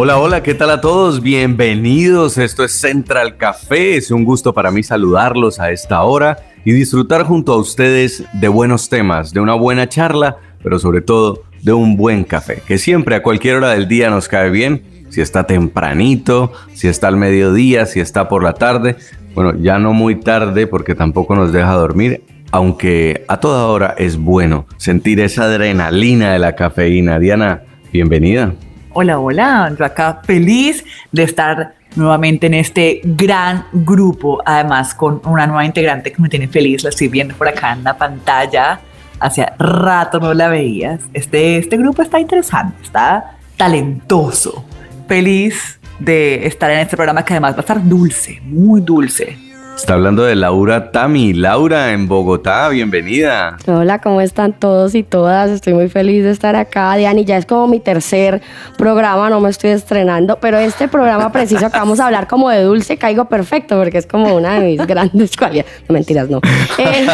Hola, 0.00 0.16
hola, 0.20 0.44
¿qué 0.44 0.54
tal 0.54 0.70
a 0.70 0.80
todos? 0.80 1.22
Bienvenidos. 1.22 2.38
Esto 2.38 2.62
es 2.62 2.70
Central 2.70 3.36
Café. 3.36 3.96
Es 3.96 4.12
un 4.12 4.24
gusto 4.24 4.54
para 4.54 4.70
mí 4.70 4.84
saludarlos 4.84 5.58
a 5.58 5.72
esta 5.72 6.02
hora 6.02 6.38
y 6.64 6.70
disfrutar 6.70 7.24
junto 7.24 7.52
a 7.52 7.56
ustedes 7.56 8.22
de 8.32 8.46
buenos 8.46 8.88
temas, 8.88 9.32
de 9.32 9.40
una 9.40 9.54
buena 9.54 9.88
charla, 9.88 10.36
pero 10.62 10.78
sobre 10.78 11.00
todo 11.00 11.42
de 11.62 11.72
un 11.72 11.96
buen 11.96 12.22
café, 12.22 12.62
que 12.64 12.78
siempre 12.78 13.16
a 13.16 13.24
cualquier 13.24 13.56
hora 13.56 13.70
del 13.70 13.88
día 13.88 14.08
nos 14.08 14.28
cae 14.28 14.50
bien. 14.50 14.84
Si 15.08 15.20
está 15.20 15.48
tempranito, 15.48 16.52
si 16.74 16.86
está 16.86 17.08
al 17.08 17.16
mediodía, 17.16 17.84
si 17.84 17.98
está 17.98 18.28
por 18.28 18.44
la 18.44 18.54
tarde. 18.54 18.94
Bueno, 19.34 19.56
ya 19.60 19.80
no 19.80 19.94
muy 19.94 20.14
tarde 20.14 20.68
porque 20.68 20.94
tampoco 20.94 21.34
nos 21.34 21.52
deja 21.52 21.72
dormir 21.72 22.22
aunque 22.52 23.24
a 23.26 23.40
toda 23.40 23.66
hora 23.66 23.94
es 23.98 24.16
bueno 24.16 24.64
sentir 24.76 25.18
esa 25.18 25.46
adrenalina 25.46 26.32
de 26.32 26.38
la 26.38 26.54
cafeína. 26.54 27.18
Diana, 27.18 27.64
bienvenida. 27.92 28.54
Hola, 28.94 29.18
hola, 29.18 29.74
yo 29.78 29.84
acá 29.84 30.22
feliz 30.24 30.82
de 31.12 31.22
estar 31.22 31.74
nuevamente 31.94 32.46
en 32.46 32.54
este 32.54 33.02
gran 33.04 33.66
grupo, 33.72 34.40
además 34.44 34.94
con 34.94 35.20
una 35.26 35.46
nueva 35.46 35.66
integrante 35.66 36.10
que 36.10 36.22
me 36.22 36.28
tiene 36.30 36.48
feliz, 36.48 36.82
la 36.82 36.88
estoy 36.88 37.08
viendo 37.08 37.34
por 37.34 37.48
acá 37.48 37.74
en 37.74 37.84
la 37.84 37.96
pantalla, 37.98 38.80
hace 39.20 39.46
rato 39.58 40.18
no 40.18 40.32
la 40.32 40.48
veías. 40.48 41.00
Este, 41.12 41.58
este 41.58 41.76
grupo 41.76 42.00
está 42.00 42.18
interesante, 42.18 42.82
está 42.82 43.36
talentoso, 43.58 44.64
feliz 45.06 45.78
de 45.98 46.46
estar 46.46 46.70
en 46.70 46.78
este 46.78 46.96
programa 46.96 47.24
que 47.24 47.34
además 47.34 47.52
va 47.52 47.58
a 47.58 47.60
estar 47.60 47.86
dulce, 47.86 48.40
muy 48.44 48.80
dulce. 48.80 49.36
Está 49.78 49.94
hablando 49.94 50.24
de 50.24 50.34
Laura 50.34 50.90
Tami. 50.90 51.32
Laura 51.32 51.92
en 51.92 52.08
Bogotá, 52.08 52.68
bienvenida. 52.68 53.56
Hola, 53.68 54.00
¿cómo 54.00 54.20
están 54.20 54.52
todos 54.52 54.96
y 54.96 55.04
todas? 55.04 55.50
Estoy 55.50 55.72
muy 55.72 55.88
feliz 55.88 56.24
de 56.24 56.32
estar 56.32 56.56
acá, 56.56 56.96
Diani. 56.96 57.24
Ya 57.24 57.36
es 57.36 57.46
como 57.46 57.68
mi 57.68 57.78
tercer 57.78 58.42
programa, 58.76 59.30
no 59.30 59.40
me 59.40 59.48
estoy 59.48 59.70
estrenando, 59.70 60.40
pero 60.40 60.58
este 60.58 60.88
programa 60.88 61.30
preciso 61.30 61.70
que 61.70 61.78
vamos 61.78 62.00
a 62.00 62.06
hablar 62.06 62.26
como 62.26 62.50
de 62.50 62.62
dulce, 62.64 62.96
caigo 62.96 63.26
perfecto 63.26 63.78
porque 63.78 63.98
es 63.98 64.06
como 64.08 64.34
una 64.34 64.58
de 64.58 64.66
mis 64.66 64.86
grandes 64.86 65.36
cualidades. 65.36 65.70
No 65.88 65.92
mentiras, 65.92 66.28
no. 66.28 66.40
Eh, 66.76 67.06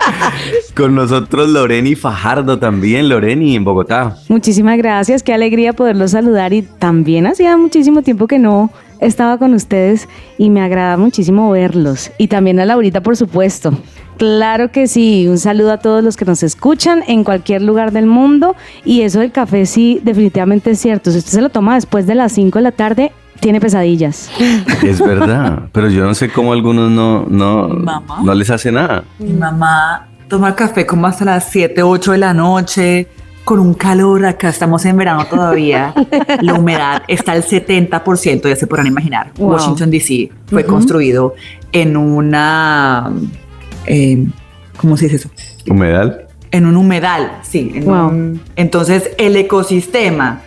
Con 0.76 0.94
nosotros 0.94 1.48
Loreni 1.48 1.96
Fajardo 1.96 2.60
también, 2.60 3.08
Loreni 3.08 3.56
en 3.56 3.64
Bogotá. 3.64 4.16
Muchísimas 4.28 4.78
gracias, 4.78 5.24
qué 5.24 5.34
alegría 5.34 5.72
poderlos 5.72 6.12
saludar 6.12 6.52
y 6.52 6.62
también 6.62 7.26
hacía 7.26 7.56
muchísimo 7.56 8.02
tiempo 8.02 8.28
que 8.28 8.38
no 8.38 8.70
estaba 9.00 9.38
con 9.38 9.54
ustedes 9.54 10.08
y 10.38 10.50
me 10.50 10.60
agrada 10.60 10.96
muchísimo 10.96 11.50
verlos. 11.50 12.10
Y 12.18 12.28
también 12.28 12.60
a 12.60 12.64
Laurita, 12.64 13.02
por 13.02 13.16
supuesto. 13.16 13.72
Claro 14.18 14.72
que 14.72 14.86
sí, 14.86 15.26
un 15.28 15.38
saludo 15.38 15.72
a 15.72 15.78
todos 15.78 16.02
los 16.02 16.16
que 16.16 16.24
nos 16.24 16.42
escuchan 16.42 17.02
en 17.06 17.22
cualquier 17.22 17.62
lugar 17.62 17.92
del 17.92 18.06
mundo. 18.06 18.56
Y 18.84 19.02
eso 19.02 19.20
del 19.20 19.32
café 19.32 19.66
sí, 19.66 20.00
definitivamente 20.02 20.70
es 20.70 20.80
cierto. 20.80 21.10
Si 21.10 21.18
usted 21.18 21.32
se 21.32 21.42
lo 21.42 21.50
toma 21.50 21.74
después 21.74 22.06
de 22.06 22.14
las 22.14 22.32
5 22.32 22.58
de 22.58 22.62
la 22.62 22.72
tarde, 22.72 23.12
tiene 23.40 23.60
pesadillas. 23.60 24.30
Es 24.82 25.00
verdad, 25.00 25.64
pero 25.72 25.88
yo 25.90 26.04
no 26.04 26.14
sé 26.14 26.30
cómo 26.30 26.52
algunos 26.52 26.90
no, 26.90 27.26
no, 27.28 27.68
no 27.68 28.34
les 28.34 28.50
hace 28.50 28.72
nada. 28.72 29.04
Mi 29.18 29.32
mamá 29.32 30.08
toma 30.28 30.54
café 30.54 30.86
como 30.86 31.06
hasta 31.06 31.24
las 31.24 31.50
7, 31.50 31.82
8 31.82 32.12
de 32.12 32.18
la 32.18 32.34
noche 32.34 33.08
con 33.46 33.60
un 33.60 33.74
calor, 33.74 34.26
acá 34.26 34.48
estamos 34.48 34.84
en 34.86 34.96
verano 34.96 35.24
todavía, 35.24 35.94
la 36.40 36.54
humedad 36.54 37.04
está 37.06 37.30
al 37.30 37.44
70%, 37.44 38.48
ya 38.48 38.56
se 38.56 38.66
podrán 38.66 38.88
imaginar. 38.88 39.30
Washington, 39.38 39.88
D.C. 39.88 40.32
fue 40.46 40.64
construido 40.64 41.36
en 41.70 41.96
una... 41.96 43.12
Eh, 43.86 44.26
¿Cómo 44.76 44.96
se 44.96 45.04
dice 45.04 45.18
eso? 45.18 45.30
¿Humedal? 45.70 46.26
En 46.50 46.66
un 46.66 46.76
humedal, 46.76 47.38
sí. 47.42 47.84
entonces 48.56 49.12
el 49.16 49.36
ecosistema 49.36 50.40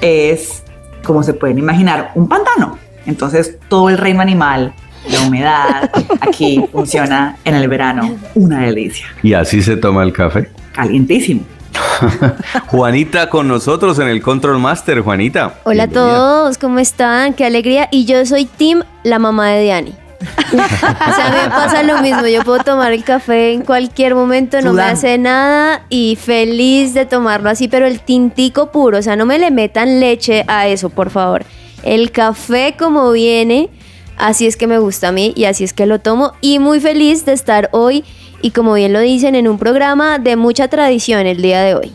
es, 0.00 0.62
como 1.04 1.22
se 1.22 1.34
pueden 1.34 1.58
imaginar, 1.58 2.12
un 2.14 2.26
pantano. 2.26 2.78
Entonces 3.04 3.58
todo 3.68 3.90
el 3.90 3.98
reino 3.98 4.22
animal 4.22 4.72
la 5.10 5.20
humedad 5.26 5.90
aquí 6.22 6.64
funciona 6.72 7.36
en 7.44 7.54
el 7.54 7.68
verano, 7.68 8.16
una 8.34 8.62
delicia. 8.62 9.08
¿Y 9.22 9.34
así 9.34 9.60
se 9.60 9.76
toma 9.76 10.02
el 10.04 10.14
café? 10.14 10.48
Calientísimo. 10.72 11.42
Juanita 12.68 13.28
con 13.30 13.48
nosotros 13.48 13.98
en 13.98 14.08
el 14.08 14.22
Control 14.22 14.58
Master. 14.58 15.00
Juanita. 15.00 15.54
Hola 15.64 15.84
a 15.84 15.88
todos, 15.88 16.58
¿cómo 16.58 16.78
están? 16.78 17.34
Qué 17.34 17.44
alegría. 17.44 17.88
Y 17.90 18.04
yo 18.04 18.24
soy 18.26 18.46
Tim, 18.46 18.82
la 19.02 19.18
mamá 19.18 19.50
de 19.50 19.62
Diani. 19.62 19.94
o 20.52 21.14
sea, 21.14 21.42
me 21.42 21.50
pasa 21.50 21.82
lo 21.82 22.00
mismo. 22.00 22.26
Yo 22.26 22.42
puedo 22.42 22.62
tomar 22.62 22.92
el 22.92 23.04
café 23.04 23.52
en 23.52 23.62
cualquier 23.62 24.14
momento, 24.14 24.60
no 24.62 24.72
me 24.72 24.82
hace 24.82 25.18
nada 25.18 25.84
y 25.88 26.16
feliz 26.16 26.94
de 26.94 27.06
tomarlo 27.06 27.50
así, 27.50 27.68
pero 27.68 27.86
el 27.86 28.00
tintico 28.00 28.70
puro, 28.70 28.98
o 28.98 29.02
sea, 29.02 29.16
no 29.16 29.26
me 29.26 29.38
le 29.38 29.50
metan 29.50 30.00
leche 30.00 30.44
a 30.48 30.68
eso, 30.68 30.90
por 30.90 31.10
favor. 31.10 31.44
El 31.82 32.10
café 32.10 32.74
como 32.78 33.12
viene, 33.12 33.68
así 34.16 34.46
es 34.46 34.56
que 34.56 34.66
me 34.66 34.78
gusta 34.78 35.08
a 35.08 35.12
mí 35.12 35.32
y 35.36 35.44
así 35.44 35.64
es 35.64 35.72
que 35.72 35.86
lo 35.86 36.00
tomo. 36.00 36.32
Y 36.40 36.58
muy 36.58 36.80
feliz 36.80 37.24
de 37.26 37.32
estar 37.32 37.68
hoy 37.72 38.04
y 38.42 38.50
como 38.50 38.74
bien 38.74 38.92
lo 38.92 39.00
dicen 39.00 39.34
en 39.34 39.48
un 39.48 39.58
programa 39.58 40.18
de 40.18 40.36
mucha 40.36 40.68
tradición 40.68 41.26
el 41.26 41.42
día 41.42 41.62
de 41.62 41.74
hoy. 41.74 41.92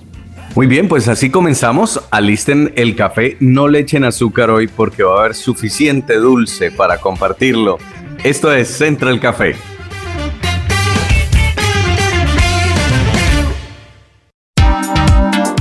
Muy 0.56 0.68
bien, 0.68 0.90
pues 0.90 1.08
así 1.08 1.30
comenzamos. 1.30 2.02
Alisten 2.12 2.74
el 2.76 2.96
café, 2.96 3.38
no 3.40 3.68
le 3.70 3.80
echen 3.80 4.04
azúcar 4.04 4.50
hoy 4.50 4.68
porque 4.68 5.04
va 5.04 5.16
a 5.16 5.20
haber 5.22 5.36
suficiente 5.36 6.16
dulce 6.16 6.72
para 6.72 6.98
compartirlo. 6.98 7.78
Esto 8.24 8.52
es 8.52 8.68
Central 8.68 9.20
Café. 9.20 9.56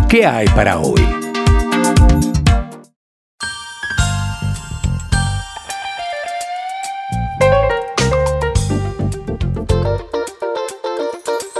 ¿Qué 0.08 0.26
hay 0.26 0.48
para 0.48 0.80
hoy? 0.80 1.19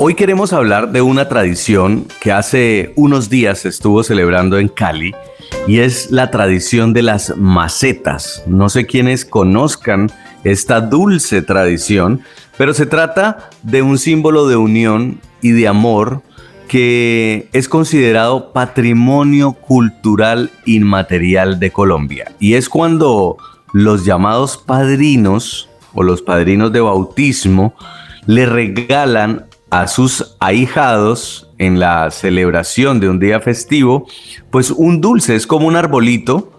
Hoy 0.02 0.14
queremos 0.14 0.54
hablar 0.54 0.92
de 0.92 1.02
una 1.02 1.28
tradición 1.28 2.06
que 2.22 2.32
hace 2.32 2.94
unos 2.96 3.28
días 3.28 3.66
estuvo 3.66 4.02
celebrando 4.02 4.58
en 4.58 4.68
Cali 4.68 5.14
y 5.66 5.80
es 5.80 6.10
la 6.10 6.30
tradición 6.30 6.94
de 6.94 7.02
las 7.02 7.36
macetas. 7.36 8.42
No 8.46 8.70
sé 8.70 8.86
quiénes 8.86 9.26
conozcan 9.26 10.10
esta 10.42 10.80
dulce 10.80 11.42
tradición, 11.42 12.22
pero 12.56 12.72
se 12.72 12.86
trata 12.86 13.50
de 13.62 13.82
un 13.82 13.98
símbolo 13.98 14.48
de 14.48 14.56
unión 14.56 15.20
y 15.42 15.50
de 15.50 15.68
amor 15.68 16.22
que 16.66 17.50
es 17.52 17.68
considerado 17.68 18.54
patrimonio 18.54 19.52
cultural 19.52 20.50
inmaterial 20.64 21.60
de 21.60 21.72
Colombia. 21.72 22.32
Y 22.38 22.54
es 22.54 22.70
cuando 22.70 23.36
los 23.74 24.06
llamados 24.06 24.56
padrinos 24.56 25.68
o 25.92 26.02
los 26.02 26.22
padrinos 26.22 26.72
de 26.72 26.80
bautismo 26.80 27.74
le 28.24 28.46
regalan 28.46 29.49
a 29.70 29.86
sus 29.86 30.36
ahijados 30.40 31.48
en 31.58 31.78
la 31.78 32.10
celebración 32.10 33.00
de 33.00 33.08
un 33.08 33.18
día 33.18 33.40
festivo, 33.40 34.06
pues 34.50 34.70
un 34.70 35.00
dulce 35.00 35.36
es 35.36 35.46
como 35.46 35.66
un 35.66 35.76
arbolito 35.76 36.52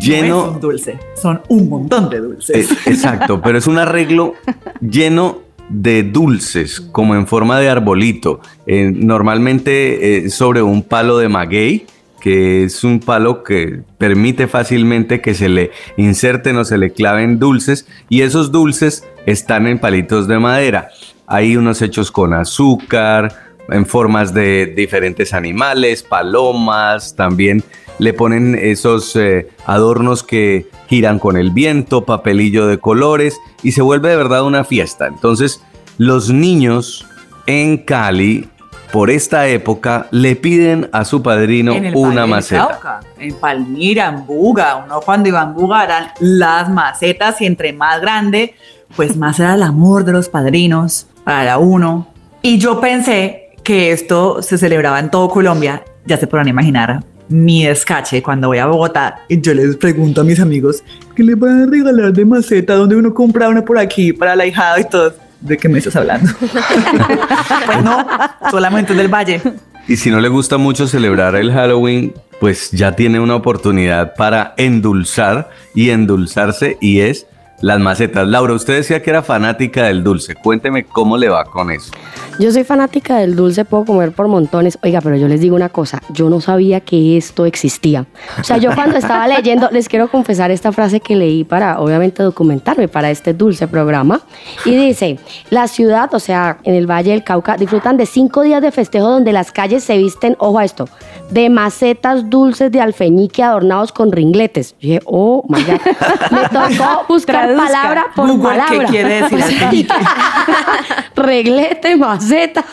lleno... 0.00 0.28
No 0.28 0.42
es 0.42 0.54
un 0.54 0.60
dulce, 0.60 0.98
son 1.20 1.42
un 1.48 1.68
montón 1.68 2.08
de 2.08 2.20
dulces. 2.20 2.70
exacto, 2.86 3.40
pero 3.42 3.58
es 3.58 3.66
un 3.66 3.78
arreglo 3.78 4.34
lleno 4.80 5.40
de 5.68 6.02
dulces, 6.02 6.80
como 6.80 7.14
en 7.14 7.26
forma 7.26 7.58
de 7.58 7.68
arbolito, 7.68 8.40
eh, 8.66 8.92
normalmente 8.94 10.26
eh, 10.26 10.30
sobre 10.30 10.62
un 10.62 10.82
palo 10.82 11.18
de 11.18 11.28
maguey, 11.28 11.86
que 12.20 12.64
es 12.64 12.84
un 12.84 13.00
palo 13.00 13.42
que 13.42 13.80
permite 13.98 14.46
fácilmente 14.46 15.20
que 15.20 15.34
se 15.34 15.48
le 15.48 15.70
inserten 15.96 16.56
o 16.56 16.64
se 16.64 16.78
le 16.78 16.92
claven 16.92 17.38
dulces, 17.38 17.86
y 18.08 18.20
esos 18.22 18.52
dulces 18.52 19.04
están 19.26 19.66
en 19.66 19.78
palitos 19.78 20.28
de 20.28 20.38
madera. 20.38 20.90
Hay 21.32 21.56
unos 21.56 21.80
hechos 21.80 22.10
con 22.10 22.34
azúcar, 22.34 23.54
en 23.70 23.86
formas 23.86 24.34
de 24.34 24.66
diferentes 24.66 25.32
animales, 25.32 26.02
palomas, 26.02 27.16
también 27.16 27.64
le 27.98 28.12
ponen 28.12 28.54
esos 28.54 29.16
eh, 29.16 29.48
adornos 29.64 30.22
que 30.22 30.68
giran 30.88 31.18
con 31.18 31.38
el 31.38 31.50
viento, 31.50 32.04
papelillo 32.04 32.66
de 32.66 32.76
colores 32.76 33.38
y 33.62 33.72
se 33.72 33.80
vuelve 33.80 34.10
de 34.10 34.16
verdad 34.16 34.44
una 34.44 34.62
fiesta. 34.64 35.06
Entonces, 35.06 35.62
los 35.96 36.28
niños 36.28 37.06
en 37.46 37.78
Cali 37.78 38.50
por 38.92 39.08
esta 39.08 39.48
época 39.48 40.08
le 40.10 40.36
piden 40.36 40.90
a 40.92 41.06
su 41.06 41.22
padrino 41.22 41.72
En 41.72 41.86
el 41.86 41.96
una 41.96 42.26
maceta. 42.26 42.68
Cauca, 42.68 43.00
en 43.18 43.34
Palmira, 43.36 44.08
en 44.08 44.26
Buga. 44.26 44.84
Uno 44.84 45.00
cuando 45.00 45.30
iba 45.30 45.40
en 45.40 45.54
Buga 45.54 46.12
las 46.20 46.68
macetas 46.68 47.40
y 47.40 47.46
entre 47.46 47.72
más 47.72 48.02
grande, 48.02 48.54
pues 48.94 49.16
más 49.16 49.40
era 49.40 49.54
el 49.54 49.62
amor 49.62 50.04
de 50.04 50.12
los 50.12 50.28
padrinos 50.28 51.06
para 51.24 51.58
uno. 51.58 52.08
Y 52.42 52.58
yo 52.58 52.80
pensé 52.80 53.50
que 53.62 53.92
esto 53.92 54.42
se 54.42 54.58
celebraba 54.58 54.98
en 54.98 55.10
todo 55.10 55.28
Colombia. 55.28 55.84
Ya 56.06 56.16
se 56.16 56.26
podrán 56.26 56.48
imaginar 56.48 57.04
mi 57.28 57.64
descache 57.64 58.22
cuando 58.22 58.48
voy 58.48 58.58
a 58.58 58.66
Bogotá 58.66 59.20
y 59.28 59.40
yo 59.40 59.54
les 59.54 59.76
pregunto 59.76 60.20
a 60.20 60.24
mis 60.24 60.38
amigos 60.38 60.84
¿qué 61.14 61.22
le 61.22 61.34
van 61.34 61.62
a 61.62 61.66
regalar 61.66 62.12
de 62.12 62.24
maceta? 62.26 62.74
donde 62.74 62.96
uno 62.96 63.14
compra 63.14 63.48
una 63.48 63.64
por 63.64 63.78
aquí 63.78 64.12
para 64.12 64.36
la 64.36 64.44
hijada 64.44 64.80
y 64.80 64.84
todo? 64.84 65.14
¿De 65.40 65.56
qué 65.56 65.68
me 65.68 65.78
estás 65.78 65.96
hablando? 65.96 66.30
pues 67.66 67.82
no, 67.82 68.06
solamente 68.50 68.94
del 68.94 69.08
Valle. 69.08 69.40
Y 69.88 69.96
si 69.96 70.10
no 70.10 70.20
le 70.20 70.28
gusta 70.28 70.56
mucho 70.56 70.86
celebrar 70.86 71.34
el 71.34 71.50
Halloween, 71.52 72.14
pues 72.38 72.70
ya 72.70 72.94
tiene 72.94 73.18
una 73.18 73.34
oportunidad 73.34 74.14
para 74.14 74.54
endulzar 74.56 75.50
y 75.74 75.90
endulzarse 75.90 76.78
y 76.80 77.00
es 77.00 77.26
las 77.62 77.80
macetas. 77.80 78.28
Laura, 78.28 78.52
usted 78.52 78.76
decía 78.76 79.02
que 79.02 79.10
era 79.10 79.22
fanática 79.22 79.84
del 79.84 80.04
dulce. 80.04 80.34
Cuénteme 80.34 80.84
cómo 80.84 81.16
le 81.16 81.28
va 81.28 81.44
con 81.44 81.70
eso. 81.70 81.92
Yo 82.38 82.50
soy 82.50 82.64
fanática 82.64 83.18
del 83.18 83.36
dulce, 83.36 83.64
puedo 83.64 83.84
comer 83.84 84.12
por 84.12 84.26
montones. 84.26 84.78
Oiga, 84.82 85.00
pero 85.00 85.16
yo 85.16 85.28
les 85.28 85.40
digo 85.40 85.54
una 85.54 85.68
cosa, 85.68 86.02
yo 86.10 86.28
no 86.28 86.40
sabía 86.40 86.80
que 86.80 87.16
esto 87.16 87.46
existía. 87.46 88.06
O 88.40 88.44
sea, 88.44 88.56
yo 88.56 88.74
cuando 88.74 88.96
estaba 88.96 89.28
leyendo, 89.28 89.68
les 89.70 89.88
quiero 89.88 90.08
confesar 90.08 90.50
esta 90.50 90.72
frase 90.72 91.00
que 91.00 91.14
leí 91.14 91.44
para, 91.44 91.78
obviamente, 91.78 92.22
documentarme 92.22 92.88
para 92.88 93.10
este 93.10 93.32
dulce 93.32 93.68
programa. 93.68 94.22
Y 94.64 94.74
dice, 94.74 95.18
la 95.50 95.68
ciudad, 95.68 96.12
o 96.14 96.18
sea, 96.18 96.58
en 96.64 96.74
el 96.74 96.90
Valle 96.90 97.12
del 97.12 97.22
Cauca, 97.22 97.56
disfrutan 97.56 97.96
de 97.96 98.06
cinco 98.06 98.42
días 98.42 98.60
de 98.60 98.72
festejo 98.72 99.08
donde 99.08 99.32
las 99.32 99.52
calles 99.52 99.84
se 99.84 99.98
visten, 99.98 100.34
ojo 100.38 100.58
a 100.58 100.64
esto, 100.64 100.88
de 101.30 101.48
macetas 101.50 102.28
dulces 102.28 102.72
de 102.72 102.80
alfeñique 102.80 103.42
adornados 103.42 103.92
con 103.92 104.10
ringletes. 104.10 104.72
Yo 104.80 104.88
dije, 104.88 105.00
oh, 105.04 105.44
my 105.48 105.62
God. 105.62 105.80
Me 106.30 106.48
tocó 106.48 107.04
buscar 107.08 107.51
Traduzca. 107.56 107.78
palabra 107.78 108.06
por 108.14 108.28
Google, 108.28 108.50
¿qué 108.52 108.58
palabra. 108.58 108.88
quiere 108.88 109.22
decir 109.22 109.88
reglete, 111.16 111.96
maceta. 111.96 112.64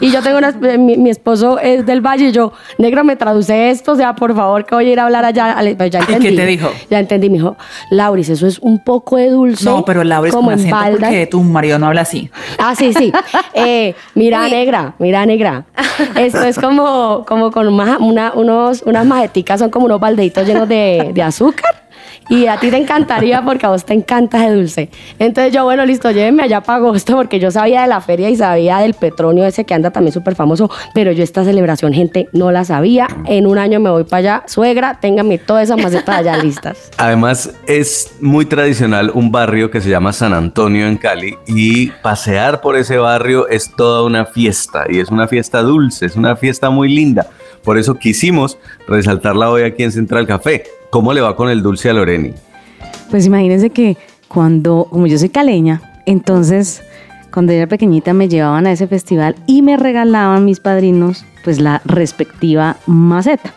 Y 0.00 0.10
yo 0.10 0.22
tengo 0.22 0.38
una, 0.38 0.52
mi, 0.52 0.96
mi 0.96 1.10
esposo 1.10 1.58
es 1.58 1.84
del 1.86 2.00
Valle 2.00 2.28
y 2.28 2.32
yo, 2.32 2.52
negro, 2.78 3.04
me 3.04 3.16
traduce 3.16 3.70
esto, 3.70 3.92
o 3.92 3.96
sea, 3.96 4.14
por 4.14 4.34
favor, 4.34 4.64
que 4.64 4.74
voy 4.74 4.88
a 4.88 4.92
ir 4.92 5.00
a 5.00 5.04
hablar 5.04 5.24
allá. 5.24 5.56
Pues 5.76 5.90
ya 5.90 6.00
¿Y 6.00 6.06
qué 6.06 6.12
entendí. 6.14 6.36
te 6.36 6.46
dijo? 6.46 6.70
Ya 6.90 6.98
entendí, 6.98 7.28
me 7.30 7.36
dijo, 7.38 7.56
Lauris, 7.90 8.28
eso 8.28 8.46
es 8.46 8.58
un 8.58 8.82
poco 8.84 9.16
de 9.16 9.30
dulce. 9.30 9.64
No, 9.64 9.84
pero 9.84 10.04
Laura 10.04 10.28
es 10.28 10.34
como 10.34 10.50
como 10.50 10.62
en 10.62 10.70
baldas. 10.70 11.00
porque 11.10 11.26
tu 11.26 11.42
marido 11.42 11.78
no 11.78 11.86
habla 11.88 12.00
así. 12.02 12.30
Ah, 12.58 12.74
sí, 12.74 12.92
sí. 12.94 13.12
Eh, 13.54 13.94
mira, 14.14 14.44
Uy. 14.44 14.50
negra, 14.50 14.94
mira, 14.98 15.26
negra. 15.26 15.64
Esto 16.16 16.42
es 16.44 16.58
como, 16.58 17.24
como 17.26 17.50
con 17.50 17.68
una, 17.68 17.98
una- 17.98 18.32
unos, 18.34 18.82
unas 18.86 19.04
majeticas, 19.06 19.60
son 19.60 19.70
como 19.70 19.86
unos 19.86 20.00
baldeitos 20.00 20.46
llenos 20.46 20.68
de, 20.68 21.10
de 21.12 21.22
azúcar. 21.22 21.82
Y 22.30 22.46
a 22.46 22.58
ti 22.58 22.70
te 22.70 22.76
encantaría 22.76 23.42
porque 23.44 23.66
a 23.66 23.70
vos 23.70 23.84
te 23.84 23.92
encanta 23.92 24.38
ese 24.38 24.54
dulce. 24.54 24.88
Entonces 25.18 25.52
yo, 25.52 25.64
bueno, 25.64 25.84
listo, 25.84 26.12
llévenme 26.12 26.44
allá 26.44 26.60
para 26.60 26.78
agosto 26.78 27.16
porque 27.16 27.40
yo 27.40 27.50
sabía 27.50 27.82
de 27.82 27.88
la 27.88 28.00
feria 28.00 28.30
y 28.30 28.36
sabía 28.36 28.78
del 28.78 28.94
petronio 28.94 29.44
ese 29.44 29.64
que 29.64 29.74
anda 29.74 29.90
también 29.90 30.12
súper 30.12 30.36
famoso, 30.36 30.70
pero 30.94 31.10
yo 31.10 31.24
esta 31.24 31.42
celebración, 31.42 31.92
gente, 31.92 32.28
no 32.32 32.52
la 32.52 32.64
sabía. 32.64 33.08
En 33.26 33.48
un 33.48 33.58
año 33.58 33.80
me 33.80 33.90
voy 33.90 34.04
para 34.04 34.18
allá. 34.18 34.42
Suegra, 34.46 35.00
téngame 35.00 35.38
todas 35.38 35.64
esas 35.64 35.82
macetas 35.82 36.18
allá 36.18 36.36
listas. 36.36 36.92
Además, 36.98 37.52
es 37.66 38.12
muy 38.20 38.46
tradicional 38.46 39.10
un 39.12 39.32
barrio 39.32 39.72
que 39.72 39.80
se 39.80 39.90
llama 39.90 40.12
San 40.12 40.32
Antonio 40.32 40.86
en 40.86 40.98
Cali 40.98 41.36
y 41.48 41.88
pasear 41.88 42.60
por 42.60 42.76
ese 42.76 42.96
barrio 42.98 43.48
es 43.48 43.74
toda 43.74 44.04
una 44.04 44.24
fiesta 44.24 44.84
y 44.88 45.00
es 45.00 45.10
una 45.10 45.26
fiesta 45.26 45.62
dulce, 45.62 46.06
es 46.06 46.14
una 46.14 46.36
fiesta 46.36 46.70
muy 46.70 46.94
linda. 46.94 47.26
Por 47.64 47.76
eso 47.76 47.96
quisimos 47.96 48.56
resaltarla 48.86 49.50
hoy 49.50 49.62
aquí 49.62 49.82
en 49.82 49.90
Central 49.90 50.28
Café. 50.28 50.62
¿Cómo 50.90 51.12
le 51.12 51.20
va 51.20 51.36
con 51.36 51.48
el 51.48 51.62
dulce 51.62 51.88
a 51.88 51.92
Loreni? 51.92 52.32
Pues 53.10 53.24
imagínense 53.26 53.70
que 53.70 53.96
cuando, 54.26 54.88
como 54.90 55.06
yo 55.06 55.18
soy 55.18 55.28
caleña, 55.28 55.80
entonces 56.04 56.82
cuando 57.32 57.52
era 57.52 57.68
pequeñita 57.68 58.12
me 58.12 58.28
llevaban 58.28 58.66
a 58.66 58.72
ese 58.72 58.88
festival 58.88 59.36
y 59.46 59.62
me 59.62 59.76
regalaban 59.76 60.44
mis 60.44 60.58
padrinos 60.58 61.24
pues 61.44 61.60
la 61.60 61.80
respectiva 61.84 62.76
maceta. 62.86 63.54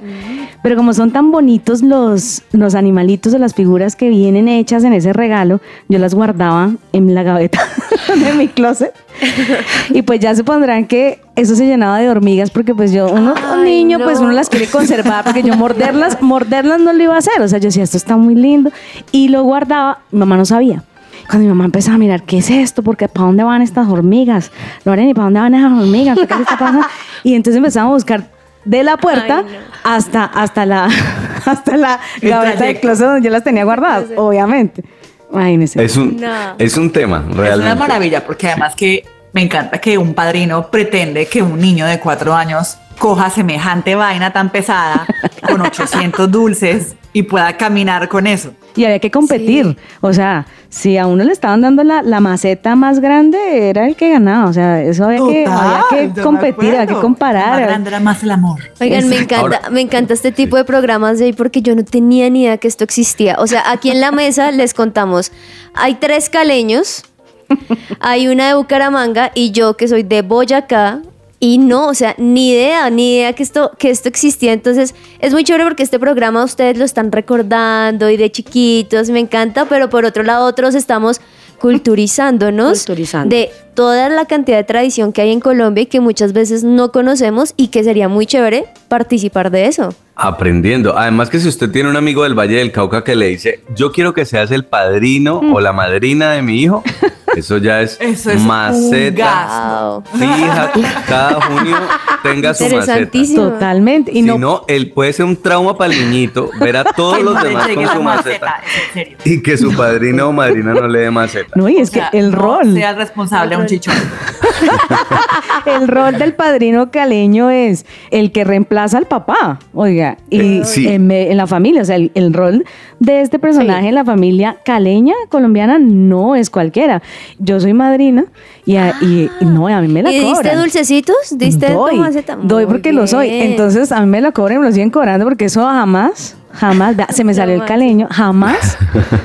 Pero 0.61 0.75
como 0.75 0.93
son 0.93 1.11
tan 1.11 1.31
bonitos 1.31 1.81
los, 1.81 2.43
los 2.51 2.75
animalitos 2.75 3.33
o 3.33 3.37
las 3.39 3.55
figuras 3.55 3.95
que 3.95 4.09
vienen 4.09 4.47
hechas 4.47 4.83
en 4.83 4.93
ese 4.93 5.11
regalo, 5.11 5.59
yo 5.89 5.99
las 5.99 6.13
guardaba 6.13 6.71
en 6.93 7.15
la 7.15 7.23
gaveta 7.23 7.67
de 8.23 8.33
mi 8.33 8.47
closet. 8.47 8.93
Y 9.89 10.01
pues 10.03 10.19
ya 10.19 10.33
se 10.35 10.43
pondrán 10.43 10.85
que 10.85 11.19
eso 11.35 11.55
se 11.55 11.65
llenaba 11.65 11.99
de 11.99 12.09
hormigas 12.09 12.49
porque 12.51 12.73
pues 12.75 12.91
yo, 12.91 13.07
uno, 13.11 13.33
un 13.53 13.63
niño, 13.63 13.99
pues 14.03 14.19
no. 14.19 14.25
uno 14.25 14.33
las 14.33 14.49
quiere 14.49 14.67
conservar 14.67 15.23
porque 15.23 15.43
yo 15.43 15.55
morderlas, 15.55 16.21
morderlas 16.21 16.79
no 16.79 16.93
lo 16.93 17.03
iba 17.03 17.15
a 17.15 17.19
hacer. 17.19 17.41
O 17.41 17.47
sea, 17.47 17.59
yo 17.59 17.65
decía, 17.65 17.83
esto 17.83 17.97
está 17.97 18.17
muy 18.17 18.35
lindo. 18.35 18.71
Y 19.11 19.29
lo 19.29 19.43
guardaba, 19.43 19.99
mi 20.11 20.19
mamá 20.19 20.37
no 20.37 20.45
sabía. 20.45 20.83
Cuando 21.29 21.43
mi 21.43 21.49
mamá 21.49 21.65
empezaba 21.65 21.95
a 21.95 21.97
mirar, 21.99 22.23
¿qué 22.23 22.39
es 22.39 22.49
esto? 22.49 22.83
Porque 22.83 23.07
¿para 23.07 23.27
dónde 23.27 23.43
van 23.43 23.61
estas 23.61 23.87
hormigas? 23.87 24.51
Lorena, 24.83 25.09
¿y 25.09 25.13
para 25.13 25.25
dónde 25.25 25.39
van 25.39 25.53
esas 25.55 25.71
hormigas? 25.71 26.17
¿Qué 26.19 26.27
les 26.27 26.39
está 26.41 26.57
pasando? 26.57 26.85
Y 27.23 27.35
entonces 27.35 27.57
empezamos 27.57 27.91
a 27.91 27.93
buscar 27.93 28.29
de 28.65 28.83
la 28.83 28.97
puerta 28.97 29.39
Ay, 29.39 29.53
no. 29.53 29.59
hasta, 29.91 30.23
hasta 30.25 30.65
la, 30.65 30.89
hasta 31.45 31.77
la 31.77 31.99
El 32.21 32.29
gaveta 32.29 32.51
de 32.51 32.57
trayecto. 32.57 32.81
closet 32.87 33.05
donde 33.07 33.21
yo 33.21 33.31
las 33.31 33.43
tenía 33.43 33.63
guardadas, 33.63 34.05
obviamente. 34.17 34.83
Imagínense. 35.31 35.83
Es 35.83 35.97
un, 35.97 36.17
No. 36.19 36.27
es 36.59 36.77
un 36.77 36.91
tema, 36.91 37.25
Es 37.29 37.35
realmente. 37.37 37.71
una 37.71 37.75
maravilla 37.75 38.23
porque 38.25 38.49
además 38.49 38.75
que 38.75 39.03
me 39.33 39.41
encanta 39.41 39.79
que 39.79 39.97
un 39.97 40.13
padrino 40.13 40.69
pretende 40.69 41.25
que 41.25 41.41
un 41.41 41.59
niño 41.59 41.85
de 41.85 41.99
cuatro 41.99 42.33
años 42.35 42.77
coja 42.99 43.29
semejante 43.29 43.95
vaina 43.95 44.31
tan 44.31 44.51
pesada 44.51 45.05
con 45.47 45.59
800 45.65 46.29
dulces 46.31 46.95
y 47.15 47.23
pueda 47.23 47.57
caminar 47.57 48.07
con 48.09 48.25
eso. 48.27 48.53
Y 48.75 48.85
había 48.85 48.97
que 48.97 49.11
competir. 49.11 49.77
O 50.01 50.13
sea, 50.13 50.47
si 50.69 50.97
a 50.97 51.05
uno 51.05 51.23
le 51.23 51.31
estaban 51.31 51.61
dando 51.61 51.83
la, 51.83 52.01
la 52.01 52.19
maceta 52.19 52.75
más 52.75 52.99
grande, 52.99 53.69
era 53.69 53.85
el 53.87 53.95
que 53.95 54.09
ganaba. 54.09 54.49
O 54.49 54.53
sea, 54.53 54.81
eso 54.81 55.05
había 55.05 55.19
que, 55.19 55.45
había 55.45 55.83
que 56.13 56.21
competir, 56.21 56.69
había 56.75 56.87
que 56.87 56.95
comparar. 56.95 57.49
Más 57.59 57.61
grande 57.61 57.89
era 57.89 57.99
más 57.99 58.23
el 58.23 58.31
amor. 58.31 58.61
Oigan, 58.81 59.07
me 59.09 59.17
encanta, 59.17 59.37
Ahora- 59.41 59.61
me 59.69 59.81
encanta 59.81 60.13
este 60.15 60.31
tipo 60.31 60.57
de 60.57 60.63
programas 60.65 61.19
de 61.19 61.25
ahí 61.25 61.33
porque 61.33 61.61
yo 61.61 61.75
no 61.75 61.83
tenía 61.85 62.27
ni 62.31 62.43
idea 62.45 62.57
que 62.57 62.67
esto 62.67 62.83
existía. 62.83 63.35
O 63.37 63.45
sea, 63.45 63.69
aquí 63.71 63.91
en 63.91 64.01
la 64.01 64.11
mesa 64.11 64.49
les 64.51 64.73
contamos, 64.73 65.31
hay 65.75 65.95
tres 65.95 66.29
caleños, 66.31 67.03
hay 67.99 68.27
una 68.27 68.47
de 68.47 68.53
Bucaramanga 68.55 69.31
y 69.35 69.51
yo 69.51 69.75
que 69.75 69.87
soy 69.87 70.03
de 70.03 70.21
Boyacá. 70.21 71.01
Y 71.39 71.57
no, 71.57 71.87
o 71.87 71.93
sea, 71.93 72.15
ni 72.17 72.51
idea, 72.51 72.89
ni 72.89 73.15
idea 73.17 73.33
que 73.33 73.43
esto, 73.43 73.71
que 73.77 73.89
esto 73.89 74.07
existía. 74.07 74.53
Entonces, 74.53 74.95
es 75.19 75.33
muy 75.33 75.43
chévere 75.43 75.65
porque 75.65 75.83
este 75.83 75.99
programa 75.99 76.41
ustedes 76.41 76.77
lo 76.77 76.85
están 76.85 77.11
recordando 77.11 78.09
y 78.09 78.15
de 78.15 78.31
chiquitos, 78.31 79.09
me 79.09 79.19
encanta, 79.19 79.65
pero 79.65 79.89
por 79.89 80.05
otro 80.05 80.23
lado, 80.23 80.45
otros 80.45 80.73
estamos 80.73 81.19
culturizándonos 81.59 82.79
Culturizando. 82.79 83.35
de 83.35 83.49
toda 83.73 84.09
la 84.09 84.25
cantidad 84.25 84.57
de 84.57 84.63
tradición 84.63 85.11
que 85.11 85.21
hay 85.21 85.31
en 85.31 85.39
Colombia 85.39 85.83
y 85.83 85.85
que 85.85 85.99
muchas 85.99 86.33
veces 86.33 86.63
no 86.63 86.91
conocemos 86.91 87.53
y 87.57 87.67
que 87.67 87.83
sería 87.83 88.07
muy 88.07 88.25
chévere 88.25 88.65
participar 88.87 89.51
de 89.51 89.67
eso. 89.67 89.93
Aprendiendo. 90.15 90.97
Además 90.97 91.29
que 91.29 91.39
si 91.39 91.47
usted 91.47 91.71
tiene 91.71 91.89
un 91.89 91.95
amigo 91.95 92.23
del 92.23 92.37
Valle 92.37 92.57
del 92.57 92.71
Cauca 92.71 93.03
que 93.03 93.15
le 93.15 93.27
dice, 93.27 93.63
yo 93.75 93.91
quiero 93.91 94.13
que 94.13 94.25
seas 94.25 94.51
el 94.51 94.63
padrino 94.65 95.41
o 95.53 95.59
la 95.59 95.73
madrina 95.73 96.31
de 96.31 96.41
mi 96.41 96.61
hijo, 96.61 96.83
eso 97.35 97.57
ya 97.57 97.81
es, 97.81 97.97
Eso 97.99 98.31
es 98.31 98.41
un 98.41 98.47
maceta. 98.47 99.81
Wow. 99.81 100.03
Fija, 100.19 100.71
cada 101.07 101.41
junio 101.41 101.77
tenga 102.23 102.53
su 102.53 102.63
maceta. 102.69 103.09
Totalmente. 103.35 104.11
Y 104.11 104.15
Si 104.15 104.21
no, 104.21 104.37
no, 104.37 104.61
él 104.67 104.91
puede 104.91 105.13
ser 105.13 105.25
un 105.25 105.35
trauma 105.41 105.77
para 105.77 105.93
el 105.93 105.99
niñito, 105.99 106.49
ver 106.59 106.77
a 106.77 106.83
todos 106.95 107.21
los 107.21 107.41
demás 107.41 107.67
con 107.69 107.87
su 107.87 108.03
maceta, 108.03 108.03
maceta 108.03 108.55
es 108.65 108.87
en 108.87 108.93
serio. 108.93 109.17
y 109.25 109.41
que 109.41 109.57
su 109.57 109.73
padrino 109.75 110.29
o 110.29 110.31
madrina 110.31 110.73
no 110.73 110.87
le 110.87 110.99
dé 110.99 111.11
maceta. 111.11 111.49
no, 111.55 111.67
y 111.69 111.77
es 111.77 111.89
O 111.89 111.93
sea, 111.93 112.09
que 112.11 112.19
el 112.19 112.31
no 112.31 112.37
rol, 112.37 112.73
Sea 112.73 112.93
responsable 112.93 113.55
a 113.55 113.57
un 113.59 113.65
chichón. 113.65 113.93
el 115.65 115.87
rol 115.87 116.17
del 116.17 116.33
padrino 116.33 116.91
caleño 116.91 117.49
es 117.49 117.85
el 118.11 118.31
que 118.31 118.43
reemplaza 118.43 118.97
al 118.97 119.05
papá, 119.05 119.59
oiga, 119.73 120.17
y 120.29 120.59
Eh, 120.59 120.61
sí. 120.65 120.87
en, 120.87 121.09
en 121.11 121.37
la 121.37 121.47
familia, 121.47 121.81
o 121.81 121.85
sea, 121.85 121.95
el, 121.95 122.11
el 122.15 122.33
rol 122.33 122.65
de 122.99 123.21
este 123.21 123.39
personaje 123.39 123.81
Sí. 123.83 123.87
en 123.87 123.95
la 123.95 124.05
familia 124.05 124.57
caleña 124.63 125.13
colombiana 125.29 125.77
no 125.79 126.35
es 126.35 126.49
cualquiera. 126.49 127.01
Yo 127.39 127.59
soy 127.59 127.73
madrina 127.73 128.25
y, 128.65 128.75
a- 128.77 128.93
y- 129.01 129.29
y 129.39 129.45
no, 129.45 129.67
a 129.67 129.81
mí 129.81 129.87
me 129.87 130.03
la 130.03 130.11
¿Y 130.11 130.19
diste 130.19 130.33
cobran. 130.35 130.57
dulcecitos? 130.59 131.15
¿Diste 131.31 131.71
doy, 131.73 132.01
doy 132.43 132.65
porque 132.65 132.93
lo 132.93 133.07
soy. 133.07 133.29
Entonces 133.29 133.91
a 133.91 133.99
mí 134.01 134.07
me 134.07 134.21
la 134.21 134.31
cobran 134.31 134.57
y 134.57 134.59
me 134.61 134.65
lo 134.67 134.71
siguen 134.71 134.89
cobrando 134.89 135.25
porque 135.25 135.45
eso 135.45 135.63
jamás, 135.65 136.35
jamás, 136.53 136.95
vea, 136.95 137.07
se 137.09 137.23
me 137.23 137.33
salió 137.33 137.55
el 137.55 137.65
caleño, 137.65 138.07
jamás 138.11 138.77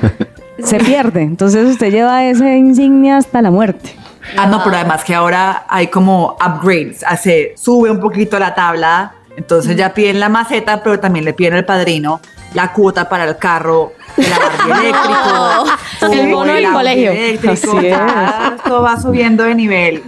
se 0.63 0.77
pierde. 0.79 1.21
Entonces 1.21 1.65
usted 1.69 1.91
lleva 1.91 2.25
esa 2.25 2.55
insignia 2.55 3.17
hasta 3.17 3.41
la 3.41 3.51
muerte. 3.51 3.95
Ah, 4.37 4.45
no, 4.47 4.61
pero 4.63 4.75
además 4.75 5.03
que 5.03 5.15
ahora 5.15 5.65
hay 5.69 5.87
como 5.87 6.37
upgrades. 6.45 7.03
Hace, 7.07 7.53
sube 7.57 7.89
un 7.89 7.99
poquito 7.99 8.37
la 8.37 8.53
tabla. 8.53 9.13
Entonces 9.37 9.75
ya 9.77 9.93
piden 9.93 10.19
la 10.19 10.27
maceta, 10.27 10.83
pero 10.83 10.99
también 10.99 11.23
le 11.23 11.33
piden 11.33 11.53
al 11.53 11.65
padrino 11.65 12.19
la 12.53 12.71
cuota 12.73 13.07
para 13.09 13.25
el 13.25 13.37
carro, 13.37 13.93
el 14.17 14.25
alargue 14.25 14.89
eléctrico, 14.89 16.11
El 16.13 16.31
bono 16.33 16.53
del 16.53 16.71
colegio. 16.71 17.11
eléctrico, 17.11 17.53
Así 17.53 17.77
es. 17.77 17.83
ya 17.91 18.53
Esto 18.57 18.81
va 18.81 18.99
subiendo 18.99 19.43
de 19.43 19.55
nivel. 19.55 20.03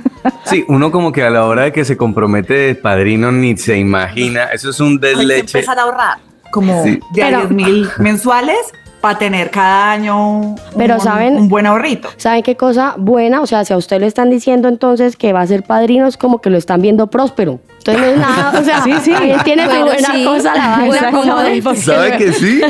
Sí, 0.46 0.64
uno 0.68 0.92
como 0.92 1.12
que 1.12 1.24
a 1.24 1.30
la 1.30 1.46
hora 1.46 1.64
de 1.64 1.72
que 1.72 1.84
se 1.86 1.98
compromete 1.98 2.54
de 2.54 2.76
padrino 2.76 3.32
ni 3.32 3.58
se 3.58 3.78
imagina, 3.78 4.46
eso 4.46 4.70
es 4.70 4.80
un 4.80 4.94
Hay 4.94 5.00
que 5.00 5.08
desleche. 5.08 5.58
empezar 5.60 5.80
a 5.80 5.84
ahorrar 5.84 6.18
como 6.52 6.84
Sí. 6.84 7.00
de 7.14 7.24
a 7.24 7.26
Pero- 7.28 7.38
10 7.40 7.52
mil 7.52 7.90
mensuales 8.00 8.58
para 9.01 9.17
tener 9.17 9.50
cada 9.50 9.91
año 9.91 10.55
Pero, 10.77 10.96
un, 10.96 11.01
¿saben? 11.01 11.36
un 11.36 11.50
buen 11.50 11.65
ahorrito. 11.65 12.10
¿Saben 12.17 12.43
qué 12.43 12.55
cosa 12.55 12.93
buena? 12.98 13.41
O 13.41 13.48
sea, 13.48 13.65
si 13.65 13.74
a 13.74 13.77
usted 13.77 14.00
le 14.00 14.05
están 14.08 14.29
diciendo 14.29 14.67
entonces 14.67 15.17
que 15.17 15.34
va 15.34 15.41
a 15.41 15.48
ser 15.48 15.63
padrino, 15.63 16.08
es 16.08 16.17
como 16.17 16.39
que 16.39 16.50
lo 16.50 16.58
están 16.58 16.81
viendo 16.81 17.08
próspero. 17.08 17.60
Entonces 17.79 18.00
no 18.03 18.08
es 18.12 18.17
nada, 18.20 18.60
o 18.60 18.63
sea, 18.63 18.81
Sí, 18.84 18.93
sí. 19.03 19.12
tiene 19.43 19.65
Bueno, 19.65 19.86
buena 19.88 20.13
sí. 20.13 20.24
cosa 20.24 20.55
la 20.55 20.77
vaina 20.88 21.12
como 21.12 21.39
de... 21.41 21.75
¿Sabe 21.77 22.17
que 22.17 22.31
sí? 22.34 22.62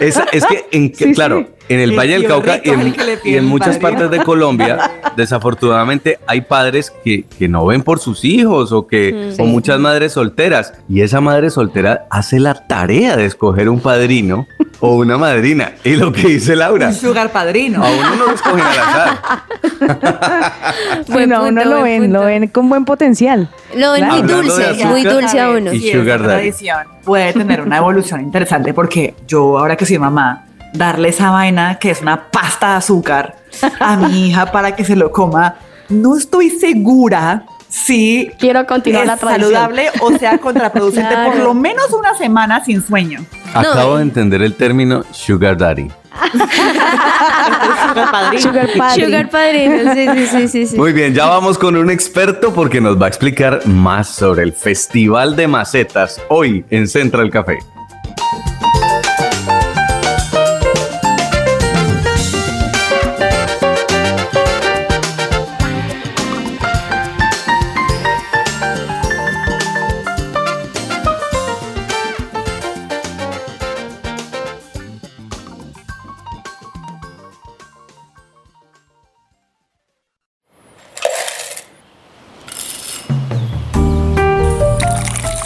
Esa- 0.00 0.26
es 0.32 0.46
que, 0.46 0.66
en, 0.70 0.90
que- 0.92 1.04
Sí, 1.06 1.12
claro, 1.14 1.40
sí. 1.40 1.46
en 1.68 1.80
el 1.80 1.90
El 1.92 1.98
Valle 1.98 2.12
del 2.12 2.26
Cauca 2.26 2.56
y 2.62 2.70
es 2.70 2.74
en, 3.24 3.24
y 3.24 3.40
muchas 3.40 3.78
padrino. 3.78 4.00
partes 4.02 4.18
de 4.18 4.24
Colombia, 4.24 4.78
desafortunadamente 5.16 6.18
hay 6.28 6.42
padres 6.42 6.92
que, 7.04 7.24
que 7.24 7.48
no 7.48 7.66
ven 7.66 7.82
por 7.82 7.98
sus 7.98 8.24
hijos 8.24 8.70
o 8.72 8.86
que 8.86 9.34
o 9.38 9.44
muchas 9.46 9.80
madres 9.80 10.12
solteras 10.12 10.74
y 10.88 11.00
esa 11.00 11.20
madre 11.20 11.50
soltera 11.50 12.06
hace 12.10 12.38
la 12.38 12.54
tarea 12.54 13.16
de 13.16 13.24
escoger 13.24 13.68
un 13.68 13.80
padrino 13.80 14.46
o 14.84 14.96
una 14.96 15.16
madrina. 15.16 15.72
Y 15.84 15.94
lo 15.96 16.12
que 16.12 16.26
dice 16.26 16.56
Laura, 16.56 16.88
Un 16.88 16.94
sugar 16.94 17.30
padrino. 17.30 17.82
a 17.84 17.88
uno 17.90 18.16
no 18.16 18.26
lo 18.26 18.32
escogen 18.32 18.64
al 18.64 18.78
azar. 18.78 19.18
Buen 21.08 21.28
Bueno, 21.28 21.36
punto, 21.36 21.48
uno 21.50 21.64
lo 21.64 21.82
ven, 21.82 22.02
punto. 22.02 22.18
lo 22.18 22.24
ven 22.26 22.48
con 22.48 22.68
buen 22.68 22.84
potencial. 22.84 23.48
Lo 23.76 23.92
ven 23.92 24.06
muy 24.08 24.22
dulce, 24.22 24.64
azúcar 24.66 24.86
muy 24.88 25.02
dulce 25.04 25.40
a 25.40 25.50
uno. 25.50 25.72
y 25.72 25.80
Sí, 25.80 25.92
sugar 25.92 26.20
esa 26.20 26.26
daddy. 26.28 26.40
tradición 26.40 26.78
puede 27.04 27.32
tener 27.32 27.60
una 27.60 27.76
evolución 27.78 28.20
interesante 28.20 28.74
porque 28.74 29.14
yo 29.26 29.58
ahora 29.58 29.76
que 29.76 29.86
soy 29.86 29.98
mamá, 29.98 30.46
darle 30.74 31.08
esa 31.10 31.30
vaina 31.30 31.78
que 31.78 31.90
es 31.90 32.00
una 32.02 32.30
pasta 32.30 32.70
de 32.70 32.74
azúcar 32.76 33.36
a 33.80 33.96
mi 33.96 34.28
hija 34.28 34.46
para 34.52 34.74
que 34.74 34.84
se 34.84 34.96
lo 34.96 35.10
coma, 35.12 35.56
no 35.88 36.16
estoy 36.16 36.50
segura 36.50 37.44
si 37.72 38.30
Quiero 38.38 38.66
continuar 38.66 39.02
es 39.04 39.06
la 39.08 39.16
tradición. 39.16 39.50
saludable 39.52 39.88
o 40.00 40.12
sea 40.18 40.36
contraproducente 40.38 41.14
por 41.26 41.36
lo 41.36 41.54
menos 41.54 41.90
una 41.92 42.14
semana 42.16 42.62
sin 42.64 42.82
sueño. 42.86 43.24
Acabo 43.54 43.92
No. 43.92 43.96
de 43.96 44.02
entender 44.02 44.42
el 44.42 44.54
término 44.54 45.04
sugar 45.10 45.56
daddy. 45.56 45.90
Sugar 47.82 48.10
padrino. 48.10 48.42
Sugar 49.06 49.30
padrino, 49.30 49.94
sí, 49.94 50.06
sí, 50.14 50.26
sí, 50.26 50.48
sí, 50.48 50.66
sí. 50.66 50.76
Muy 50.76 50.92
bien, 50.92 51.14
ya 51.14 51.26
vamos 51.26 51.58
con 51.58 51.76
un 51.76 51.90
experto 51.90 52.52
porque 52.52 52.80
nos 52.80 53.00
va 53.00 53.06
a 53.06 53.08
explicar 53.08 53.66
más 53.66 54.08
sobre 54.08 54.42
el 54.42 54.52
Festival 54.52 55.34
de 55.36 55.48
Macetas 55.48 56.20
hoy 56.28 56.64
en 56.70 56.86
Central 56.88 57.30
Café. 57.30 57.58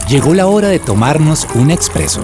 Llegó 0.09 0.35
la 0.35 0.47
hora 0.47 0.69
de 0.69 0.79
tomarnos 0.79 1.49
un 1.57 1.73
expreso. 1.73 2.23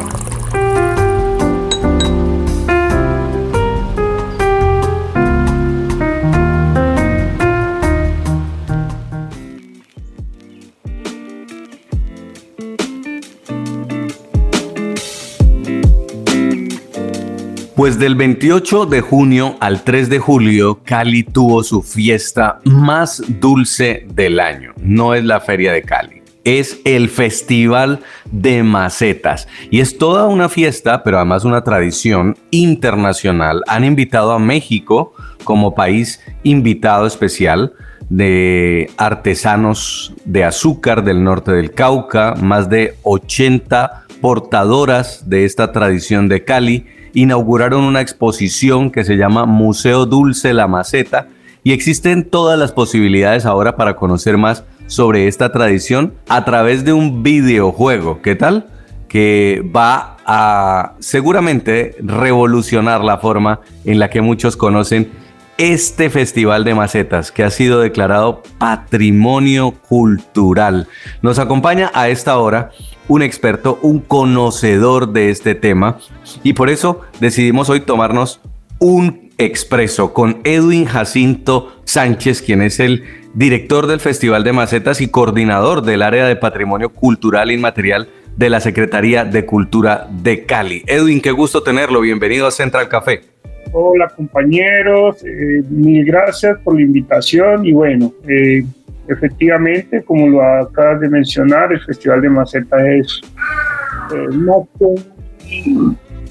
Pues 17.74 17.98
del 17.98 18.14
28 18.14 18.86
de 18.86 19.00
junio 19.00 19.56
al 19.58 19.82
3 19.82 20.08
de 20.08 20.20
julio, 20.20 20.82
Cali 20.84 21.24
tuvo 21.24 21.64
su 21.64 21.82
fiesta 21.82 22.60
más 22.62 23.20
dulce 23.40 24.06
del 24.14 24.38
año. 24.38 24.72
No 24.76 25.14
es 25.14 25.24
la 25.24 25.40
Feria 25.40 25.72
de 25.72 25.82
Cali, 25.82 26.21
es 26.44 26.80
el 26.84 27.08
Festival 27.08 28.00
de 28.30 28.62
Macetas. 28.62 29.48
Y 29.70 29.80
es 29.80 29.98
toda 29.98 30.26
una 30.26 30.48
fiesta, 30.48 31.02
pero 31.02 31.18
además 31.18 31.44
una 31.44 31.64
tradición 31.64 32.36
internacional. 32.50 33.62
Han 33.68 33.84
invitado 33.84 34.32
a 34.32 34.38
México 34.38 35.14
como 35.44 35.74
país 35.74 36.20
invitado 36.42 37.06
especial 37.06 37.72
de 38.08 38.90
artesanos 38.96 40.14
de 40.24 40.44
azúcar 40.44 41.04
del 41.04 41.24
norte 41.24 41.52
del 41.52 41.72
Cauca, 41.72 42.34
más 42.40 42.68
de 42.68 42.96
80 43.02 44.06
portadoras 44.20 45.28
de 45.28 45.44
esta 45.44 45.72
tradición 45.72 46.28
de 46.28 46.44
Cali 46.44 46.86
inauguraron 47.14 47.84
una 47.84 48.00
exposición 48.00 48.90
que 48.90 49.04
se 49.04 49.16
llama 49.16 49.44
Museo 49.44 50.06
Dulce 50.06 50.54
La 50.54 50.66
Maceta 50.66 51.28
y 51.64 51.72
existen 51.72 52.28
todas 52.28 52.58
las 52.58 52.72
posibilidades 52.72 53.46
ahora 53.46 53.76
para 53.76 53.96
conocer 53.96 54.38
más 54.38 54.64
sobre 54.92 55.26
esta 55.26 55.50
tradición 55.52 56.12
a 56.28 56.44
través 56.44 56.84
de 56.84 56.92
un 56.92 57.22
videojuego. 57.22 58.20
¿Qué 58.20 58.34
tal? 58.34 58.66
Que 59.08 59.64
va 59.74 60.18
a 60.26 60.96
seguramente 61.00 61.96
revolucionar 62.00 63.02
la 63.02 63.16
forma 63.16 63.60
en 63.86 63.98
la 63.98 64.10
que 64.10 64.20
muchos 64.20 64.54
conocen 64.54 65.10
este 65.56 66.10
Festival 66.10 66.64
de 66.64 66.74
Macetas 66.74 67.32
que 67.32 67.42
ha 67.42 67.50
sido 67.50 67.80
declarado 67.80 68.42
Patrimonio 68.58 69.72
Cultural. 69.88 70.88
Nos 71.22 71.38
acompaña 71.38 71.90
a 71.94 72.10
esta 72.10 72.36
hora 72.36 72.70
un 73.08 73.22
experto, 73.22 73.78
un 73.80 74.00
conocedor 74.00 75.12
de 75.12 75.30
este 75.30 75.54
tema 75.54 75.98
y 76.42 76.52
por 76.52 76.68
eso 76.68 77.00
decidimos 77.18 77.70
hoy 77.70 77.80
tomarnos 77.80 78.40
un 78.78 79.30
expreso 79.38 80.12
con 80.12 80.40
Edwin 80.44 80.84
Jacinto 80.84 81.80
Sánchez, 81.84 82.42
quien 82.42 82.62
es 82.62 82.78
el 82.80 83.04
director 83.34 83.86
del 83.86 84.00
Festival 84.00 84.44
de 84.44 84.52
Macetas 84.52 85.00
y 85.00 85.08
coordinador 85.08 85.82
del 85.82 86.02
área 86.02 86.26
de 86.26 86.36
Patrimonio 86.36 86.90
Cultural 86.90 87.50
Inmaterial 87.50 88.08
de 88.36 88.50
la 88.50 88.60
Secretaría 88.60 89.24
de 89.24 89.46
Cultura 89.46 90.06
de 90.10 90.44
Cali. 90.44 90.82
Edwin, 90.86 91.20
qué 91.20 91.30
gusto 91.32 91.62
tenerlo. 91.62 92.00
Bienvenido 92.00 92.46
a 92.46 92.50
Central 92.50 92.88
Café. 92.88 93.22
Hola 93.72 94.08
compañeros, 94.14 95.24
eh, 95.24 95.62
mil 95.68 96.04
gracias 96.04 96.58
por 96.58 96.74
la 96.74 96.82
invitación 96.82 97.64
y 97.64 97.72
bueno, 97.72 98.12
eh, 98.28 98.64
efectivamente, 99.08 100.02
como 100.02 100.28
lo 100.28 100.42
acabas 100.42 101.00
de 101.00 101.08
mencionar, 101.08 101.72
el 101.72 101.80
Festival 101.80 102.20
de 102.20 102.28
Maceta 102.28 102.90
es 102.90 103.20
eh, 104.14 104.28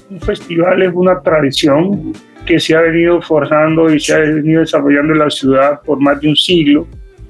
un 0.08 0.20
festival, 0.20 0.82
es 0.82 0.92
una 0.94 1.20
tradición 1.20 2.12
que 2.46 2.58
se 2.58 2.74
ha 2.74 2.80
venido 2.80 3.20
forjando 3.22 3.92
y 3.92 4.00
se 4.00 4.14
ha 4.14 4.18
venido 4.18 4.60
desarrollando 4.60 5.12
en 5.12 5.18
la 5.18 5.30
ciudad 5.30 5.80
por 5.84 6.00
más 6.00 6.20
de 6.20 6.28
un 6.28 6.36
siglo. 6.36 6.86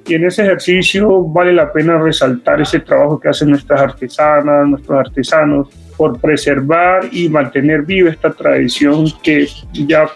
Y 0.07 0.15
en 0.15 0.25
ese 0.25 0.43
ejercicio 0.43 1.23
vale 1.23 1.53
la 1.53 1.73
pena 1.73 1.99
resaltar 1.99 2.61
ese 2.61 2.81
trabajo 2.81 3.21
que 3.21 3.29
hacen 3.29 3.51
nuestras 3.51 3.81
artesanas, 3.81 4.69
nuestros 4.69 4.99
artesanos, 4.99 5.69
por 5.97 6.19
preservar 6.21 7.05
y 7.13 7.29
mantener 7.29 7.83
viva 7.83 8.11
esta 8.11 8.33
tradición 8.33 9.07
que 9.23 9.47
ya 9.73 10.09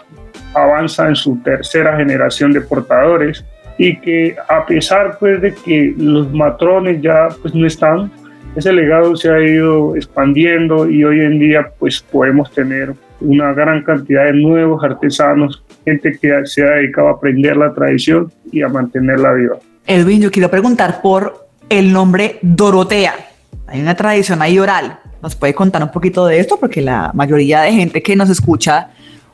avanza 0.53 1.07
en 1.07 1.15
su 1.15 1.41
tercera 1.43 1.95
generación 1.95 2.51
de 2.51 2.61
portadores 2.61 3.45
y 3.77 3.97
que 3.99 4.35
a 4.49 4.65
pesar 4.65 5.17
pues 5.19 5.41
de 5.41 5.53
que 5.53 5.93
los 5.97 6.31
matrones 6.33 7.01
ya 7.01 7.27
pues 7.41 7.53
no 7.53 7.65
están, 7.65 8.11
ese 8.55 8.73
legado 8.73 9.15
se 9.15 9.29
ha 9.29 9.39
ido 9.39 9.95
expandiendo 9.95 10.89
y 10.89 11.03
hoy 11.03 11.21
en 11.21 11.39
día 11.39 11.69
pues 11.77 12.01
podemos 12.01 12.51
tener 12.51 12.93
una 13.19 13.53
gran 13.53 13.83
cantidad 13.83 14.25
de 14.25 14.33
nuevos 14.33 14.83
artesanos, 14.83 15.63
gente 15.85 16.17
que 16.19 16.45
se 16.45 16.63
ha 16.63 16.71
dedicado 16.71 17.07
a 17.07 17.11
aprender 17.11 17.57
la 17.57 17.73
tradición 17.73 18.31
y 18.51 18.61
a 18.61 18.67
mantenerla 18.67 19.33
viva. 19.33 19.57
Edwin, 19.85 20.21
yo 20.21 20.31
quiero 20.31 20.49
preguntar 20.49 21.01
por 21.01 21.47
el 21.69 21.91
nombre 21.91 22.39
Dorotea. 22.41 23.15
Hay 23.67 23.81
una 23.81 23.95
tradición 23.95 24.41
ahí 24.41 24.59
oral. 24.59 24.99
¿Nos 25.21 25.35
puede 25.35 25.53
contar 25.53 25.81
un 25.83 25.91
poquito 25.91 26.25
de 26.25 26.39
esto? 26.39 26.57
Porque 26.59 26.81
la 26.81 27.11
mayoría 27.13 27.61
de 27.61 27.71
gente 27.71 28.03
que 28.03 28.15
nos 28.15 28.29
escucha, 28.29 28.91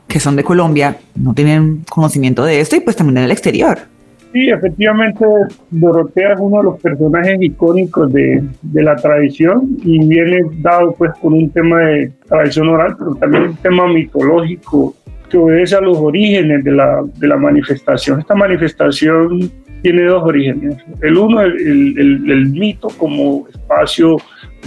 que 0.08 0.18
son 0.18 0.36
de 0.36 0.44
Colombia, 0.44 0.96
no 1.14 1.34
tienen 1.34 1.84
conocimiento 1.88 2.44
de 2.44 2.60
esto 2.60 2.76
y 2.76 2.80
pues 2.80 2.96
también 2.96 3.18
en 3.18 3.24
el 3.24 3.30
exterior. 3.30 3.93
Sí, 4.34 4.50
efectivamente, 4.50 5.24
Dorotea 5.70 6.32
es 6.32 6.40
uno 6.40 6.56
de 6.56 6.64
los 6.64 6.80
personajes 6.80 7.36
icónicos 7.40 8.12
de, 8.12 8.42
de, 8.62 8.82
la 8.82 8.96
tradición 8.96 9.76
y 9.84 10.04
viene 10.08 10.40
dado 10.54 10.92
pues 10.98 11.12
con 11.22 11.34
un 11.34 11.50
tema 11.50 11.78
de 11.82 12.10
tradición 12.28 12.68
oral, 12.68 12.96
pero 12.98 13.14
también 13.14 13.44
un 13.44 13.56
tema 13.58 13.86
mitológico 13.86 14.92
que 15.30 15.38
obedece 15.38 15.76
a 15.76 15.80
los 15.80 15.98
orígenes 15.98 16.64
de 16.64 16.72
la, 16.72 17.04
de 17.16 17.28
la 17.28 17.36
manifestación. 17.36 18.18
Esta 18.18 18.34
manifestación 18.34 19.52
tiene 19.82 20.02
dos 20.02 20.24
orígenes. 20.24 20.78
El 21.00 21.16
uno, 21.16 21.40
el, 21.40 21.96
el, 21.96 22.28
el 22.28 22.48
mito 22.48 22.88
como 22.98 23.46
espacio 23.46 24.16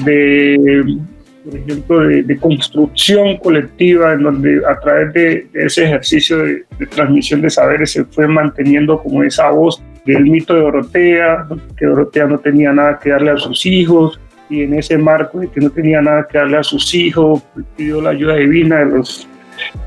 de 0.05 0.97
por 1.47 1.57
ejemplo, 1.57 1.99
de, 2.01 2.37
construcción 2.37 3.37
colectiva, 3.37 4.13
en 4.13 4.23
donde 4.23 4.61
a 4.67 4.77
través 4.79 5.13
de, 5.13 5.47
ese 5.53 5.85
ejercicio 5.85 6.37
de, 6.39 6.65
transmisión 6.89 7.41
de 7.41 7.49
saberes 7.49 7.91
se 7.91 8.03
fue 8.03 8.27
manteniendo 8.27 9.01
como 9.01 9.23
esa 9.23 9.49
voz 9.51 9.81
del 10.05 10.23
mito 10.23 10.53
de 10.53 10.61
Dorotea, 10.61 11.47
que 11.77 11.85
Dorotea 11.85 12.25
no 12.25 12.39
tenía 12.39 12.73
nada 12.73 12.99
que 13.01 13.11
darle 13.11 13.31
a 13.31 13.37
sus 13.37 13.65
hijos, 13.65 14.19
y 14.49 14.63
en 14.63 14.73
ese 14.73 14.97
marco 14.97 15.39
de 15.39 15.47
que 15.49 15.61
no 15.61 15.69
tenía 15.69 16.01
nada 16.01 16.27
que 16.29 16.37
darle 16.37 16.57
a 16.57 16.63
sus 16.63 16.93
hijos, 16.93 17.43
pidió 17.77 18.01
la 18.01 18.09
ayuda 18.09 18.35
divina 18.35 18.79
de 18.79 18.97
los 18.97 19.27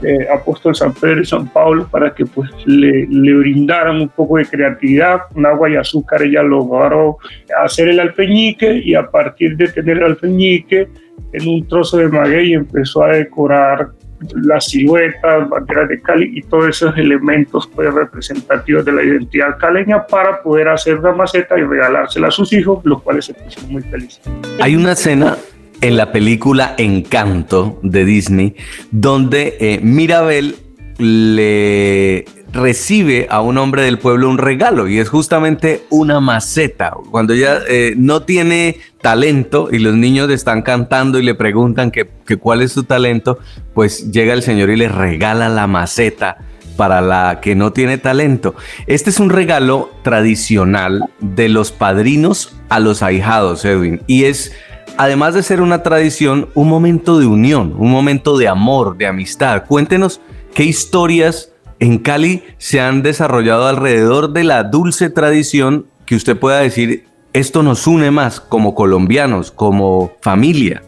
eh, 0.03 0.27
apóstoles 0.33 0.79
San 0.79 0.93
Pedro 0.93 1.21
y 1.21 1.27
San 1.27 1.49
Pablo 1.49 1.89
para 1.91 2.15
que 2.15 2.27
pues 2.27 2.51
le, 2.67 3.07
le, 3.07 3.35
brindaran 3.35 4.01
un 4.01 4.09
poco 4.09 4.39
de 4.39 4.47
creatividad, 4.47 5.23
con 5.33 5.47
agua 5.47 5.71
y 5.71 5.77
azúcar 5.77 6.23
ella 6.23 6.43
logró 6.43 7.19
hacer 7.63 7.89
el 7.89 8.01
alfeñique 8.01 8.81
y 8.85 8.95
a 8.95 9.11
partir 9.11 9.57
de 9.57 9.69
tener 9.69 9.99
el 9.99 10.05
alfeñique 10.05 10.89
en 11.33 11.49
un 11.49 11.67
trozo 11.69 11.99
de 11.99 12.09
maguey 12.09 12.55
empezó 12.55 13.05
a 13.05 13.13
decorar 13.13 13.91
las 14.35 14.67
siluetas, 14.67 15.49
banderas 15.49 15.89
de 15.89 16.01
Cali 16.01 16.31
y 16.35 16.43
todos 16.43 16.69
esos 16.69 16.97
elementos 16.99 17.69
pues, 17.75 17.93
representativos 17.93 18.85
de 18.85 18.93
la 18.93 19.03
identidad 19.03 19.57
caleña 19.59 20.07
para 20.07 20.43
poder 20.43 20.69
hacer 20.69 20.99
una 20.99 21.13
maceta 21.13 21.59
y 21.59 21.63
regalársela 21.63 22.29
a 22.29 22.31
sus 22.31 22.53
hijos, 22.53 22.85
los 22.85 23.03
cuales 23.03 23.25
se 23.27 23.35
pusieron 23.35 23.73
muy 23.73 23.83
felices. 23.83 24.21
Hay 24.61 24.77
una 24.77 24.93
escena 24.93 25.37
en 25.81 25.97
la 25.97 26.13
película 26.13 26.75
Encanto 26.79 27.79
de 27.83 28.05
Disney 28.05 28.57
donde 28.91 29.57
eh, 29.61 29.81
Mirabel 29.83 30.57
le 30.99 32.27
recibe 32.53 33.27
a 33.31 33.41
un 33.41 33.59
hombre 33.59 33.83
del 33.83 33.99
pueblo 33.99 34.29
un 34.29 34.39
regalo 34.39 34.89
y 34.89 34.99
es 34.99 35.09
justamente 35.09 35.85
una 35.89 36.21
maceta. 36.21 36.93
Cuando 37.11 37.33
ella 37.33 37.61
eh, 37.69 37.95
no 37.97 38.23
tiene 38.23 38.79
talento 39.01 39.69
y 39.71 39.79
los 39.79 39.95
niños 39.95 40.31
están 40.31 40.63
cantando 40.63 41.19
y 41.19 41.23
le 41.23 41.35
preguntan 41.35 41.91
que, 41.91 42.07
cuál 42.39 42.63
es 42.63 42.73
su 42.73 42.85
talento, 42.85 43.39
pues 43.75 44.11
llega 44.11 44.35
el 44.35 44.43
Señor 44.43 44.71
y 44.71 44.77
le 44.77 44.89
regala 44.89 45.49
la 45.49 45.67
maceta 45.67 46.39
para 46.77 47.01
la 47.01 47.41
que 47.41 47.55
no 47.55 47.73
tiene 47.73 47.99
talento. 47.99 48.55
Este 48.87 49.11
es 49.11 49.21
un 49.21 49.31
regalo 49.31 49.91
tradicional 50.03 51.05
de 51.21 51.49
los 51.49 51.73
padrinos 51.73 52.57
a 52.69 52.81
los 52.81 53.03
ahijados, 53.03 53.65
Edwin, 53.65 54.01
y 54.07 54.25
es 54.25 54.53
además 55.01 55.33
de 55.33 55.43
ser 55.43 55.63
una 55.63 55.83
tradición, 55.83 56.51
un 56.53 56.69
momento 56.69 57.19
de 57.19 57.25
unión, 57.25 57.75
un 57.79 57.91
momento 57.91 58.37
de 58.37 58.49
amor, 58.49 58.99
de 58.99 59.07
amistad. 59.07 59.65
Cuéntenos 59.67 60.21
qué 60.53 60.65
historias 60.65 61.55
en 61.79 61.97
Cali 61.97 62.43
se 62.59 62.83
han 62.83 63.03
desarrollado 63.03 63.67
alrededor 63.67 64.35
de 64.35 64.45
la 64.45 64.63
dulce 64.63 65.09
tradición 65.09 65.87
que 66.05 66.17
usted 66.17 66.37
pueda 66.37 66.61
decir, 66.61 67.05
esto 67.33 67.63
nos 67.63 67.87
une 67.87 68.11
más 68.11 68.41
como 68.41 68.75
colombianos, 68.75 69.51
como 69.51 70.13
familia. 70.21 70.83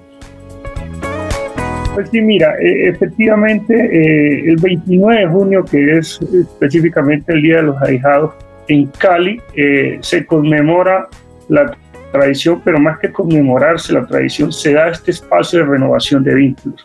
Pues 1.94 2.10
sí, 2.10 2.20
mira, 2.20 2.54
e, 2.60 2.88
efectivamente 2.88 3.74
eh, 3.74 4.44
el 4.46 4.56
29 4.56 5.20
de 5.22 5.26
junio, 5.26 5.64
que 5.64 5.96
es 5.96 6.20
específicamente 6.20 7.32
el 7.32 7.40
Día 7.40 7.56
de 7.56 7.62
los 7.62 7.80
Ahijados, 7.80 8.34
en 8.68 8.88
Cali 8.98 9.40
eh, 9.56 9.96
se 10.02 10.26
conmemora 10.26 11.08
la 11.48 11.74
tradición, 12.12 12.60
pero 12.64 12.78
más 12.78 12.98
que 12.98 13.10
conmemorarse 13.10 13.92
la 13.92 14.06
tradición, 14.06 14.52
se 14.52 14.74
da 14.74 14.90
este 14.90 15.10
espacio 15.10 15.60
de 15.60 15.64
renovación 15.64 16.22
de 16.22 16.34
vínculos. 16.34 16.84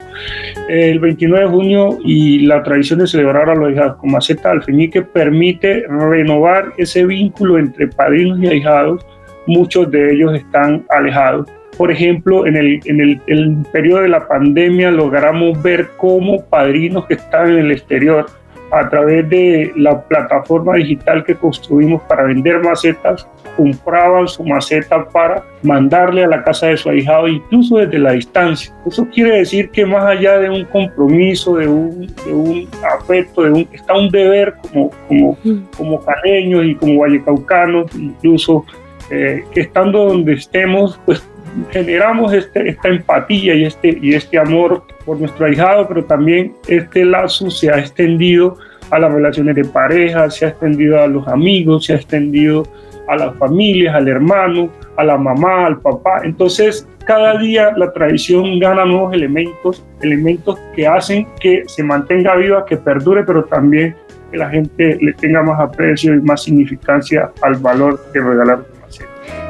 El 0.68 1.00
29 1.00 1.46
de 1.46 1.52
junio 1.52 2.00
y 2.04 2.40
la 2.48 2.64
tradición 2.64 3.00
de 3.00 3.08
celebrar 3.08 3.50
a 3.50 3.56
los 3.56 3.70
ahijados 3.70 3.98
con 3.98 4.12
maceta 4.12 4.52
alfeñique 4.52 5.02
permite 5.02 5.86
renovar 5.88 6.74
ese 6.78 7.06
vínculo 7.06 7.60
entre 7.60 7.88
padrinos 7.88 8.40
y 8.40 8.48
ahijados. 8.48 9.06
Muchos 9.46 9.92
de 9.92 10.14
ellos 10.14 10.34
están 10.34 10.86
alejados. 10.90 11.48
Por 11.78 11.92
ejemplo, 11.92 12.48
en 12.48 12.56
el, 12.56 12.80
en 12.86 13.02
el, 13.02 13.22
el 13.28 13.58
periodo 13.72 14.02
de 14.02 14.10
la 14.10 14.28
pandemia 14.28 14.90
logramos 14.90 15.62
ver 15.62 15.90
cómo 15.98 16.44
padrinos 16.46 17.06
que 17.06 17.14
están 17.14 17.52
en 17.52 17.58
el 17.58 17.72
exterior 17.72 18.26
a 18.72 18.90
través 18.90 19.30
de 19.30 19.72
la 19.76 20.02
plataforma 20.02 20.76
digital 20.76 21.24
que 21.24 21.36
construimos 21.36 22.02
para 22.04 22.24
vender 22.24 22.60
macetas, 22.62 23.28
compraban 23.56 24.28
su 24.28 24.44
maceta 24.44 25.08
para 25.10 25.44
mandarle 25.64 26.24
a 26.24 26.28
la 26.28 26.44
casa 26.44 26.68
de 26.68 26.78
su 26.78 26.90
ahijado, 26.90 27.28
incluso 27.28 27.78
desde 27.78 27.98
la 27.98 28.12
distancia. 28.12 28.74
Eso 28.86 29.08
quiere 29.10 29.38
decir 29.38 29.70
que 29.70 29.86
más 29.86 30.04
allá 30.06 30.38
de 30.38 30.50
un 30.50 30.66
compromiso, 30.66 31.56
de 31.56 31.68
un, 31.68 32.08
de 32.26 32.34
un 32.34 32.68
afecto, 33.00 33.44
de 33.44 33.52
un, 33.52 33.68
está 33.72 33.94
un 33.94 34.10
deber 34.10 34.56
como, 34.62 34.92
como, 35.08 35.38
como 35.76 36.02
caleños 36.02 36.66
y 36.66 36.76
como 36.76 37.00
vallecaucanos, 37.00 37.94
incluso 37.96 38.66
eh, 39.10 39.44
que 39.52 39.62
estando 39.62 40.06
donde 40.06 40.34
estemos, 40.34 41.00
pues 41.06 41.28
generamos 41.72 42.34
este, 42.34 42.70
esta 42.70 42.90
empatía 42.90 43.56
y 43.56 43.66
este, 43.66 43.98
y 44.02 44.14
este 44.14 44.38
amor 44.38 44.84
por 45.08 45.20
nuestro 45.20 45.46
ahijado, 45.46 45.88
pero 45.88 46.04
también 46.04 46.54
este 46.68 47.06
lazo 47.06 47.50
se 47.50 47.72
ha 47.72 47.80
extendido 47.80 48.58
a 48.92 49.00
las 49.00 49.12
relaciones 49.12 49.56
de 49.56 49.64
pareja, 49.64 50.30
se 50.30 50.46
ha 50.46 50.50
extendido 50.50 51.02
a 51.02 51.08
los 51.08 51.26
amigos, 51.30 51.86
se 51.86 51.94
ha 51.94 51.96
extendido 51.96 52.64
a 53.08 53.16
las 53.16 53.36
familias, 53.38 53.96
al 53.96 54.08
hermano, 54.10 54.70
a 54.98 55.04
la 55.06 55.18
mamá, 55.18 55.66
al 55.66 55.80
papá. 55.80 56.22
Entonces, 56.24 56.88
cada 57.06 57.38
día 57.38 57.72
la 57.78 57.92
tradición 57.94 58.60
gana 58.60 58.84
nuevos 58.84 59.14
elementos, 59.14 59.86
elementos 60.02 60.60
que 60.76 60.86
hacen 60.86 61.26
que 61.40 61.64
se 61.68 61.84
mantenga 61.84 62.36
viva, 62.36 62.66
que 62.66 62.76
perdure, 62.76 63.24
pero 63.24 63.46
también 63.46 63.96
que 64.30 64.38
la 64.38 64.50
gente 64.50 64.98
le 65.00 65.14
tenga 65.14 65.42
más 65.42 65.58
aprecio 65.62 66.16
y 66.16 66.20
más 66.20 66.44
significancia 66.44 67.32
al 67.42 67.56
valor 67.56 67.98
de 68.12 68.20
regalar 68.20 68.60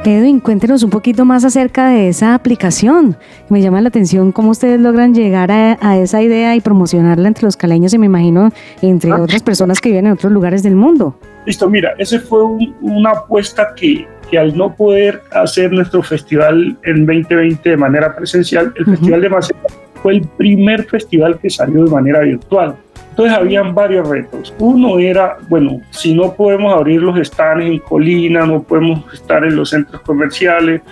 Edwin, 0.07 0.39
cuéntenos 0.39 0.83
un 0.83 0.89
poquito 0.89 1.25
más 1.25 1.43
acerca 1.43 1.89
de 1.89 2.07
esa 2.07 2.33
aplicación. 2.33 3.17
Me 3.49 3.61
llama 3.61 3.81
la 3.81 3.89
atención 3.89 4.31
cómo 4.31 4.51
ustedes 4.51 4.79
logran 4.79 5.13
llegar 5.13 5.51
a, 5.51 5.97
esa 5.97 6.21
idea 6.21 6.55
y 6.55 6.61
promocionarla 6.61 7.27
entre 7.27 7.43
los 7.43 7.57
caleños 7.57 7.93
y 7.93 7.97
me 7.97 8.05
imagino 8.05 8.51
entre 8.81 9.11
ah. 9.11 9.21
otras 9.21 9.43
personas 9.43 9.81
que 9.81 9.89
viven 9.89 10.05
en 10.05 10.13
otros 10.13 10.31
lugares 10.31 10.63
del 10.63 10.75
mundo. 10.75 11.19
Listo, 11.45 11.69
mira, 11.69 11.93
esa 11.97 12.21
fue 12.21 12.41
una 12.81 13.11
apuesta 13.11 13.73
que, 13.75 14.07
que, 14.31 14.37
al 14.37 14.57
no 14.57 14.73
poder 14.73 15.21
hacer 15.31 15.73
nuestro 15.73 16.01
festival 16.01 16.77
en 16.83 17.05
2020 17.05 17.69
de 17.69 17.77
manera 17.77 18.15
presencial, 18.15 18.73
el 18.77 18.85
Festival 18.85 19.21
de 19.21 19.29
Maceta 19.29 19.67
fue 20.01 20.13
el 20.13 20.21
primer 20.37 20.85
festival 20.85 21.37
que 21.39 21.49
salió 21.49 21.83
de 21.83 21.91
manera 21.91 22.21
virtual. 22.21 22.77
Entonces 23.17 23.35
habían 23.35 23.73
varios 23.73 24.07
retos. 24.07 24.53
Uno 24.59 24.99
era, 24.99 25.37
bueno, 25.49 25.81
si 25.89 26.13
no 26.13 26.35
podemos 26.35 26.71
abrir 26.71 27.01
los 27.01 27.17
stands 27.27 27.65
en 27.65 27.79
Colina, 27.79 28.45
no 28.45 28.61
podemos 28.61 29.11
estar 29.11 29.43
en 29.43 29.55
los 29.55 29.71
centros 29.71 30.03
comerciales, 30.03 30.83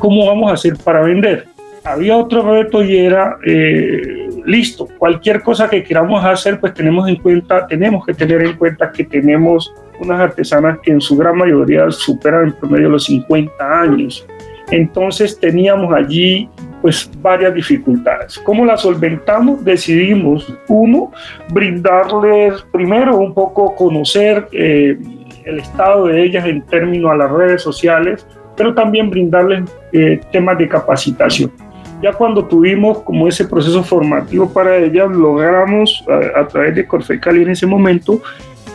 ¿cómo 0.00 0.26
vamos 0.26 0.50
a 0.50 0.54
hacer 0.54 0.76
para 0.82 1.02
vender? 1.02 1.46
Había 1.84 2.16
otro 2.16 2.42
reto 2.42 2.82
y 2.82 2.96
era, 2.96 3.36
eh, 3.46 4.30
listo, 4.44 4.88
cualquier 4.98 5.42
cosa 5.42 5.70
que 5.70 5.84
queramos 5.84 6.24
hacer, 6.24 6.58
pues 6.58 6.74
tenemos 6.74 7.08
en 7.08 7.14
cuenta, 7.14 7.64
tenemos 7.68 8.04
que 8.04 8.14
tener 8.14 8.42
en 8.42 8.56
cuenta 8.56 8.90
que 8.90 9.04
tenemos 9.04 9.72
unas 10.00 10.18
artesanas 10.18 10.80
que 10.82 10.90
en 10.90 11.00
su 11.00 11.16
gran 11.16 11.36
mayoría 11.36 11.88
superan 11.92 12.46
en 12.46 12.52
promedio 12.54 12.88
los 12.88 13.04
50 13.04 13.80
años. 13.80 14.26
Entonces 14.72 15.38
teníamos 15.38 15.94
allí 15.94 16.48
pues 16.80 17.10
varias 17.20 17.54
dificultades. 17.54 18.38
¿Cómo 18.38 18.64
las 18.64 18.82
solventamos? 18.82 19.64
Decidimos, 19.64 20.52
uno, 20.68 21.12
brindarles 21.50 22.62
primero 22.72 23.18
un 23.18 23.34
poco 23.34 23.74
conocer 23.74 24.48
eh, 24.52 24.98
el 25.44 25.58
estado 25.58 26.06
de 26.06 26.22
ellas 26.22 26.46
en 26.46 26.62
términos 26.66 27.12
a 27.12 27.16
las 27.16 27.30
redes 27.30 27.62
sociales, 27.62 28.26
pero 28.56 28.74
también 28.74 29.10
brindarles 29.10 29.64
eh, 29.92 30.20
temas 30.32 30.58
de 30.58 30.68
capacitación. 30.68 31.52
Ya 32.02 32.12
cuando 32.14 32.46
tuvimos 32.46 33.00
como 33.00 33.28
ese 33.28 33.44
proceso 33.44 33.82
formativo 33.82 34.50
para 34.50 34.78
ellas, 34.78 35.10
logramos 35.10 36.02
a, 36.08 36.40
a 36.40 36.48
través 36.48 36.74
de 36.74 36.86
Corfecali 36.86 37.42
en 37.42 37.50
ese 37.50 37.66
momento 37.66 38.22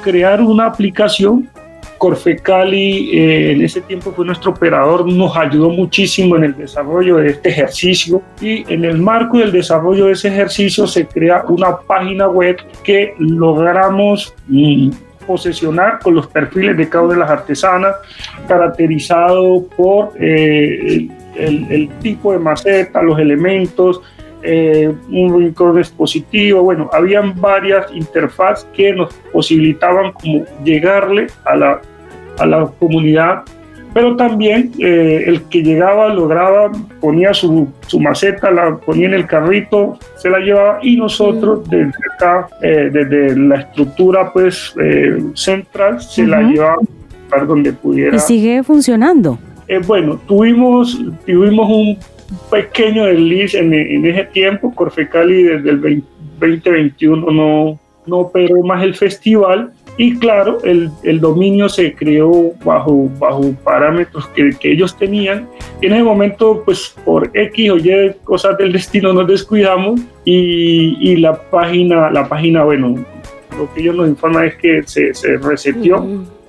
crear 0.03 0.39
una 0.41 0.67
aplicación 0.67 1.49
Corfecali 1.97 3.17
eh, 3.17 3.51
en 3.51 3.61
ese 3.63 3.81
tiempo 3.81 4.11
fue 4.11 4.25
nuestro 4.25 4.51
operador, 4.51 5.07
nos 5.11 5.35
ayudó 5.35 5.69
muchísimo 5.69 6.35
en 6.35 6.45
el 6.45 6.55
desarrollo 6.55 7.17
de 7.17 7.29
este 7.29 7.49
ejercicio. 7.49 8.21
Y 8.41 8.71
en 8.71 8.85
el 8.85 8.97
marco 8.97 9.37
del 9.37 9.51
desarrollo 9.51 10.07
de 10.07 10.13
ese 10.13 10.29
ejercicio 10.29 10.87
se 10.87 11.05
crea 11.07 11.43
una 11.47 11.77
página 11.77 12.27
web 12.27 12.57
que 12.83 13.13
logramos 13.19 14.33
mm, 14.47 14.89
posesionar 15.25 15.99
con 15.99 16.15
los 16.15 16.27
perfiles 16.27 16.77
de 16.77 16.87
cada 16.87 17.05
una 17.05 17.13
de 17.13 17.19
las 17.21 17.29
artesanas, 17.29 17.95
caracterizado 18.47 19.65
por 19.75 20.11
eh, 20.19 21.07
el, 21.35 21.71
el, 21.71 21.89
tipo 21.99 22.31
de 22.31 22.39
maceta, 22.39 23.01
los 23.01 23.19
elementos, 23.19 24.01
eh, 24.45 24.93
un 25.09 25.39
rincón 25.39 25.75
dispositivo, 25.77 26.63
bueno, 26.63 26.89
habían 26.93 27.39
varias 27.39 27.91
interfaces 27.93 28.67
que 28.73 28.93
nos 28.93 29.13
posibilitaban 29.33 30.11
como 30.13 30.45
llegarle 30.63 31.27
a 31.43 31.55
la, 31.55 31.81
a 32.37 32.45
la 32.45 32.69
comunidad, 32.79 33.43
pero 33.93 34.15
también 34.15 34.71
eh, 34.79 35.23
el 35.25 35.43
que 35.43 35.63
llegaba 35.63 36.13
lograba, 36.13 36.71
ponía 36.99 37.33
su, 37.33 37.69
su, 37.87 37.99
maceta, 37.99 38.51
la 38.51 38.77
ponía 38.77 39.07
en 39.07 39.13
el 39.13 39.25
carrito, 39.25 39.97
se 40.17 40.29
la 40.29 40.39
llevaba 40.39 40.79
y 40.81 40.97
nosotros 40.97 41.67
desde 41.69 41.93
acá, 42.13 42.47
eh, 42.61 42.89
desde 42.91 43.35
la 43.37 43.55
estructura 43.55 44.31
pues 44.31 44.75
central, 45.33 46.01
se 46.01 46.27
la 46.27 46.41
llevábamos 46.41 46.89
a 47.31 47.43
donde 47.45 47.73
pudiera. 47.73 48.15
Y 48.15 48.19
sigue 48.19 48.63
funcionando. 48.63 49.39
bueno, 49.87 50.19
tuvimos, 50.27 51.01
tuvimos 51.25 51.69
un 51.69 51.97
pequeño 52.49 53.05
desliz 53.05 53.53
en, 53.55 53.73
en 53.73 54.05
ese 54.05 54.25
tiempo. 54.25 54.73
Corfecali 54.73 55.43
desde 55.43 55.69
el 55.69 56.03
2021 56.39 57.31
no, 57.31 57.79
no 58.05 58.17
operó 58.17 58.61
más 58.63 58.83
el 58.83 58.95
festival 58.95 59.71
y 59.97 60.17
claro, 60.17 60.57
el, 60.63 60.89
el, 61.03 61.21
dominio 61.21 61.69
se 61.69 61.93
creó 61.93 62.51
bajo, 62.65 63.09
bajo 63.17 63.53
parámetros 63.63 64.27
que, 64.29 64.49
que, 64.59 64.73
ellos 64.73 64.97
tenían. 64.97 65.47
En 65.81 65.93
ese 65.93 66.03
momento, 66.03 66.63
pues 66.65 66.93
por 67.05 67.31
X 67.33 67.71
o 67.71 67.77
Y 67.77 68.13
cosas 68.25 68.57
del 68.57 68.73
destino 68.73 69.13
nos 69.13 69.25
descuidamos 69.27 70.01
y, 70.25 70.97
y 70.99 71.15
la 71.15 71.41
página, 71.49 72.11
la 72.11 72.27
página, 72.27 72.65
bueno, 72.65 73.05
lo 73.57 73.73
que 73.73 73.81
ellos 73.81 73.95
nos 73.95 74.09
informan 74.09 74.47
es 74.47 74.55
que 74.55 74.83
se, 74.83 75.13
se 75.13 75.37
resetió 75.37 76.05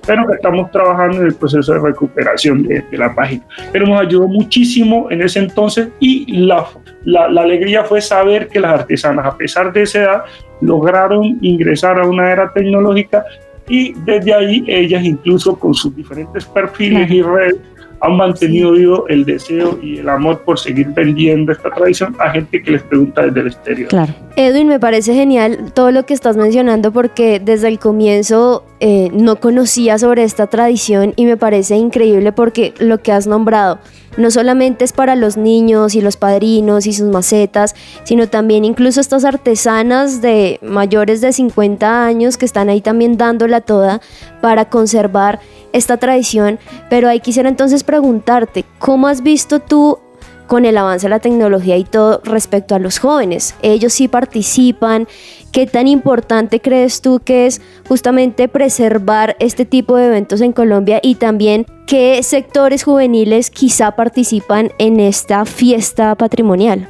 pero 0.07 0.33
estamos 0.33 0.71
trabajando 0.71 1.17
en 1.17 1.27
el 1.27 1.35
proceso 1.35 1.73
de 1.73 1.79
recuperación 1.79 2.63
de, 2.63 2.81
de, 2.89 2.97
la 2.97 3.13
página. 3.13 3.43
Pero 3.73 3.85
nos 3.85 4.01
ayudó 4.01 4.27
muchísimo 4.27 5.11
en 5.11 5.21
ese 5.21 5.39
entonces 5.39 5.89
y 5.99 6.31
la, 6.45 6.65
la, 7.03 7.27
la, 7.27 7.41
alegría 7.41 7.83
fue 7.83 7.99
saber 8.01 8.47
que 8.47 8.59
las 8.59 8.79
artesanas, 8.79 9.25
a 9.25 9.37
pesar 9.37 9.73
de 9.73 9.83
esa 9.83 9.99
edad, 9.99 10.23
lograron 10.61 11.37
ingresar 11.41 11.99
a 11.99 12.07
una 12.07 12.31
era 12.31 12.51
tecnológica 12.53 13.25
y 13.67 13.93
desde 14.05 14.33
ahí 14.33 14.63
ellas 14.67 15.03
incluso 15.03 15.59
con 15.59 15.73
sus 15.73 15.93
diferentes 15.95 16.45
perfiles 16.45 17.11
y 17.11 17.21
redes 17.21 17.57
han 18.01 18.15
mantenido 18.15 18.71
vivo 18.73 19.07
el 19.07 19.25
deseo 19.25 19.79
y 19.81 19.99
el 19.99 20.09
amor 20.09 20.41
por 20.43 20.59
seguir 20.59 20.87
vendiendo 20.89 21.51
esta 21.51 21.69
tradición 21.71 22.15
a 22.19 22.29
gente 22.29 22.61
que 22.61 22.71
les 22.71 22.83
pregunta 22.83 23.23
desde 23.23 23.39
el 23.39 23.47
exterior. 23.47 23.89
Claro. 23.89 24.13
Edwin, 24.35 24.67
me 24.67 24.79
parece 24.79 25.13
genial 25.13 25.71
todo 25.73 25.91
lo 25.91 26.05
que 26.05 26.13
estás 26.13 26.37
mencionando 26.37 26.91
porque 26.91 27.39
desde 27.39 27.67
el 27.67 27.79
comienzo 27.79 28.65
eh, 28.79 29.09
no 29.11 29.39
conocía 29.39 29.97
sobre 29.97 30.23
esta 30.23 30.47
tradición 30.47 31.13
y 31.15 31.25
me 31.25 31.35
parece 31.35 31.75
increíble 31.75 32.31
porque 32.31 32.73
lo 32.77 32.99
que 32.99 33.11
has 33.11 33.25
nombrado 33.25 33.79
no 34.17 34.31
solamente 34.31 34.83
es 34.83 34.93
para 34.93 35.15
los 35.15 35.37
niños 35.37 35.95
y 35.95 36.01
los 36.01 36.17
padrinos 36.17 36.85
y 36.85 36.93
sus 36.93 37.09
macetas, 37.09 37.75
sino 38.03 38.27
también 38.27 38.65
incluso 38.65 38.99
estas 38.99 39.25
artesanas 39.25 40.21
de 40.21 40.59
mayores 40.61 41.21
de 41.21 41.33
50 41.33 42.05
años 42.05 42.37
que 42.37 42.45
están 42.45 42.69
ahí 42.69 42.81
también 42.81 43.17
dándola 43.17 43.61
toda 43.61 44.01
para 44.41 44.69
conservar 44.69 45.39
esta 45.73 45.97
tradición, 45.97 46.59
pero 46.89 47.09
ahí 47.09 47.19
quisiera 47.19 47.49
entonces 47.49 47.83
preguntarte, 47.83 48.65
¿cómo 48.79 49.07
has 49.07 49.21
visto 49.21 49.59
tú 49.59 49.99
con 50.47 50.65
el 50.65 50.77
avance 50.77 51.05
de 51.05 51.09
la 51.09 51.19
tecnología 51.19 51.77
y 51.77 51.83
todo 51.83 52.21
respecto 52.23 52.75
a 52.75 52.79
los 52.79 52.99
jóvenes? 52.99 53.55
Ellos 53.61 53.93
sí 53.93 54.07
participan. 54.07 55.07
¿Qué 55.51 55.67
tan 55.67 55.87
importante 55.87 56.59
crees 56.59 57.01
tú 57.01 57.19
que 57.23 57.45
es 57.45 57.61
justamente 57.87 58.47
preservar 58.47 59.35
este 59.39 59.65
tipo 59.65 59.95
de 59.95 60.07
eventos 60.07 60.41
en 60.41 60.53
Colombia 60.53 60.99
y 61.03 61.15
también 61.15 61.65
qué 61.85 62.21
sectores 62.23 62.83
juveniles 62.83 63.49
quizá 63.49 63.91
participan 63.91 64.71
en 64.77 64.99
esta 64.99 65.45
fiesta 65.45 66.15
patrimonial? 66.15 66.87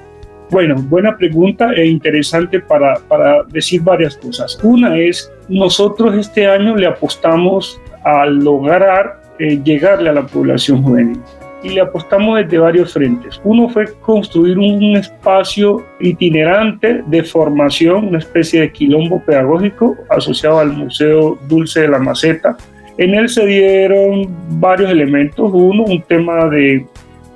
Bueno, 0.50 0.76
buena 0.78 1.18
pregunta 1.18 1.74
e 1.74 1.86
interesante 1.88 2.62
para, 2.62 2.96
para 3.08 3.44
decir 3.44 3.82
varias 3.82 4.16
cosas. 4.16 4.58
Una 4.64 4.98
es, 4.98 5.30
nosotros 5.50 6.16
este 6.16 6.48
año 6.48 6.76
le 6.76 6.88
apostamos 6.88 7.80
a 8.04 8.26
lograr 8.26 9.22
eh, 9.40 9.62
llegarle 9.64 10.10
a 10.10 10.14
la 10.14 10.26
población 10.26 10.82
juvenil. 10.82 11.20
Y 11.68 11.72
le 11.72 11.82
apostamos 11.82 12.38
desde 12.38 12.60
varios 12.60 12.94
frentes. 12.94 13.42
Uno 13.44 13.68
fue 13.68 13.86
construir 14.00 14.58
un 14.58 14.96
espacio 14.96 15.86
itinerante 16.00 17.04
de 17.06 17.24
formación, 17.24 18.08
una 18.08 18.20
especie 18.20 18.62
de 18.62 18.72
quilombo 18.72 19.22
pedagógico 19.26 19.98
asociado 20.10 20.60
al 20.60 20.72
Museo 20.72 21.38
Dulce 21.50 21.82
de 21.82 21.90
la 21.90 22.00
Maceta. 22.00 22.56
En 22.98 23.16
él 23.16 23.28
se 23.28 23.46
dieron 23.46 24.30
varios 24.62 24.90
elementos. 24.90 25.52
Uno, 25.54 25.84
un 25.84 26.02
tema 26.04 26.48
de 26.48 26.86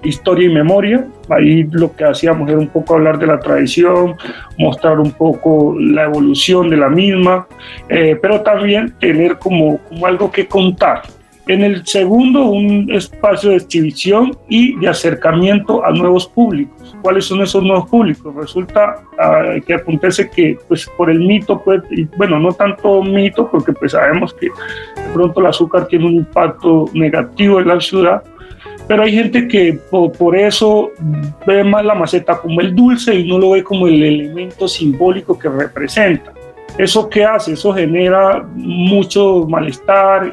historia 0.01 0.47
y 0.47 0.53
memoria. 0.53 1.05
Ahí 1.27 1.63
lo 1.71 1.93
que 1.93 2.05
hacíamos 2.05 2.49
era 2.49 2.57
un 2.57 2.69
poco 2.69 2.93
hablar 2.93 3.19
de 3.19 3.27
la 3.27 3.39
tradición, 3.39 4.15
mostrar 4.57 4.97
un 4.97 5.11
poco 5.11 5.75
la 5.77 6.05
evolución 6.05 6.69
de 6.69 6.77
la 6.77 6.87
misma, 6.87 7.47
eh, 7.89 8.17
pero 8.21 8.41
también 8.41 8.93
tener 8.97 9.37
como, 9.37 9.77
como 9.89 10.05
algo 10.05 10.31
que 10.31 10.47
contar. 10.47 11.01
En 11.51 11.63
el 11.63 11.85
segundo, 11.85 12.45
un 12.45 12.89
espacio 12.93 13.49
de 13.49 13.57
exhibición 13.57 14.37
y 14.47 14.77
de 14.77 14.87
acercamiento 14.87 15.83
a 15.83 15.91
nuevos 15.91 16.25
públicos. 16.25 16.95
¿Cuáles 17.01 17.25
son 17.25 17.41
esos 17.41 17.61
nuevos 17.61 17.89
públicos? 17.89 18.33
Resulta 18.33 19.03
uh, 19.19 19.61
que 19.61 19.73
acontece 19.73 20.29
que, 20.29 20.57
pues, 20.69 20.89
por 20.95 21.09
el 21.09 21.19
mito, 21.19 21.61
pues, 21.61 21.81
bueno, 22.15 22.39
no 22.39 22.53
tanto 22.53 23.03
mito, 23.03 23.51
porque 23.51 23.73
pues 23.73 23.91
sabemos 23.91 24.33
que 24.33 24.45
de 24.45 25.13
pronto 25.13 25.41
el 25.41 25.47
azúcar 25.47 25.87
tiene 25.89 26.05
un 26.05 26.13
impacto 26.13 26.85
negativo 26.93 27.59
en 27.59 27.67
la 27.67 27.81
ciudad, 27.81 28.23
pero 28.87 29.03
hay 29.03 29.11
gente 29.11 29.45
que 29.49 29.77
por, 29.89 30.13
por, 30.13 30.37
eso 30.37 30.91
ve 31.45 31.65
más 31.65 31.83
la 31.83 31.95
maceta 31.95 32.37
como 32.37 32.61
el 32.61 32.73
dulce 32.73 33.13
y 33.13 33.27
no 33.27 33.37
lo 33.37 33.49
ve 33.49 33.61
como 33.61 33.87
el 33.87 34.01
elemento 34.01 34.69
simbólico 34.69 35.37
que 35.37 35.49
representa. 35.49 36.31
¿Eso 36.77 37.09
qué 37.09 37.25
hace? 37.25 37.53
Eso 37.53 37.73
genera 37.73 38.43
mucho 38.55 39.45
malestar 39.47 40.31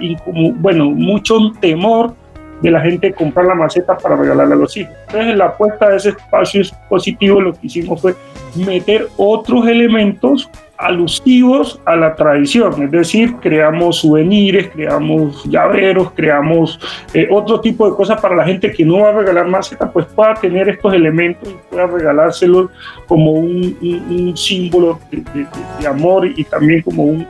bueno, 0.56 0.90
mucho 0.90 1.52
temor 1.60 2.14
de 2.62 2.70
la 2.70 2.80
gente 2.80 3.12
comprar 3.12 3.46
la 3.46 3.54
maceta 3.54 3.96
para 3.96 4.16
regalarla 4.16 4.54
a 4.54 4.58
los 4.58 4.76
hijos. 4.76 4.92
Entonces, 5.06 5.32
en 5.32 5.38
la 5.38 5.46
apuesta 5.46 5.90
de 5.90 5.96
ese 5.96 6.08
espacio 6.10 6.62
positivo, 6.88 7.40
lo 7.40 7.52
que 7.52 7.66
hicimos 7.66 8.00
fue 8.00 8.14
meter 8.56 9.08
otros 9.16 9.66
elementos 9.66 10.50
alusivos 10.78 11.80
a 11.84 11.96
la 11.96 12.14
tradición, 12.14 12.84
es 12.84 12.90
decir, 12.92 13.34
creamos 13.40 13.98
souvenirs, 13.98 14.68
creamos 14.72 15.44
llaveros, 15.44 16.12
creamos 16.14 16.78
eh, 17.12 17.26
otro 17.30 17.60
tipo 17.60 17.90
de 17.90 17.96
cosas 17.96 18.20
para 18.20 18.36
la 18.36 18.44
gente 18.44 18.70
que 18.70 18.84
no 18.84 19.00
va 19.00 19.08
a 19.08 19.12
regalar 19.12 19.48
maceta, 19.48 19.90
pues 19.90 20.06
pueda 20.06 20.34
tener 20.34 20.68
estos 20.68 20.94
elementos 20.94 21.48
y 21.48 21.56
pueda 21.68 21.88
regalárselos 21.88 22.70
como 23.08 23.32
un, 23.32 24.32
símbolo 24.36 25.00
de, 25.10 25.86
amor 25.86 26.26
y 26.26 26.44
también 26.44 26.82
como 26.82 27.04
un, 27.04 27.26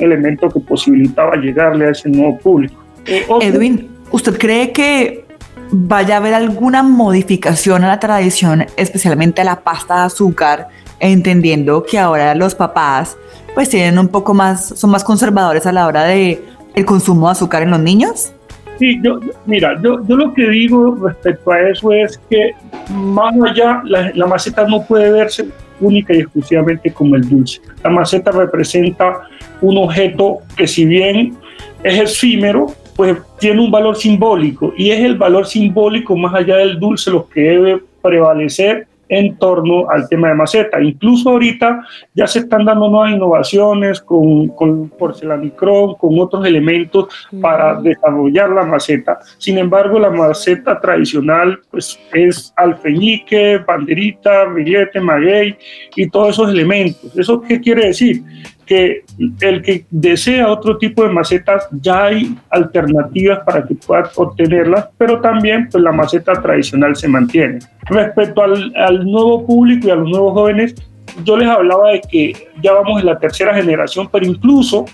elemento 0.00 0.48
que 0.48 0.60
posibilitaba 0.60 1.36
llegarle 1.36 1.86
a 1.86 1.90
ese 1.90 2.08
nuevo 2.08 2.38
público. 2.38 2.80
Eh, 3.06 3.26
Edwin, 3.40 3.88
¿usted 4.12 4.38
cree 4.38 4.70
que 4.70 5.24
vaya 5.70 6.14
a 6.14 6.18
haber 6.18 6.34
alguna 6.34 6.84
modificación 6.84 7.82
a 7.82 7.88
la 7.88 7.98
tradición, 7.98 8.66
especialmente 8.76 9.40
a 9.40 9.44
la 9.44 9.60
pasta 9.60 9.96
de 9.96 10.02
azúcar? 10.02 10.68
Entendiendo 11.12 11.82
que 11.84 11.98
ahora 11.98 12.34
los 12.34 12.54
papás 12.54 13.16
pues 13.54 13.68
tienen 13.68 13.98
un 13.98 14.08
poco 14.08 14.34
más, 14.34 14.66
son 14.66 14.90
más 14.90 15.04
conservadores 15.04 15.66
a 15.66 15.72
la 15.72 15.86
hora 15.86 16.04
de 16.04 16.42
el 16.74 16.84
consumo 16.84 17.26
de 17.26 17.32
azúcar 17.32 17.62
en 17.62 17.70
los 17.70 17.80
niños? 17.80 18.32
Sí, 18.78 18.98
yo, 19.02 19.20
mira, 19.46 19.80
yo, 19.80 20.04
yo, 20.06 20.16
lo 20.16 20.34
que 20.34 20.48
digo 20.48 20.96
respecto 21.00 21.52
a 21.52 21.60
eso 21.68 21.92
es 21.92 22.18
que 22.28 22.50
más 22.90 23.32
allá, 23.40 23.80
la, 23.84 24.10
la, 24.12 24.26
maceta 24.26 24.66
no 24.66 24.84
puede 24.84 25.12
verse 25.12 25.48
única 25.80 26.12
y 26.12 26.18
exclusivamente 26.18 26.92
como 26.92 27.14
el 27.14 27.28
dulce. 27.28 27.60
La 27.84 27.90
maceta 27.90 28.32
representa 28.32 29.20
un 29.60 29.78
objeto 29.78 30.38
que 30.56 30.66
si 30.66 30.84
bien 30.84 31.36
es 31.84 32.00
efímero, 32.00 32.66
pues 32.96 33.16
tiene 33.38 33.60
un 33.60 33.70
valor 33.70 33.96
simbólico 33.96 34.72
y 34.76 34.90
es 34.90 35.00
el 35.00 35.16
valor 35.16 35.46
simbólico 35.46 36.16
más 36.16 36.34
allá 36.34 36.56
del 36.56 36.78
dulce 36.78 37.10
lo 37.10 37.28
que 37.28 37.40
debe 37.40 37.80
prevalecer 38.02 38.88
en 39.14 39.36
torno 39.36 39.88
al 39.90 40.08
tema 40.08 40.28
de 40.28 40.34
maceta. 40.34 40.82
Incluso 40.82 41.30
ahorita 41.30 41.86
ya 42.14 42.26
se 42.26 42.40
están 42.40 42.64
dando 42.64 42.88
nuevas 42.88 43.12
innovaciones 43.12 44.00
con, 44.00 44.48
con 44.48 44.88
porcelanicrón, 44.90 45.94
con 45.94 46.18
otros 46.18 46.44
elementos 46.46 47.06
para 47.40 47.80
desarrollar 47.80 48.50
la 48.50 48.64
maceta. 48.64 49.18
Sin 49.38 49.58
embargo, 49.58 49.98
la 49.98 50.10
maceta 50.10 50.80
tradicional 50.80 51.60
pues, 51.70 51.98
es 52.12 52.52
alfeñique, 52.56 53.58
banderita, 53.58 54.46
billete, 54.46 55.00
maguey 55.00 55.56
y 55.94 56.08
todos 56.08 56.30
esos 56.30 56.50
elementos. 56.50 57.16
¿Eso 57.16 57.40
qué 57.40 57.60
quiere 57.60 57.86
decir? 57.86 58.22
Que 58.64 59.04
el 59.40 59.62
que 59.62 59.86
desea 59.90 60.48
otro 60.48 60.78
tipo 60.78 61.02
de 61.02 61.10
macetas 61.10 61.68
ya 61.80 62.06
hay 62.06 62.36
alternativas 62.50 63.40
para 63.44 63.64
que 63.64 63.74
pueda 63.74 64.10
obtenerlas, 64.16 64.88
pero 64.98 65.20
también 65.20 65.68
pues, 65.70 65.82
la 65.82 65.92
maceta 65.92 66.32
tradicional 66.34 66.96
se 66.96 67.08
mantiene. 67.08 67.58
Respecto 67.82 68.42
al, 68.42 69.04
nuevo 69.04 69.46
público 69.46 69.88
y 69.88 69.90
a 69.90 69.96
los 69.96 70.08
nuevos 70.08 70.32
jóvenes, 70.34 70.74
yo 71.24 71.36
les 71.36 71.48
hablaba 71.48 71.90
de 71.90 72.00
que 72.00 72.32
ya 72.62 72.72
vamos 72.72 73.00
en 73.00 73.06
la 73.06 73.18
tercera 73.18 73.54
generación, 73.54 74.08
pero 74.10 74.26
incluso 74.26 74.86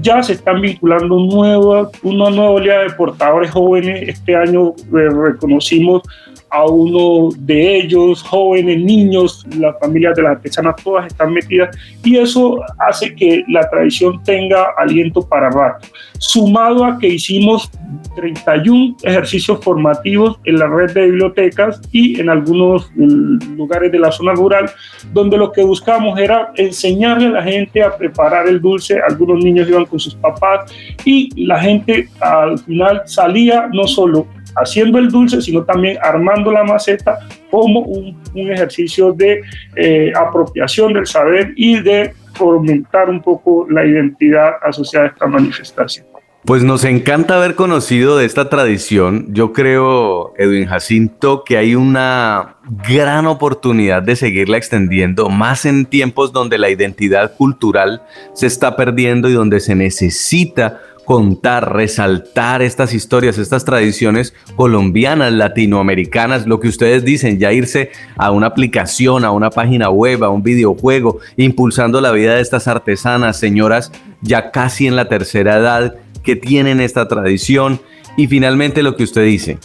ya 0.00 0.22
se 0.22 0.34
están 0.34 0.60
vinculando 0.60 1.18
nueva, 1.18 1.90
una 2.02 2.30
nueva 2.30 2.50
oleada 2.50 2.82
de 2.84 2.90
portadores 2.90 3.50
jóvenes. 3.50 4.08
Este 4.08 4.34
año 4.34 4.70
eh, 4.70 5.08
reconocimos 5.10 6.02
a 6.50 6.66
uno 6.66 7.30
de 7.38 7.76
ellos, 7.76 8.22
jóvenes, 8.22 8.78
niños, 8.78 9.46
las 9.58 9.78
familias 9.78 10.16
de 10.16 10.22
las 10.22 10.32
artesanas 10.36 10.76
todas 10.82 11.06
están 11.06 11.32
metidas 11.32 11.76
y 12.04 12.16
eso 12.16 12.60
hace 12.78 13.14
que 13.14 13.44
la 13.48 13.68
tradición 13.68 14.22
tenga 14.22 14.68
aliento 14.78 15.22
para 15.22 15.50
rato. 15.50 15.86
Sumado 16.18 16.84
a 16.84 16.98
que 16.98 17.08
hicimos 17.08 17.70
31 18.16 18.96
ejercicios 19.02 19.62
formativos 19.62 20.38
en 20.44 20.58
la 20.58 20.66
red 20.66 20.92
de 20.92 21.06
bibliotecas 21.06 21.80
y 21.92 22.20
en 22.20 22.28
algunos 22.28 22.90
lugares 22.96 23.92
de 23.92 23.98
la 23.98 24.10
zona 24.10 24.32
rural, 24.32 24.70
donde 25.12 25.36
lo 25.36 25.52
que 25.52 25.62
buscamos 25.62 26.18
era 26.18 26.50
enseñarle 26.56 27.26
a 27.28 27.30
la 27.30 27.42
gente 27.42 27.82
a 27.82 27.96
preparar 27.96 28.48
el 28.48 28.60
dulce. 28.60 28.98
Algunos 29.08 29.44
niños 29.44 29.68
iban 29.68 29.86
con 29.86 29.98
sus 29.98 30.14
papás 30.16 30.72
y 31.04 31.46
la 31.46 31.60
gente 31.60 32.08
al 32.20 32.58
final 32.58 33.02
salía 33.06 33.68
no 33.72 33.86
solo 33.86 34.26
haciendo 34.60 34.98
el 34.98 35.08
dulce, 35.08 35.40
sino 35.40 35.64
también 35.64 35.98
armando 36.02 36.50
la 36.50 36.64
maceta 36.64 37.18
como 37.50 37.80
un, 37.80 38.16
ejercicio 38.34 39.12
de 39.12 39.40
eh, 39.76 40.12
apropiación 40.14 40.92
del 40.92 41.06
saber 41.06 41.52
y 41.56 41.80
de 41.80 42.12
fomentar 42.34 43.10
un 43.10 43.20
poco 43.20 43.66
la 43.68 43.84
identidad 43.84 44.52
asociada 44.62 45.06
a 45.06 45.08
esta 45.08 45.26
manifestación. 45.26 46.06
Pues 46.44 46.62
nos 46.62 46.84
encanta 46.84 47.36
haber 47.36 47.56
conocido 47.56 48.16
de 48.16 48.24
esta 48.24 48.48
tradición. 48.48 49.26
Yo 49.34 49.52
creo, 49.52 50.32
Edwin 50.38 50.66
Jacinto, 50.66 51.42
que 51.44 51.58
hay 51.58 51.74
una 51.74 52.56
gran 52.86 53.26
oportunidad 53.26 54.02
de 54.02 54.16
seguirla 54.16 54.56
extendiendo, 54.56 55.28
más 55.28 55.66
en 55.66 55.84
tiempos 55.84 56.32
donde 56.32 56.56
la 56.56 56.70
identidad 56.70 57.36
cultural 57.36 58.02
se 58.32 58.46
está 58.46 58.76
perdiendo 58.76 59.28
y 59.28 59.34
donde 59.34 59.60
se 59.60 59.74
necesita 59.74 60.80
contar, 61.08 61.72
resaltar 61.72 62.60
estas 62.60 62.92
historias, 62.92 63.38
estas 63.38 63.64
tradiciones 63.64 64.34
colombianas, 64.56 65.32
latinoamericanas, 65.32 66.46
lo 66.46 66.60
que 66.60 66.68
ustedes 66.68 67.02
dicen, 67.02 67.38
ya 67.38 67.50
irse 67.50 67.92
a 68.18 68.30
una 68.30 68.48
aplicación, 68.48 69.24
a 69.24 69.30
una 69.30 69.48
página 69.48 69.88
web, 69.88 70.22
a 70.22 70.28
un 70.28 70.42
videojuego, 70.42 71.20
impulsando 71.38 72.02
la 72.02 72.12
vida 72.12 72.34
de 72.34 72.42
estas 72.42 72.68
artesanas, 72.68 73.38
señoras 73.38 73.90
ya 74.20 74.50
casi 74.50 74.86
en 74.86 74.96
la 74.96 75.08
tercera 75.08 75.56
edad 75.56 75.94
que 76.22 76.36
tienen 76.36 76.78
esta 76.78 77.08
tradición. 77.08 77.80
Y 78.18 78.26
finalmente 78.26 78.82
lo 78.82 78.94
que 78.94 79.04
usted 79.04 79.24
dice, 79.24 79.58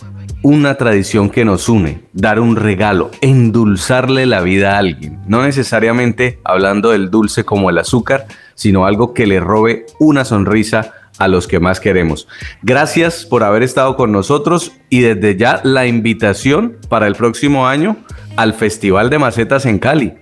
una 0.43 0.75
tradición 0.75 1.29
que 1.29 1.43
nos 1.43 1.67
une, 1.67 2.03
dar 2.13 2.39
un 2.39 2.55
regalo, 2.55 3.11
endulzarle 3.19 4.25
la 4.25 4.39
vida 4.39 4.75
a 4.75 4.77
alguien, 4.77 5.19
no 5.27 5.43
necesariamente 5.43 6.39
hablando 6.45 6.91
del 6.91 7.11
dulce 7.11 7.43
como 7.43 7.69
el 7.69 7.79
azúcar, 7.79 8.27
sino 8.55 8.85
algo 8.85 9.13
que 9.13 9.27
le 9.27 9.41
robe 9.41 9.85
una 9.99 10.23
sonrisa 10.23 10.93
a 11.23 11.27
los 11.27 11.47
que 11.47 11.59
más 11.59 11.79
queremos. 11.79 12.27
Gracias 12.61 13.25
por 13.25 13.43
haber 13.43 13.63
estado 13.63 13.95
con 13.95 14.11
nosotros 14.11 14.73
y 14.89 15.01
desde 15.01 15.37
ya 15.37 15.61
la 15.63 15.87
invitación 15.87 16.77
para 16.89 17.07
el 17.07 17.15
próximo 17.15 17.65
año 17.65 17.95
al 18.35 18.53
Festival 18.53 19.09
de 19.09 19.19
Macetas 19.19 19.65
en 19.65 19.79
Cali. 19.79 20.13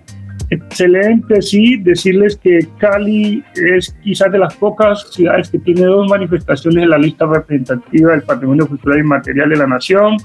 Excelente, 0.49 1.41
sí, 1.41 1.77
decirles 1.77 2.37
que 2.37 2.59
Cali 2.77 3.43
es 3.55 3.95
quizás 4.03 4.31
de 4.31 4.37
las 4.37 4.53
pocas 4.55 5.07
ciudades 5.11 5.49
que 5.49 5.59
tiene 5.59 5.83
dos 5.83 6.09
manifestaciones 6.09 6.83
en 6.83 6.89
la 6.89 6.97
lista 6.97 7.25
representativa 7.25 8.11
del 8.11 8.23
patrimonio 8.23 8.67
cultural 8.67 8.99
y 8.99 9.03
material 9.03 9.49
de 9.49 9.55
la 9.55 9.67
nación. 9.67 10.17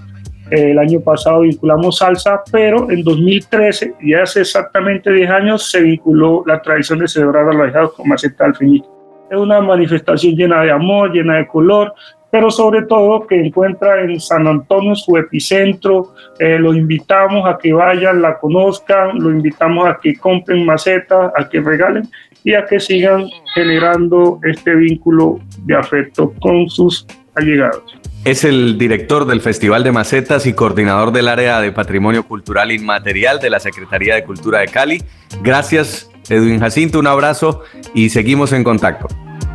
El 0.51 0.79
año 0.79 1.01
pasado 1.01 1.41
vinculamos 1.41 1.99
salsa, 1.99 2.43
pero 2.51 2.91
en 2.91 3.03
2013, 3.03 3.95
y 4.01 4.15
hace 4.15 4.41
exactamente 4.41 5.13
10 5.13 5.31
años, 5.31 5.71
se 5.71 5.81
vinculó 5.81 6.43
la 6.47 6.61
tradición 6.61 6.99
de 6.99 7.09
celebrar 7.09 7.49
a 7.49 7.53
los 7.53 7.67
ahijados 7.67 7.95
con 7.95 8.09
maceta 8.09 8.45
alfeñique. 8.47 8.96
Es 9.31 9.37
una 9.37 9.61
manifestación 9.61 10.35
llena 10.35 10.63
de 10.63 10.71
amor, 10.71 11.13
llena 11.13 11.37
de 11.37 11.47
color, 11.47 11.93
pero 12.31 12.51
sobre 12.51 12.83
todo 12.83 13.27
que 13.27 13.35
encuentra 13.35 14.03
en 14.03 14.21
San 14.21 14.47
Antonio 14.47 14.95
su 14.95 15.17
epicentro. 15.17 16.15
Eh, 16.39 16.59
los 16.59 16.77
invitamos 16.77 17.47
a 17.47 17.59
que 17.59 17.73
vayan, 17.73 18.23
la 18.23 18.39
conozcan, 18.39 19.19
los 19.19 19.33
invitamos 19.33 19.87
a 19.87 19.99
que 20.01 20.17
compren 20.17 20.65
macetas, 20.65 21.33
a 21.37 21.49
que 21.49 21.61
regalen 21.61 22.09
y 22.45 22.55
a 22.55 22.65
que 22.65 22.79
sigan 22.79 23.27
generando 23.55 24.39
este 24.45 24.75
vínculo 24.75 25.41
de 25.65 25.77
afecto 25.77 26.33
con 26.41 26.69
sus 26.69 27.07
allegados. 27.35 27.97
Es 28.25 28.45
el 28.45 28.77
director 28.77 29.25
del 29.25 29.41
Festival 29.41 29.85
de 29.85 29.93
Macetas 29.93 30.47
y 30.47 30.53
coordinador 30.53 31.13
del 31.13 31.29
área 31.29 31.61
de 31.61 31.71
Patrimonio 31.71 32.25
Cultural 32.25 32.73
Inmaterial 32.73 33.39
de 33.39 33.51
la 33.51 33.61
Secretaría 33.61 34.17
de 34.17 34.25
Cultura 34.25 34.59
de 34.59 34.67
Cali. 34.67 35.03
Gracias, 35.43 36.11
Edwin 36.31 36.61
Jacinto, 36.61 36.99
un 36.99 37.07
abrazo 37.07 37.63
y 37.95 38.11
seguimos 38.11 38.53
en 38.53 38.65
contacto. 38.65 39.07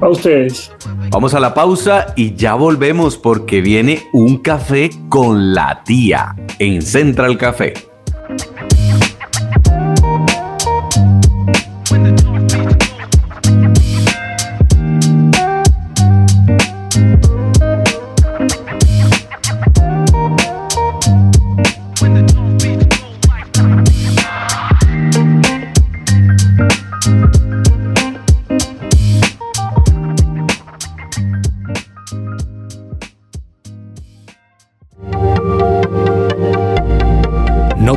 A 0.01 0.09
ustedes. 0.09 0.71
Vamos 1.11 1.33
a 1.33 1.39
la 1.39 1.53
pausa 1.53 2.13
y 2.15 2.33
ya 2.33 2.55
volvemos 2.55 3.17
porque 3.17 3.61
viene 3.61 4.03
un 4.13 4.37
café 4.37 4.89
con 5.09 5.53
la 5.53 5.83
tía 5.83 6.35
en 6.57 6.81
Central 6.81 7.37
Café. 7.37 7.73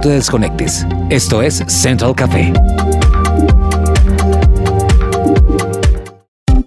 Te 0.05 0.11
desconectes. 0.11 0.87
Esto 1.09 1.41
es 1.41 1.65
Central 1.67 2.15
Café. 2.15 2.53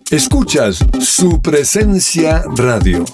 Escuchas 0.10 0.84
su 1.00 1.40
presencia 1.40 2.42
radio. 2.56 3.06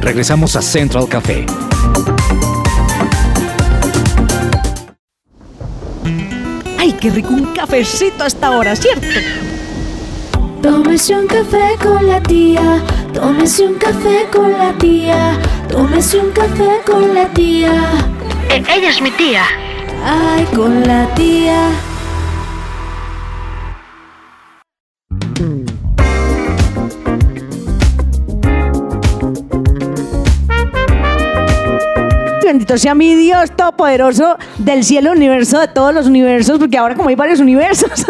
Regresamos 0.00 0.56
a 0.56 0.62
Central 0.62 1.06
Café. 1.10 1.44
¡Ay, 6.78 6.94
qué 6.98 7.10
rico 7.10 7.34
un 7.34 7.52
cafecito 7.52 8.24
hasta 8.24 8.46
ahora, 8.46 8.74
¿cierto? 8.74 9.06
Tómese 10.62 11.14
un 11.14 11.26
café 11.26 11.76
con 11.82 12.06
la 12.06 12.22
tía 12.22 12.82
Tómese 13.20 13.66
un 13.66 13.74
café 13.74 14.28
con 14.32 14.52
la 14.52 14.72
tía, 14.74 15.36
tómese 15.68 16.20
un 16.20 16.30
café 16.30 16.80
con 16.86 17.12
la 17.12 17.26
tía. 17.26 17.72
E, 18.48 18.58
ella 18.58 18.90
es 18.90 19.02
mi 19.02 19.10
tía. 19.10 19.42
Ay, 20.04 20.44
con 20.54 20.86
la 20.86 21.04
tía. 21.16 21.68
bendito 32.44 32.78
sea 32.78 32.94
mi 32.94 33.14
Dios 33.16 33.50
todopoderoso 33.56 34.38
del 34.58 34.84
cielo, 34.84 35.10
universo, 35.10 35.58
de 35.58 35.68
todos 35.68 35.92
los 35.92 36.06
universos, 36.06 36.58
porque 36.60 36.78
ahora 36.78 36.94
como 36.94 37.08
hay 37.08 37.16
varios 37.16 37.40
universos. 37.40 37.90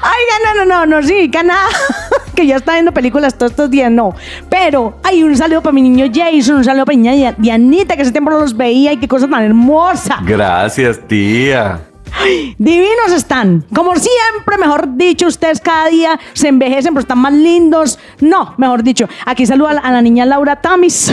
Ay, 0.00 0.22
no, 0.44 0.54
no, 0.54 0.64
no, 0.64 0.86
no 0.86 1.06
sí, 1.06 1.28
nada 1.28 1.68
que 2.34 2.46
ya 2.46 2.56
está 2.56 2.72
viendo 2.74 2.92
películas 2.92 3.36
todos 3.36 3.52
estos 3.52 3.70
días, 3.70 3.90
no. 3.90 4.14
Pero 4.48 4.98
hay 5.02 5.22
un 5.22 5.36
saludo 5.36 5.62
para 5.62 5.72
mi 5.72 5.82
niño 5.82 6.06
Jason, 6.12 6.56
un 6.56 6.64
saludo 6.64 6.84
para 6.84 6.96
mi 6.96 7.08
niña 7.08 7.34
Dianita, 7.38 7.96
que 7.96 8.02
ese 8.02 8.12
tiempo 8.12 8.30
no 8.30 8.40
los 8.40 8.56
veía 8.56 8.92
y 8.92 8.96
qué 8.98 9.08
cosa 9.08 9.28
tan 9.28 9.42
hermosa. 9.42 10.18
Gracias, 10.24 11.00
tía. 11.06 11.80
Divinos 12.58 13.12
están. 13.14 13.64
Como 13.74 13.94
siempre, 13.96 14.56
mejor 14.58 14.96
dicho, 14.96 15.26
ustedes 15.26 15.60
cada 15.60 15.88
día 15.88 16.18
se 16.32 16.48
envejecen, 16.48 16.94
pero 16.94 17.00
están 17.00 17.18
más 17.18 17.32
lindos. 17.32 17.98
No, 18.20 18.54
mejor 18.56 18.82
dicho. 18.82 19.08
Aquí 19.26 19.46
saluda 19.46 19.80
a 19.82 19.92
la 19.92 20.00
niña 20.00 20.24
Laura 20.24 20.56
Tamis. 20.56 21.12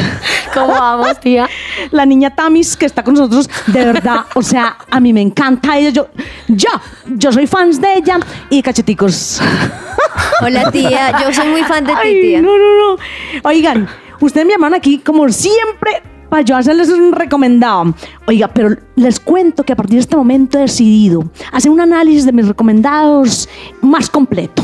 ¿Cómo 0.53 0.67
vamos, 0.67 1.19
tía? 1.19 1.49
La 1.91 2.05
niña 2.05 2.35
Tamis 2.35 2.77
que 2.77 2.85
está 2.85 3.03
con 3.03 3.13
nosotros, 3.15 3.49
de 3.67 3.85
verdad. 3.85 4.25
O 4.35 4.41
sea, 4.41 4.77
a 4.89 4.99
mí 4.99 5.13
me 5.13 5.21
encanta 5.21 5.77
ella. 5.77 5.89
Yo, 5.89 6.07
yo, 6.47 6.69
yo 7.05 7.31
soy 7.31 7.47
fans 7.47 7.81
de 7.81 7.93
ella 7.95 8.19
y 8.49 8.61
cacheticos. 8.61 9.41
Hola, 10.41 10.71
tía. 10.71 11.21
Yo 11.21 11.33
soy 11.33 11.47
muy 11.49 11.63
fan 11.63 11.85
de 11.85 11.93
ti, 12.03 12.21
tía. 12.21 12.41
No, 12.41 12.57
no, 12.57 12.77
no. 12.77 13.03
Oigan, 13.43 13.87
ustedes 14.19 14.45
me 14.45 14.53
llaman 14.53 14.73
aquí, 14.73 14.99
como 14.99 15.29
siempre, 15.29 16.01
para 16.29 16.43
yo 16.43 16.55
hacerles 16.55 16.89
un 16.89 17.11
recomendado. 17.11 17.93
Oiga, 18.25 18.47
pero 18.47 18.75
les 18.95 19.19
cuento 19.19 19.63
que 19.63 19.73
a 19.73 19.75
partir 19.75 19.95
de 19.95 20.01
este 20.01 20.15
momento 20.15 20.57
he 20.57 20.61
decidido 20.61 21.23
hacer 21.51 21.71
un 21.71 21.81
análisis 21.81 22.25
de 22.25 22.31
mis 22.31 22.47
recomendados 22.47 23.49
más 23.81 24.09
completo. 24.09 24.63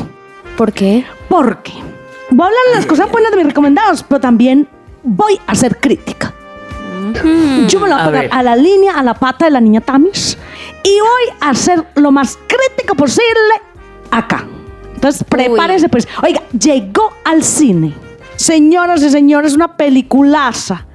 ¿Por 0.55 0.73
qué? 0.73 1.05
Porque 1.29 1.73
voy 2.29 2.45
a 2.45 2.47
hablar 2.47 2.61
de 2.69 2.75
las 2.75 2.85
cosas 2.85 3.11
buenas 3.11 3.31
de 3.31 3.37
mis 3.37 3.45
recomendados, 3.47 4.03
pero 4.03 4.19
también 4.19 4.67
voy 5.03 5.39
a 5.45 5.51
hacer 5.51 5.77
crítica. 5.77 6.33
Yo 7.67 7.79
me 7.79 7.87
lo 7.87 7.95
voy 7.95 8.03
a, 8.03 8.11
pegar 8.11 8.27
a 8.31 8.43
la 8.43 8.55
línea, 8.55 8.93
a 8.93 9.03
la 9.03 9.13
pata 9.13 9.45
de 9.45 9.51
la 9.51 9.61
niña 9.61 9.81
Tamis 9.81 10.37
y 10.83 10.99
voy 10.99 11.37
a 11.41 11.49
hacer 11.49 11.85
lo 11.95 12.11
más 12.11 12.37
crítico 12.47 12.95
posible 12.95 13.61
acá. 14.11 14.45
Entonces, 14.97 15.23
prepárense, 15.23 15.89
pues. 15.89 16.07
Oiga, 16.23 16.41
llegó 16.59 17.13
al 17.23 17.43
cine. 17.43 17.93
Señoras 18.35 19.01
y 19.03 19.09
señores, 19.09 19.53
una 19.53 19.77
peliculaza 19.77 20.87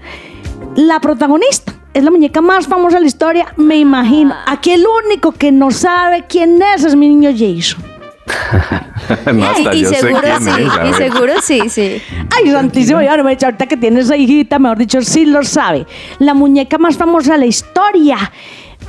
la 0.76 1.00
protagonista 1.00 1.74
es 1.92 2.02
la 2.02 2.10
muñeca 2.10 2.40
más 2.40 2.66
famosa 2.66 2.96
de 2.96 3.02
la 3.02 3.06
historia, 3.06 3.46
me 3.56 3.76
imagino. 3.76 4.34
Ah. 4.34 4.52
Aquí 4.52 4.72
el 4.72 4.84
único 5.06 5.32
que 5.32 5.52
no 5.52 5.70
sabe 5.70 6.24
quién 6.26 6.60
es 6.62 6.84
es 6.84 6.96
mi 6.96 7.08
niño 7.08 7.30
Jason. 7.30 7.82
y, 9.74 9.84
seguro 9.84 10.22
sí, 10.40 10.50
y 10.88 10.92
seguro 10.94 11.32
sí, 11.42 11.60
sí. 11.68 12.02
Ay, 12.34 12.50
santísimo, 12.50 13.02
ya 13.02 13.16
no 13.16 13.24
me 13.24 13.32
ahorita 13.32 13.66
que 13.66 13.76
tiene 13.76 14.00
esa 14.00 14.16
hijita, 14.16 14.58
mejor 14.58 14.78
dicho, 14.78 15.02
sí 15.02 15.26
lo 15.26 15.42
sabe. 15.42 15.86
La 16.18 16.32
muñeca 16.32 16.78
más 16.78 16.96
famosa 16.96 17.32
de 17.32 17.38
la 17.40 17.46
historia, 17.46 18.32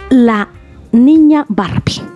la 0.09 0.47
niña 0.93 1.45
Barbie. 1.49 2.12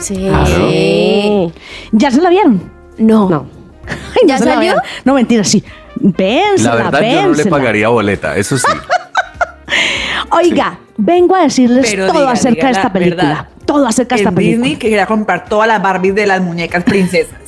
Sí. 0.00 1.52
¿Ya 1.92 2.10
se 2.10 2.20
la 2.20 2.30
vieron? 2.30 2.62
No. 2.98 3.46
¿Ya 4.26 4.38
se 4.38 4.44
la 4.44 4.54
salió? 4.54 4.72
vean. 4.72 4.82
No, 5.04 5.14
mentira, 5.14 5.44
sí. 5.44 5.62
Vénsela, 5.96 6.74
La 6.76 6.84
verdad, 6.90 7.00
yo 7.02 7.28
no 7.28 7.34
le 7.34 7.44
pagaría 7.46 7.88
boleta, 7.88 8.36
eso 8.36 8.56
sí. 8.58 8.66
Oiga, 10.32 10.78
vengo 10.96 11.34
a 11.34 11.42
decirles 11.42 11.86
Pero 11.90 12.06
todo 12.08 12.20
diga, 12.20 12.32
acerca 12.32 12.54
diga 12.54 12.66
de 12.68 12.72
la 12.72 12.78
esta 12.78 12.92
película. 12.92 13.22
verdad. 13.24 13.48
Todo 13.66 13.86
acerca 13.86 14.14
de 14.16 14.20
esta 14.22 14.28
En 14.30 14.34
película. 14.34 14.56
Disney 14.64 14.76
que 14.78 14.88
quería 14.88 15.06
comprar 15.06 15.44
todas 15.46 15.68
las 15.68 15.82
Barbies 15.82 16.14
de 16.14 16.26
las 16.26 16.40
muñecas 16.40 16.84
princesas. 16.84 17.38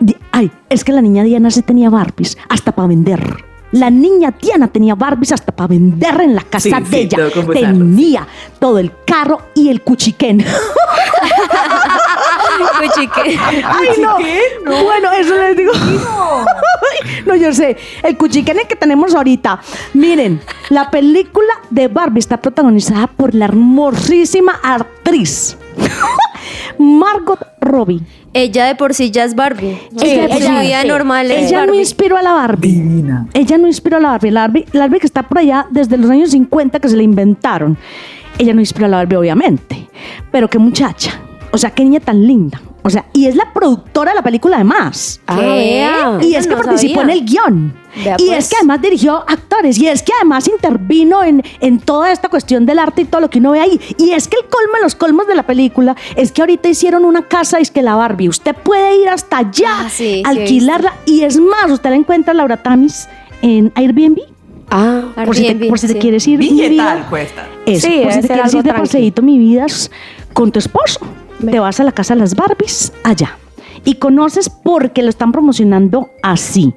Di- 0.00 0.16
Ay, 0.32 0.50
es 0.68 0.84
que 0.84 0.92
la 0.92 1.00
niña 1.02 1.22
Diana 1.24 1.50
sí 1.50 1.62
tenía 1.62 1.90
Barbies 1.90 2.38
hasta 2.48 2.72
para 2.72 2.88
vender. 2.88 3.44
La 3.72 3.90
niña 3.90 4.34
Diana 4.40 4.68
tenía 4.68 4.94
Barbies 4.94 5.32
hasta 5.32 5.52
para 5.52 5.68
vender 5.68 6.20
en 6.20 6.34
la 6.34 6.42
casa 6.42 6.78
Sí, 6.78 6.84
de 6.84 6.86
sí, 6.86 6.96
ella. 6.96 7.30
Tenía 7.52 8.26
todo 8.58 8.78
el 8.78 8.92
carro 9.04 9.42
y 9.54 9.68
el 9.68 9.82
cuchiquén. 9.82 10.44
Cuchique. 12.80 13.38
Ay, 13.64 13.88
no. 14.00 14.16
Bueno, 14.84 15.12
eso 15.12 15.34
les 15.36 15.56
digo. 15.56 15.72
no, 17.26 17.36
yo 17.36 17.52
sé. 17.52 17.76
El 18.02 18.16
cuchiquén 18.16 18.58
que 18.68 18.76
tenemos 18.76 19.14
ahorita. 19.14 19.60
Miren, 19.94 20.40
la 20.70 20.90
película 20.90 21.54
de 21.70 21.88
Barbie 21.88 22.20
está 22.20 22.38
protagonizada 22.38 23.06
por 23.06 23.34
la 23.34 23.46
hermosísima 23.46 24.58
actriz 24.62 25.56
Margot 26.78 27.40
Robbie. 27.60 28.00
Ella 28.32 28.66
de 28.66 28.74
por 28.74 28.94
sí 28.94 29.10
ya 29.10 29.24
es 29.24 29.34
Barbie. 29.34 29.78
Ella 30.00 30.28
su 30.38 30.42
sí. 30.46 30.50
vida 30.60 30.82
Sí. 30.82 30.88
normal 30.88 31.30
es 31.30 31.48
Ella 31.50 31.66
no 31.66 31.74
inspiró 31.74 32.16
a 32.16 32.22
la 32.22 32.32
Barbie. 32.32 32.72
Divina. 32.72 33.26
Ella 33.34 33.58
no 33.58 33.66
inspiró 33.66 33.96
a 33.96 34.00
la 34.00 34.08
Barbie. 34.10 34.30
La 34.30 34.40
Barbie, 34.42 34.64
la 34.72 34.80
Barbie 34.80 35.00
que 35.00 35.06
está 35.06 35.22
por 35.22 35.38
allá 35.38 35.66
desde 35.70 35.96
los 35.96 36.10
años 36.10 36.30
50 36.30 36.78
que 36.78 36.88
se 36.88 36.96
la 36.96 37.02
inventaron. 37.02 37.76
Ella 38.38 38.54
no 38.54 38.60
inspiró 38.60 38.86
a 38.86 38.88
la 38.90 38.96
Barbie, 38.98 39.16
obviamente. 39.16 39.88
Pero 40.30 40.48
qué 40.48 40.58
muchacha. 40.58 41.20
O 41.50 41.58
sea, 41.58 41.70
qué 41.70 41.82
niña 41.82 42.00
tan 42.00 42.26
linda. 42.26 42.60
O 42.82 42.90
sea, 42.90 43.06
y 43.12 43.26
es 43.26 43.34
la 43.34 43.52
productora 43.52 44.12
de 44.12 44.16
la 44.16 44.22
película 44.22 44.56
además. 44.56 45.20
Ah. 45.26 46.18
Y 46.22 46.34
es 46.34 46.46
que 46.46 46.54
no 46.54 46.62
participó 46.62 47.00
sabía. 47.00 47.14
en 47.14 47.18
el 47.18 47.24
guion. 47.26 47.74
Vea, 48.04 48.16
y 48.18 48.26
pues. 48.26 48.38
es 48.44 48.50
que 48.50 48.56
además 48.56 48.80
dirigió 48.82 49.16
actores. 49.28 49.78
Y 49.78 49.88
es 49.88 50.02
que 50.02 50.12
además 50.18 50.48
intervino 50.48 51.22
en, 51.24 51.42
en 51.60 51.78
toda 51.80 52.12
esta 52.12 52.28
cuestión 52.28 52.64
del 52.66 52.78
arte 52.78 53.02
y 53.02 53.04
todo 53.04 53.20
lo 53.20 53.30
que 53.30 53.38
uno 53.38 53.52
ve 53.52 53.60
ahí. 53.60 53.80
Y 53.98 54.10
es 54.10 54.28
que 54.28 54.36
el 54.36 54.44
colmo 54.48 54.74
de 54.76 54.82
los 54.82 54.94
colmos 54.94 55.26
de 55.26 55.34
la 55.34 55.42
película 55.44 55.96
es 56.16 56.32
que 56.32 56.42
ahorita 56.42 56.68
hicieron 56.68 57.04
una 57.04 57.22
casa, 57.28 57.58
es 57.58 57.70
que 57.70 57.82
la 57.82 57.94
Barbie. 57.96 58.28
Usted 58.28 58.54
puede 58.54 58.96
ir 59.02 59.08
hasta 59.08 59.38
allá, 59.38 59.68
Ah, 59.80 59.88
sí, 59.90 60.16
sí, 60.16 60.22
alquilarla. 60.24 60.94
y 61.06 61.22
es 61.22 61.38
más, 61.38 61.70
usted 61.70 61.90
la 61.90 61.96
encuentra, 61.96 62.34
Laura 62.34 62.56
Tamis, 62.56 63.08
en 63.42 63.72
Airbnb. 63.74 64.18
Ah, 64.70 65.02
Por 65.24 65.34
si, 65.34 65.42
te, 65.42 65.48
Airbnb, 65.48 65.68
por 65.68 65.78
si 65.78 65.86
te 65.86 65.92
sí. 65.94 65.98
quieres 65.98 66.26
ir. 66.28 66.38
mi 66.38 66.46
¿Y 66.46 66.56
qué 66.58 66.68
vida. 66.68 66.84
tal 66.84 67.06
cuesta? 67.08 67.46
Eso, 67.66 67.86
Sí, 67.86 68.00
por 68.02 68.12
si 68.12 68.20
te 68.20 68.28
quieres 68.28 68.52
ir 68.54 68.62
de 68.62 68.68
tranqui. 68.70 68.80
paseíto, 68.88 69.22
mi 69.22 69.38
vida, 69.38 69.66
con 70.32 70.52
tu 70.52 70.58
esposo. 70.58 71.00
Te 71.50 71.58
vas 71.60 71.78
a 71.80 71.84
la 71.84 71.92
casa 71.92 72.14
de 72.14 72.20
las 72.20 72.34
Barbies 72.34 72.92
allá. 73.04 73.36
Y 73.84 73.94
conoces 73.94 74.48
porque 74.50 75.02
lo 75.02 75.08
están 75.08 75.32
promocionando 75.32 76.10
así. 76.22 76.74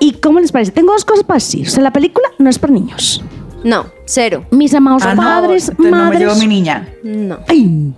¿Y 0.00 0.12
cómo 0.14 0.40
les 0.40 0.52
parece? 0.52 0.72
Tengo 0.72 0.92
dos 0.92 1.04
cosas 1.04 1.24
para 1.24 1.36
decir. 1.36 1.66
O 1.66 1.70
sea, 1.70 1.82
la 1.82 1.92
película 1.92 2.28
no 2.38 2.48
es 2.50 2.58
para 2.58 2.72
niños. 2.72 3.22
No, 3.64 3.86
cero. 4.04 4.44
Mis 4.52 4.72
amados 4.74 5.02
Ah, 5.04 5.14
no, 5.14 5.22
padres, 5.22 5.68
entonces 5.68 5.90
no 5.90 5.96
me 5.96 6.02
madres. 6.04 6.20
llevo 6.20 6.34
mi 6.36 6.46
niña. 6.46 6.88
No. 7.02 7.38
Ay, 7.48 7.94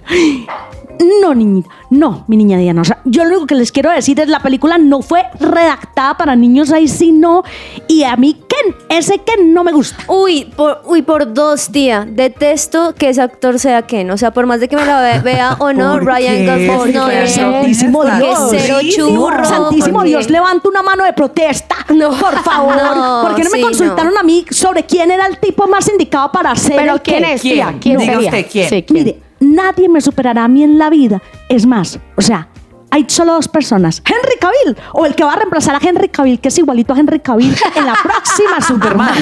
no, 1.23 1.35
niñita. 1.35 1.69
No, 1.91 2.25
mi 2.29 2.37
niña 2.37 2.59
Diana. 2.59 2.83
O 2.83 2.85
sea, 2.85 3.01
yo 3.05 3.25
lo 3.25 3.31
único 3.31 3.47
que 3.47 3.55
les 3.55 3.73
quiero 3.73 3.91
decir 3.91 4.21
es 4.21 4.29
la 4.29 4.41
película 4.41 4.79
no 4.79 5.03
fue 5.03 5.25
redactada 5.41 6.17
para 6.17 6.37
niños 6.37 6.71
ahí, 6.73 6.89
sino. 6.89 7.43
Y 7.89 8.05
a 8.05 8.17
mí, 8.17 8.37
Ken, 8.49 8.75
ese 8.89 9.19
Ken 9.19 9.53
no 9.55 9.65
me 9.65 9.73
gusta. 9.73 9.97
Uy, 10.09 10.45
por, 10.57 10.83
uy, 10.87 11.03
por 11.03 11.33
dos, 11.33 11.71
tía. 11.73 12.07
Detesto 12.09 12.95
que 12.95 13.09
ese 13.09 13.23
actor 13.23 13.59
sea 13.59 13.83
Ken. 13.83 14.11
O 14.11 14.17
sea, 14.19 14.31
por 14.33 14.47
más 14.47 14.61
de 14.61 14.69
que 14.69 14.77
me 14.77 14.85
la 14.85 15.01
ve- 15.01 15.21
vea 15.21 15.57
o 15.59 15.73
no, 15.73 15.93
¿Por 15.95 16.05
Ryan? 16.07 16.67
Gosling 16.69 16.95
no. 16.95 17.07
Santísimo 17.27 18.05
Dios. 18.05 18.39
cero 18.51 18.79
churro. 18.89 19.45
Santísimo 19.45 20.03
Dios, 20.05 20.31
levanta 20.31 20.69
una 20.69 20.83
mano 20.83 21.05
de 21.05 21.13
protesta. 21.13 21.77
No, 21.95 22.11
por 22.11 22.39
favor. 22.43 22.77
no, 22.77 23.23
¿Por 23.23 23.35
qué 23.35 23.45
no 23.45 23.51
me 23.51 23.57
sí, 23.59 23.63
consultaron 23.63 24.17
a 24.17 24.23
mí 24.23 24.45
sobre 24.51 24.85
quién 24.85 25.11
era 25.11 25.27
el 25.27 25.39
tipo 25.39 25.67
más 25.67 25.89
indicado 25.89 26.31
para 26.31 26.53
hacer 26.53 26.77
Pero 26.77 26.95
el 26.95 27.01
¿quién 27.03 27.25
es, 27.25 27.41
tía? 27.43 27.67
¿Quién? 27.81 27.81
¿Quién 27.81 27.99
Diga 27.99 28.13
sería? 28.15 28.29
usted, 28.31 28.47
¿quién? 28.51 28.69
Sí, 28.69 28.83
¿quién? 28.83 29.05
Mire, 29.05 29.19
nadie 29.55 29.89
me 29.89 30.01
superará 30.01 30.45
a 30.45 30.49
mí 30.49 30.63
en 30.63 30.79
la 30.79 30.91
vida. 30.91 31.21
Es 31.49 31.67
más, 31.67 31.99
o 32.17 32.23
sea, 32.23 32.49
hay 32.91 33.05
solo 33.09 33.35
dos 33.35 33.47
personas. 33.49 34.03
Henry 34.05 34.37
Cavill 34.41 34.77
o 34.95 35.07
el 35.07 35.15
que 35.15 35.23
va 35.25 35.35
a 35.35 35.37
reemplazar 35.37 35.77
a 35.77 35.79
Henry 35.87 36.09
Cavill, 36.09 36.41
que 36.41 36.49
es 36.49 36.59
igualito 36.59 36.93
a 36.93 36.99
Henry 36.99 37.21
Cavill 37.21 37.55
en 37.77 37.87
la 37.87 37.95
próxima 38.03 38.61
Superman. 38.61 39.15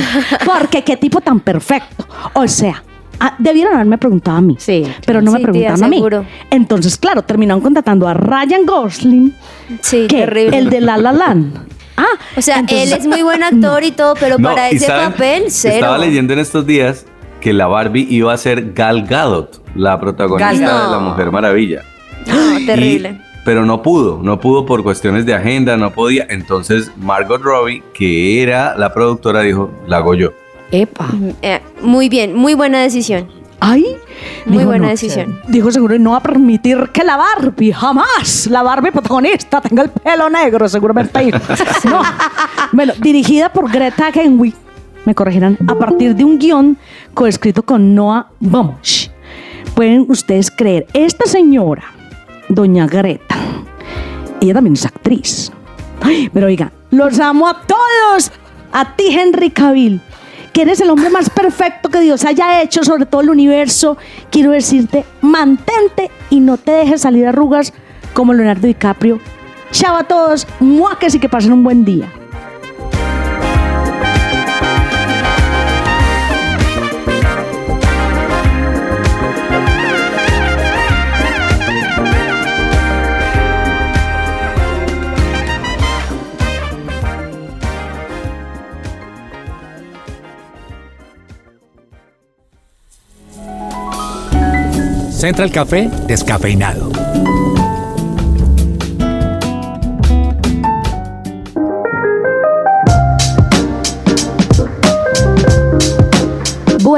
Porque 0.45 0.83
qué 0.85 0.97
tipo 0.97 1.21
tan 1.21 1.41
perfecto. 1.41 2.07
O 2.35 2.49
sea, 2.49 2.83
ah, 3.21 3.35
debieron 3.39 3.75
haberme 3.75 3.99
preguntado 3.99 4.39
a 4.39 4.41
mí. 4.41 4.57
Sí. 4.59 4.85
Pero 5.05 5.21
no 5.21 5.33
me 5.33 5.39
tía, 5.39 5.45
preguntaron 5.49 5.85
a 5.85 5.89
mí. 5.89 5.97
seguro. 5.97 6.25
Entonces, 6.51 6.97
claro, 6.97 7.23
terminaron 7.23 7.61
contratando 7.61 8.09
a 8.09 8.15
Ryan 8.15 8.65
Gosling, 8.65 9.35
Sí, 9.83 10.07
que 10.09 10.19
terrible. 10.21 10.57
el 10.59 10.71
de 10.71 10.81
La 10.81 10.97
La 10.97 11.13
Land. 11.13 11.59
Ah, 11.99 12.07
O 12.37 12.41
sea, 12.41 12.61
entonces- 12.61 12.91
él 12.93 12.99
es 12.99 13.07
muy 13.07 13.23
buen 13.23 13.43
actor 13.43 13.85
y 13.85 13.91
todo, 13.93 14.15
pero 14.19 14.39
No, 14.39 14.49
para 14.49 14.71
ese 14.71 14.87
saben, 14.87 15.11
papel, 15.13 15.45
cero. 15.49 15.75
Estaba 15.75 15.99
leyendo 15.99 16.33
en 16.33 16.39
estos 16.39 16.65
días 16.65 17.05
que 17.41 17.53
la 17.53 17.67
Barbie 17.67 18.07
iba 18.11 18.33
a 18.33 18.37
ser 18.37 18.73
Gal 18.73 19.05
Gadot, 19.07 19.63
la 19.75 19.99
protagonista 20.01 20.53
Gal 20.53 20.87
de 20.87 20.93
La. 20.93 20.99
Mujer 20.99 21.31
Maravilla. 21.31 21.83
No, 22.27 22.67
terrible. 22.67 23.11
Y- 23.23 23.29
pero 23.45 23.65
no 23.65 23.81
pudo, 23.81 24.21
no 24.23 24.39
pudo 24.39 24.67
por 24.67 24.83
cuestiones 24.83 25.25
de 25.25 25.33
agenda, 25.35 25.79
no 25.79 25.91
podía. 25.91 26.27
Entonces 26.29 26.91
Margot 26.99 27.41
Robbie, 27.41 27.83
que 27.95 28.43
era 28.43 28.77
la 28.77 28.93
productora, 28.93 29.41
dijo, 29.41 29.71
la 29.87 29.99
hago 29.99 30.15
yo. 30.15 30.31
Epa. 30.71 31.09
Eh, 31.41 31.61
muy 31.81 32.11
bien, 32.11 32.35
muy 32.35 32.53
buena 32.53 32.81
decisión. 32.83 33.27
Ay, 33.61 33.87
Muy 34.45 34.59
dijo, 34.59 34.67
buena 34.69 34.85
no, 34.85 34.91
decisión. 34.91 35.41
Dijo 35.49 35.73
seguro 35.73 35.99
no 35.99 36.11
va 36.11 36.19
a 36.19 36.23
permitir 36.23 36.91
que 36.93 37.03
la 37.03 37.17
Barbie, 37.17 37.73
jamás, 37.73 38.47
la 38.51 38.63
Barbie 38.63 38.93
protagonista 38.93 39.63
tenga 39.63 39.83
el 39.85 39.91
pelo 39.91 40.29
negro, 40.29 40.69
seguramente. 40.69 41.31
No. 41.85 42.03
Bueno, 42.73 42.93
dirigida 43.01 43.51
por 43.51 43.71
Greta 43.73 44.13
Gerwig, 44.13 44.55
me 45.09 45.15
corregirán, 45.15 45.57
a 45.67 45.75
partir 45.75 46.15
de 46.15 46.23
un 46.23 46.39
guion 46.39 46.77
coescrito 47.15 47.63
con 47.63 47.95
Noah 47.95 48.29
Baumbach. 48.41 49.09
Pueden 49.75 50.05
ustedes 50.07 50.51
creer, 50.51 50.87
esta 50.93 51.25
señora, 51.25 51.85
doña 52.51 52.87
Greta, 52.87 53.37
ella 54.39 54.53
también 54.53 54.75
es 54.75 54.85
actriz. 54.85 55.51
Ay, 56.03 56.29
pero 56.31 56.47
oiga, 56.49 56.73
los 56.91 57.19
amo 57.21 57.49
a 57.49 57.63
todos. 57.63 58.31
A 58.71 58.97
ti, 58.97 59.05
Henry 59.19 59.49
Cavill, 59.49 60.03
que 60.53 60.61
eres 60.61 60.79
el 60.83 60.91
hombre 60.91 61.09
más 61.09 61.31
perfecto 61.31 61.89
que 61.89 62.01
Dios 62.01 62.27
haya 62.27 62.61
hecho 62.61 62.85
sobre 62.85 63.07
todo 63.07 63.23
el 63.23 63.31
universo. 63.31 63.97
Quiero 64.31 64.51
decirte, 64.51 65.07
mantente 65.23 66.11
y 66.29 66.41
no 66.41 66.59
te 66.59 66.73
dejes 66.73 67.01
salir 67.01 67.27
arrugas 67.27 67.73
como 68.13 68.35
Leonardo 68.35 68.67
DiCaprio. 68.67 69.21
Chao 69.71 69.97
a 69.97 70.05
todos, 70.05 70.47
muaques 70.61 71.15
y 71.15 71.19
que 71.19 71.31
pasen 71.31 71.55
un 71.55 71.65
buen 71.65 71.87
día. 71.87 72.13
Central 95.19 95.51
Café 95.51 95.91
descafeinado. 96.07 97.08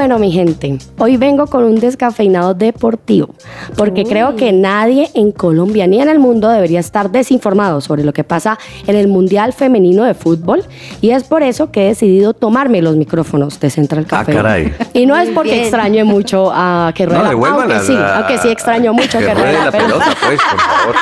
Bueno, 0.01 0.17
mi 0.17 0.31
gente, 0.31 0.79
hoy 0.97 1.15
vengo 1.17 1.45
con 1.45 1.63
un 1.63 1.75
descafeinado 1.75 2.55
deportivo, 2.55 3.35
porque 3.77 4.03
creo 4.03 4.35
que 4.35 4.51
nadie 4.51 5.11
en 5.13 5.31
Colombia 5.31 5.85
ni 5.85 6.01
en 6.01 6.09
el 6.09 6.17
mundo 6.17 6.49
debería 6.49 6.79
estar 6.79 7.11
desinformado 7.11 7.81
sobre 7.81 8.03
lo 8.03 8.11
que 8.11 8.23
pasa 8.23 8.57
en 8.87 8.95
el 8.95 9.07
Mundial 9.07 9.53
Femenino 9.53 10.03
de 10.03 10.15
Fútbol, 10.15 10.63
y 11.01 11.11
es 11.11 11.23
por 11.23 11.43
eso 11.43 11.69
que 11.71 11.83
he 11.83 11.87
decidido 11.89 12.33
tomarme 12.33 12.81
los 12.81 12.95
micrófonos 12.95 13.59
de 13.59 13.69
Central 13.69 14.05
Ah, 14.07 14.25
Café. 14.25 14.33
caray. 14.33 14.73
Y 14.95 15.05
no 15.05 15.15
es 15.15 15.29
porque 15.29 15.51
bien. 15.51 15.61
extrañe 15.65 16.03
mucho 16.03 16.49
a 16.51 16.91
que 16.95 17.05
rueda, 17.05 17.31
No, 17.33 17.45
aunque 17.45 17.79
sí, 17.81 17.95
aunque 17.95 18.39
sí 18.39 18.47
extraño 18.49 18.93
mucho 18.93 19.19
que, 19.19 19.25
que 19.25 19.33
ruede 19.35 19.51
ruede 19.51 19.65
la 19.65 19.71
pelota. 19.71 20.05
pelota, 20.05 20.17
pues, 20.25 20.39
por 20.49 20.59
favor. 20.59 20.95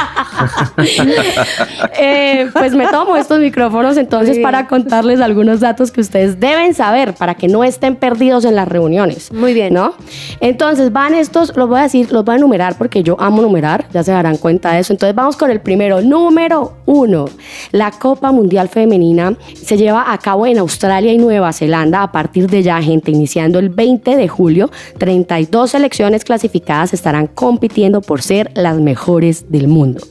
Eh, 2.01 2.49
pues 2.53 2.73
me 2.75 2.87
tomo 2.87 3.15
estos 3.17 3.39
micrófonos 3.39 3.97
entonces 3.97 4.39
para 4.39 4.67
contarles 4.67 5.19
algunos 5.21 5.59
datos 5.59 5.91
que 5.91 6.01
ustedes 6.01 6.39
deben 6.39 6.73
saber 6.73 7.13
para 7.13 7.35
que 7.35 7.47
no 7.47 7.63
estén 7.63 7.95
perdidos 7.95 8.45
en 8.45 8.55
las 8.55 8.67
reuniones. 8.89 9.31
Muy 9.31 9.53
bien. 9.53 9.73
¿No? 9.73 9.93
Entonces 10.39 10.91
van 10.91 11.13
estos, 11.13 11.55
los 11.55 11.69
voy 11.69 11.79
a 11.79 11.83
decir, 11.83 12.11
los 12.11 12.25
voy 12.25 12.33
a 12.33 12.37
enumerar 12.37 12.77
porque 12.77 13.03
yo 13.03 13.15
amo 13.19 13.41
numerar, 13.41 13.87
ya 13.93 14.03
se 14.03 14.11
darán 14.11 14.37
cuenta 14.37 14.73
de 14.73 14.79
eso. 14.79 14.93
Entonces 14.93 15.15
vamos 15.15 15.37
con 15.37 15.51
el 15.51 15.61
primero, 15.61 16.01
número 16.01 16.73
uno. 16.85 17.25
La 17.71 17.91
Copa 17.91 18.31
Mundial 18.31 18.69
Femenina 18.69 19.35
se 19.53 19.77
lleva 19.77 20.11
a 20.11 20.17
cabo 20.17 20.45
en 20.45 20.57
Australia 20.57 21.13
y 21.13 21.17
Nueva 21.17 21.53
Zelanda 21.53 22.03
a 22.03 22.11
partir 22.11 22.49
de 22.49 22.63
ya, 22.63 22.81
gente, 22.81 23.11
iniciando 23.11 23.59
el 23.59 23.69
20 23.69 24.15
de 24.15 24.27
julio. 24.27 24.71
32 24.97 25.71
selecciones 25.71 26.23
clasificadas 26.23 26.93
estarán 26.93 27.27
compitiendo 27.27 28.01
por 28.01 28.21
ser 28.21 28.51
las 28.55 28.77
mejores 28.79 29.51
del 29.51 29.67
mundo. 29.67 30.01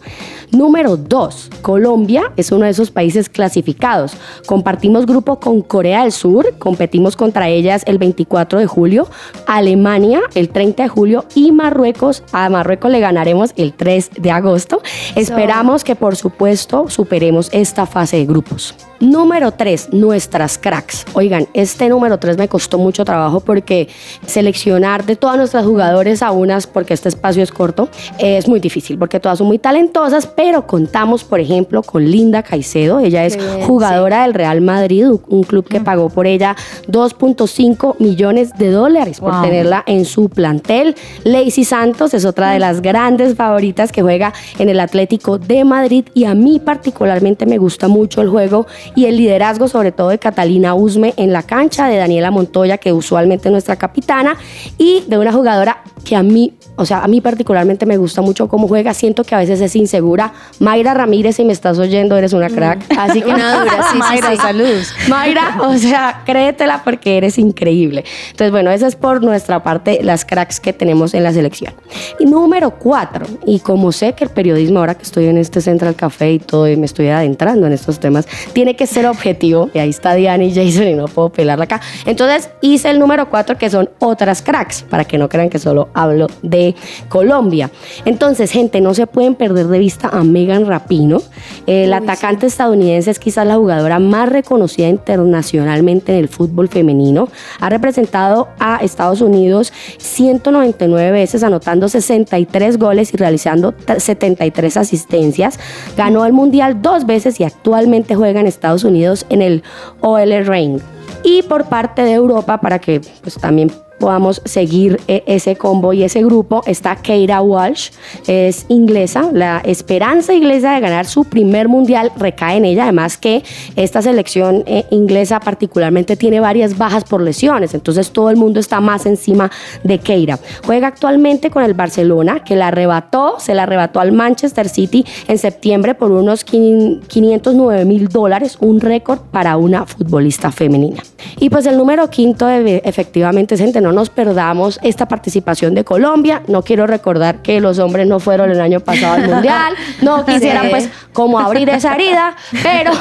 Número 0.50 0.96
2. 0.96 1.50
Colombia 1.62 2.32
es 2.36 2.52
uno 2.52 2.64
de 2.64 2.70
esos 2.70 2.90
países 2.90 3.28
clasificados. 3.28 4.12
Compartimos 4.46 5.06
grupo 5.06 5.40
con 5.40 5.60
Corea 5.62 6.02
del 6.02 6.12
Sur, 6.12 6.54
competimos 6.58 7.16
contra 7.16 7.48
ellas 7.48 7.82
el 7.86 7.98
24 7.98 8.58
de 8.58 8.66
julio, 8.66 9.08
Alemania 9.46 10.20
el 10.34 10.48
30 10.48 10.84
de 10.84 10.88
julio 10.88 11.24
y 11.34 11.52
Marruecos. 11.52 12.22
A 12.32 12.48
Marruecos 12.48 12.90
le 12.90 13.00
ganaremos 13.00 13.52
el 13.56 13.72
3 13.74 14.10
de 14.18 14.30
agosto. 14.30 14.80
Esperamos 15.14 15.84
que 15.84 15.96
por 15.96 16.16
supuesto 16.16 16.88
superemos 16.88 17.50
esta 17.52 17.86
fase 17.86 18.16
de 18.16 18.26
grupos. 18.26 18.74
Número 19.00 19.52
3, 19.52 19.92
nuestras 19.92 20.58
cracks. 20.58 21.06
Oigan, 21.12 21.46
este 21.54 21.88
número 21.88 22.18
3 22.18 22.36
me 22.36 22.48
costó 22.48 22.78
mucho 22.78 23.04
trabajo 23.04 23.38
porque 23.38 23.88
seleccionar 24.26 25.06
de 25.06 25.14
todas 25.14 25.36
nuestras 25.36 25.64
jugadores 25.64 26.20
a 26.20 26.32
unas, 26.32 26.66
porque 26.66 26.94
este 26.94 27.08
espacio 27.08 27.44
es 27.44 27.52
corto, 27.52 27.88
es 28.18 28.48
muy 28.48 28.58
difícil 28.58 28.98
porque 28.98 29.20
todas 29.20 29.38
son 29.38 29.46
muy 29.46 29.58
talentosas, 29.58 30.26
pero 30.38 30.68
contamos, 30.68 31.24
por 31.24 31.40
ejemplo, 31.40 31.82
con 31.82 32.08
Linda 32.08 32.44
Caicedo. 32.44 33.00
Ella 33.00 33.26
es 33.26 33.36
bien, 33.36 33.62
jugadora 33.62 34.22
del 34.22 34.34
Real 34.34 34.60
Madrid, 34.60 35.08
un 35.26 35.42
club 35.42 35.66
que 35.66 35.80
pagó 35.80 36.10
por 36.10 36.28
ella 36.28 36.54
2.5 36.86 37.96
millones 37.98 38.56
de 38.56 38.70
dólares 38.70 39.18
por 39.18 39.42
tenerla 39.42 39.82
en 39.88 40.04
su 40.04 40.28
plantel. 40.28 40.94
Lacey 41.24 41.64
Santos 41.64 42.14
es 42.14 42.24
otra 42.24 42.52
de 42.52 42.60
las 42.60 42.82
grandes 42.82 43.34
favoritas 43.34 43.90
que 43.90 44.00
juega 44.00 44.32
en 44.60 44.68
el 44.68 44.78
Atlético 44.78 45.38
de 45.38 45.64
Madrid 45.64 46.04
y 46.14 46.26
a 46.26 46.36
mí 46.36 46.60
particularmente 46.60 47.44
me 47.44 47.58
gusta 47.58 47.88
mucho 47.88 48.22
el 48.22 48.28
juego 48.28 48.68
y 48.94 49.06
el 49.06 49.16
liderazgo 49.16 49.66
sobre 49.66 49.90
todo 49.90 50.10
de 50.10 50.20
Catalina 50.20 50.72
Usme 50.76 51.14
en 51.16 51.32
la 51.32 51.42
cancha, 51.42 51.88
de 51.88 51.96
Daniela 51.96 52.30
Montoya 52.30 52.78
que 52.78 52.92
usualmente 52.92 53.48
es 53.48 53.52
nuestra 53.52 53.74
capitana 53.74 54.36
y 54.78 55.02
de 55.08 55.18
una 55.18 55.32
jugadora 55.32 55.82
que 56.08 56.16
a 56.16 56.22
mí, 56.22 56.54
o 56.76 56.86
sea, 56.86 57.04
a 57.04 57.06
mí 57.06 57.20
particularmente 57.20 57.84
me 57.84 57.98
gusta 57.98 58.22
mucho 58.22 58.48
cómo 58.48 58.66
juega, 58.66 58.94
siento 58.94 59.24
que 59.24 59.34
a 59.34 59.38
veces 59.38 59.60
es 59.60 59.76
insegura. 59.76 60.32
Mayra 60.58 60.94
Ramírez, 60.94 61.36
si 61.36 61.44
me 61.44 61.52
estás 61.52 61.78
oyendo, 61.78 62.16
eres 62.16 62.32
una 62.32 62.48
crack. 62.48 62.82
Así 62.96 63.20
que 63.20 63.28
Una 63.28 63.60
dura, 63.60 63.82
sí, 63.82 63.88
sí, 63.92 63.98
Mayra, 63.98 64.30
sí. 64.30 64.36
saludos. 64.38 64.94
Mayra, 65.06 65.58
o 65.60 65.76
sea, 65.76 66.22
créetela 66.24 66.82
porque 66.82 67.18
eres 67.18 67.38
increíble. 67.38 68.06
Entonces, 68.30 68.50
bueno, 68.52 68.70
esa 68.70 68.86
es 68.86 68.96
por 68.96 69.22
nuestra 69.22 69.62
parte 69.62 70.00
las 70.02 70.24
cracks 70.24 70.60
que 70.60 70.72
tenemos 70.72 71.12
en 71.12 71.24
la 71.24 71.32
selección. 71.34 71.74
Y 72.18 72.24
número 72.24 72.70
cuatro, 72.70 73.26
y 73.44 73.60
como 73.60 73.92
sé 73.92 74.14
que 74.14 74.24
el 74.24 74.30
periodismo, 74.30 74.78
ahora 74.78 74.94
que 74.94 75.02
estoy 75.02 75.26
en 75.26 75.36
este 75.36 75.60
Central 75.60 75.94
Café 75.94 76.32
y 76.32 76.38
todo, 76.38 76.66
y 76.68 76.76
me 76.78 76.86
estoy 76.86 77.08
adentrando 77.08 77.66
en 77.66 77.74
estos 77.74 78.00
temas, 78.00 78.26
tiene 78.54 78.76
que 78.76 78.86
ser 78.86 79.04
objetivo. 79.06 79.68
Y 79.74 79.78
ahí 79.78 79.90
está 79.90 80.14
Diana 80.14 80.42
y 80.42 80.54
Jason 80.54 80.88
y 80.88 80.94
no 80.94 81.04
puedo 81.04 81.28
pelarla 81.28 81.64
acá. 81.64 81.82
Entonces, 82.06 82.48
hice 82.62 82.88
el 82.88 82.98
número 82.98 83.28
cuatro, 83.28 83.58
que 83.58 83.68
son 83.68 83.90
otras 83.98 84.40
cracks, 84.40 84.80
para 84.88 85.04
que 85.04 85.18
no 85.18 85.28
crean 85.28 85.50
que 85.50 85.58
solo 85.58 85.90
hablo 85.98 86.26
de 86.42 86.74
Colombia. 87.08 87.70
Entonces, 88.04 88.50
gente, 88.50 88.80
no 88.80 88.94
se 88.94 89.06
pueden 89.06 89.34
perder 89.34 89.66
de 89.66 89.78
vista 89.78 90.08
a 90.08 90.22
Megan 90.24 90.66
Rapino. 90.66 91.20
El 91.66 91.92
atacante 91.92 92.46
estadounidense 92.46 93.10
es 93.10 93.18
quizás 93.18 93.46
la 93.46 93.56
jugadora 93.56 93.98
más 93.98 94.28
reconocida 94.28 94.88
internacionalmente 94.88 96.12
en 96.12 96.18
el 96.18 96.28
fútbol 96.28 96.68
femenino. 96.68 97.28
Ha 97.60 97.68
representado 97.68 98.48
a 98.58 98.76
Estados 98.76 99.20
Unidos 99.20 99.72
199 99.98 101.10
veces, 101.10 101.42
anotando 101.42 101.88
63 101.88 102.78
goles 102.78 103.12
y 103.12 103.16
realizando 103.16 103.72
t- 103.72 104.00
73 104.00 104.76
asistencias. 104.76 105.58
Ganó 105.96 106.24
el 106.26 106.32
Mundial 106.32 106.80
dos 106.82 107.06
veces 107.06 107.40
y 107.40 107.44
actualmente 107.44 108.14
juega 108.14 108.40
en 108.40 108.46
Estados 108.46 108.84
Unidos 108.84 109.26
en 109.28 109.42
el 109.42 109.62
OL 110.00 110.46
Reign. 110.46 110.80
Y 111.24 111.42
por 111.42 111.64
parte 111.64 112.02
de 112.02 112.12
Europa, 112.12 112.60
para 112.60 112.78
que 112.78 113.00
pues, 113.22 113.34
también 113.34 113.72
podamos 113.98 114.40
seguir 114.44 115.00
eh, 115.08 115.22
ese 115.26 115.56
combo 115.56 115.92
y 115.92 116.02
ese 116.02 116.22
grupo, 116.22 116.62
está 116.66 116.96
Keira 116.96 117.40
Walsh, 117.40 117.90
es 118.26 118.66
inglesa. 118.68 119.30
La 119.32 119.58
esperanza 119.64 120.32
inglesa 120.34 120.74
de 120.74 120.80
ganar 120.80 121.06
su 121.06 121.24
primer 121.24 121.68
mundial 121.68 122.12
recae 122.16 122.56
en 122.56 122.64
ella, 122.64 122.84
además 122.84 123.16
que 123.16 123.42
esta 123.76 124.02
selección 124.02 124.62
eh, 124.66 124.84
inglesa 124.90 125.40
particularmente 125.40 126.16
tiene 126.16 126.40
varias 126.40 126.78
bajas 126.78 127.04
por 127.04 127.20
lesiones, 127.20 127.74
entonces 127.74 128.10
todo 128.10 128.30
el 128.30 128.36
mundo 128.36 128.60
está 128.60 128.80
más 128.80 129.06
encima 129.06 129.50
de 129.84 129.98
Keira. 129.98 130.38
Juega 130.64 130.88
actualmente 130.88 131.50
con 131.50 131.62
el 131.62 131.74
Barcelona, 131.74 132.44
que 132.44 132.56
la 132.56 132.68
arrebató, 132.68 133.36
se 133.38 133.54
la 133.54 133.64
arrebató 133.64 134.00
al 134.00 134.12
Manchester 134.12 134.68
City 134.68 135.04
en 135.26 135.38
septiembre 135.38 135.94
por 135.94 136.12
unos 136.12 136.44
509 136.44 137.84
mil 137.84 138.08
dólares, 138.08 138.56
un 138.60 138.80
récord 138.80 139.18
para 139.30 139.56
una 139.56 139.86
futbolista 139.86 140.50
femenina. 140.50 141.02
Y 141.38 141.50
pues 141.50 141.66
el 141.66 141.76
número 141.76 142.08
quinto, 142.10 142.48
efectivamente, 142.48 143.56
gente, 143.56 143.80
no 143.88 143.92
nos 143.92 144.10
perdamos 144.10 144.78
esta 144.82 145.08
participación 145.08 145.74
de 145.74 145.82
Colombia. 145.84 146.42
No 146.46 146.62
quiero 146.62 146.86
recordar 146.86 147.40
que 147.42 147.60
los 147.60 147.78
hombres 147.78 148.06
no 148.06 148.20
fueron 148.20 148.50
el 148.50 148.60
año 148.60 148.80
pasado 148.80 149.14
al 149.14 149.28
Mundial. 149.28 149.74
No 150.02 150.24
quisieran 150.26 150.64
Sí. 150.64 150.70
pues 150.70 150.90
como 151.12 151.38
abrir 151.38 151.68
esa 151.70 151.94
herida, 151.94 152.36
pero, 152.62 152.92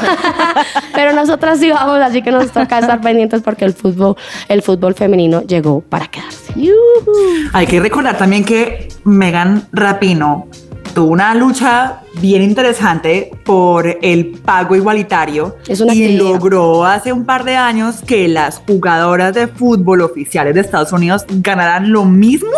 pero 0.94 1.14
nosotras 1.14 1.60
sí 1.60 1.70
vamos, 1.70 2.00
así 2.00 2.22
que 2.22 2.32
nos 2.32 2.52
toca 2.52 2.80
estar 2.80 3.02
pendientes 3.02 3.42
porque 3.42 3.66
el 3.66 3.74
fútbol, 3.74 4.16
el 4.48 4.62
fútbol 4.62 4.94
femenino 4.96 5.42
llegó 5.42 5.82
para 5.82 6.08
quedarse. 6.08 6.54
Hay 7.54 7.68
que 7.68 7.80
recordar 7.80 8.18
también 8.18 8.44
que 8.44 8.88
Megan 9.04 9.68
Rapino 9.72 10.48
tuvo 10.98 11.12
una 11.12 11.36
lucha 11.36 12.02
bien 12.20 12.42
interesante 12.42 13.30
por 13.44 14.00
el 14.02 14.32
pago 14.44 14.76
igualitario 14.76 15.56
Es 15.68 15.80
una 15.80 15.94
y 15.94 16.18
logró 16.18 16.86
hace 16.86 17.14
un 17.14 17.24
par 17.24 17.44
de 17.44 17.56
años 17.56 17.98
que 18.02 18.28
las 18.28 18.64
jugadoras 18.66 19.36
de 19.36 19.46
fútbol 19.46 20.02
oficiales 20.02 20.56
de 20.56 20.62
Estados 20.62 20.92
Unidos 20.92 21.24
ganaran 21.30 21.92
lo 21.92 22.04
mismo 22.04 22.50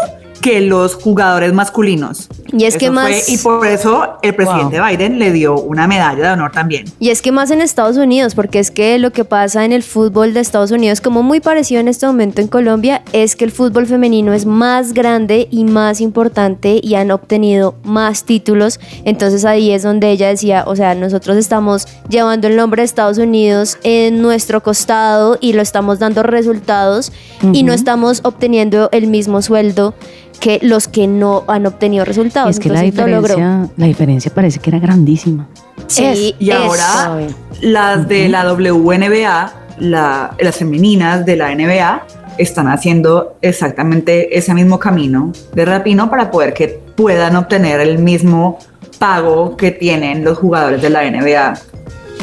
que 0.41 0.61
los 0.61 0.95
jugadores 0.95 1.53
masculinos. 1.53 2.27
Y 2.51 2.65
es 2.65 2.77
que 2.77 2.85
Eso 2.85 2.93
fue- 2.93 3.03
más- 3.11 3.29
y 3.29 3.37
por 3.37 3.67
eso 3.67 4.17
el 4.23 4.33
presidente 4.35 4.79
Biden 4.81 5.19
le 5.19 5.31
dio 5.31 5.55
una 5.59 5.87
medalla 5.87 6.27
de 6.27 6.33
honor 6.33 6.51
también. 6.51 6.85
Y 6.99 7.09
es 7.09 7.21
que 7.21 7.31
más 7.31 7.51
en 7.51 7.61
Estados 7.61 7.97
Unidos, 7.97 8.33
porque 8.35 8.59
es 8.59 8.71
que 8.71 8.97
lo 8.97 9.11
que 9.11 9.25
pasa 9.25 9.65
en 9.65 9.71
el 9.73 9.83
fútbol 9.83 10.33
de 10.33 10.39
Estados 10.39 10.71
Unidos, 10.71 11.01
como 11.01 11.21
muy 11.23 11.39
parecido 11.39 11.79
en 11.81 11.87
este 11.87 12.07
momento 12.07 12.41
en 12.41 12.47
Colombia, 12.47 13.03
es 13.13 13.35
que 13.35 13.45
el 13.45 13.51
fútbol 13.51 13.85
femenino 13.85 14.33
es 14.33 14.45
más 14.45 14.93
grande 14.93 15.47
y 15.51 15.63
más 15.65 16.01
importante 16.01 16.79
y 16.81 16.95
han 16.95 17.11
obtenido 17.11 17.75
más 17.83 18.23
títulos. 18.23 18.79
Entonces 19.05 19.45
ahí 19.45 19.71
es 19.71 19.83
donde 19.83 20.09
ella 20.11 20.29
decía, 20.29 20.63
o 20.65 20.75
sea, 20.75 20.95
nosotros 20.95 21.37
estamos 21.37 21.87
llevando 22.09 22.47
el 22.47 22.55
nombre 22.55 22.81
de 22.81 22.85
Estados 22.85 23.17
Unidos 23.17 23.77
en 23.83 24.21
nuestro 24.21 24.63
costado 24.63 25.37
y 25.39 25.53
lo 25.53 25.61
estamos 25.61 25.99
dando 25.99 26.23
resultados 26.23 27.11
y 27.53 27.63
no 27.63 27.73
estamos 27.73 28.21
obteniendo 28.23 28.89
el 28.91 29.07
mismo 29.07 29.41
sueldo 29.41 29.93
que 30.39 30.59
los 30.61 30.87
que 30.87 31.07
no 31.07 31.43
han 31.47 31.65
obtenido 31.65 32.05
resultados. 32.05 32.47
Y 32.47 32.51
es 32.51 32.59
que 32.59 32.69
la 32.69 32.83
Entonces, 32.83 33.05
diferencia, 33.05 33.69
la 33.77 33.85
diferencia 33.85 34.33
parece 34.33 34.59
que 34.59 34.69
era 34.69 34.79
grandísima. 34.79 35.47
Sí, 35.87 36.35
Y 36.39 36.49
es- 36.49 36.55
ahora 36.55 37.19
las 37.61 38.07
de 38.07 38.29
la 38.29 38.43
WNBA, 38.45 39.53
la- 39.79 40.35
las 40.39 40.55
femeninas 40.55 41.25
de 41.25 41.35
la 41.35 41.51
NBA, 41.51 42.05
están 42.37 42.67
haciendo 42.69 43.35
exactamente 43.41 44.37
ese 44.37 44.53
mismo 44.53 44.79
camino 44.79 45.31
de 45.53 45.65
rapino 45.65 46.09
para 46.09 46.31
poder 46.31 46.53
que 46.53 46.79
puedan 46.95 47.35
obtener 47.35 47.81
el 47.81 47.99
mismo 47.99 48.59
pago 48.97 49.57
que 49.57 49.71
tienen 49.71 50.23
los 50.23 50.37
jugadores 50.37 50.81
de 50.81 50.89
la 50.89 51.03
NBA. 51.03 51.53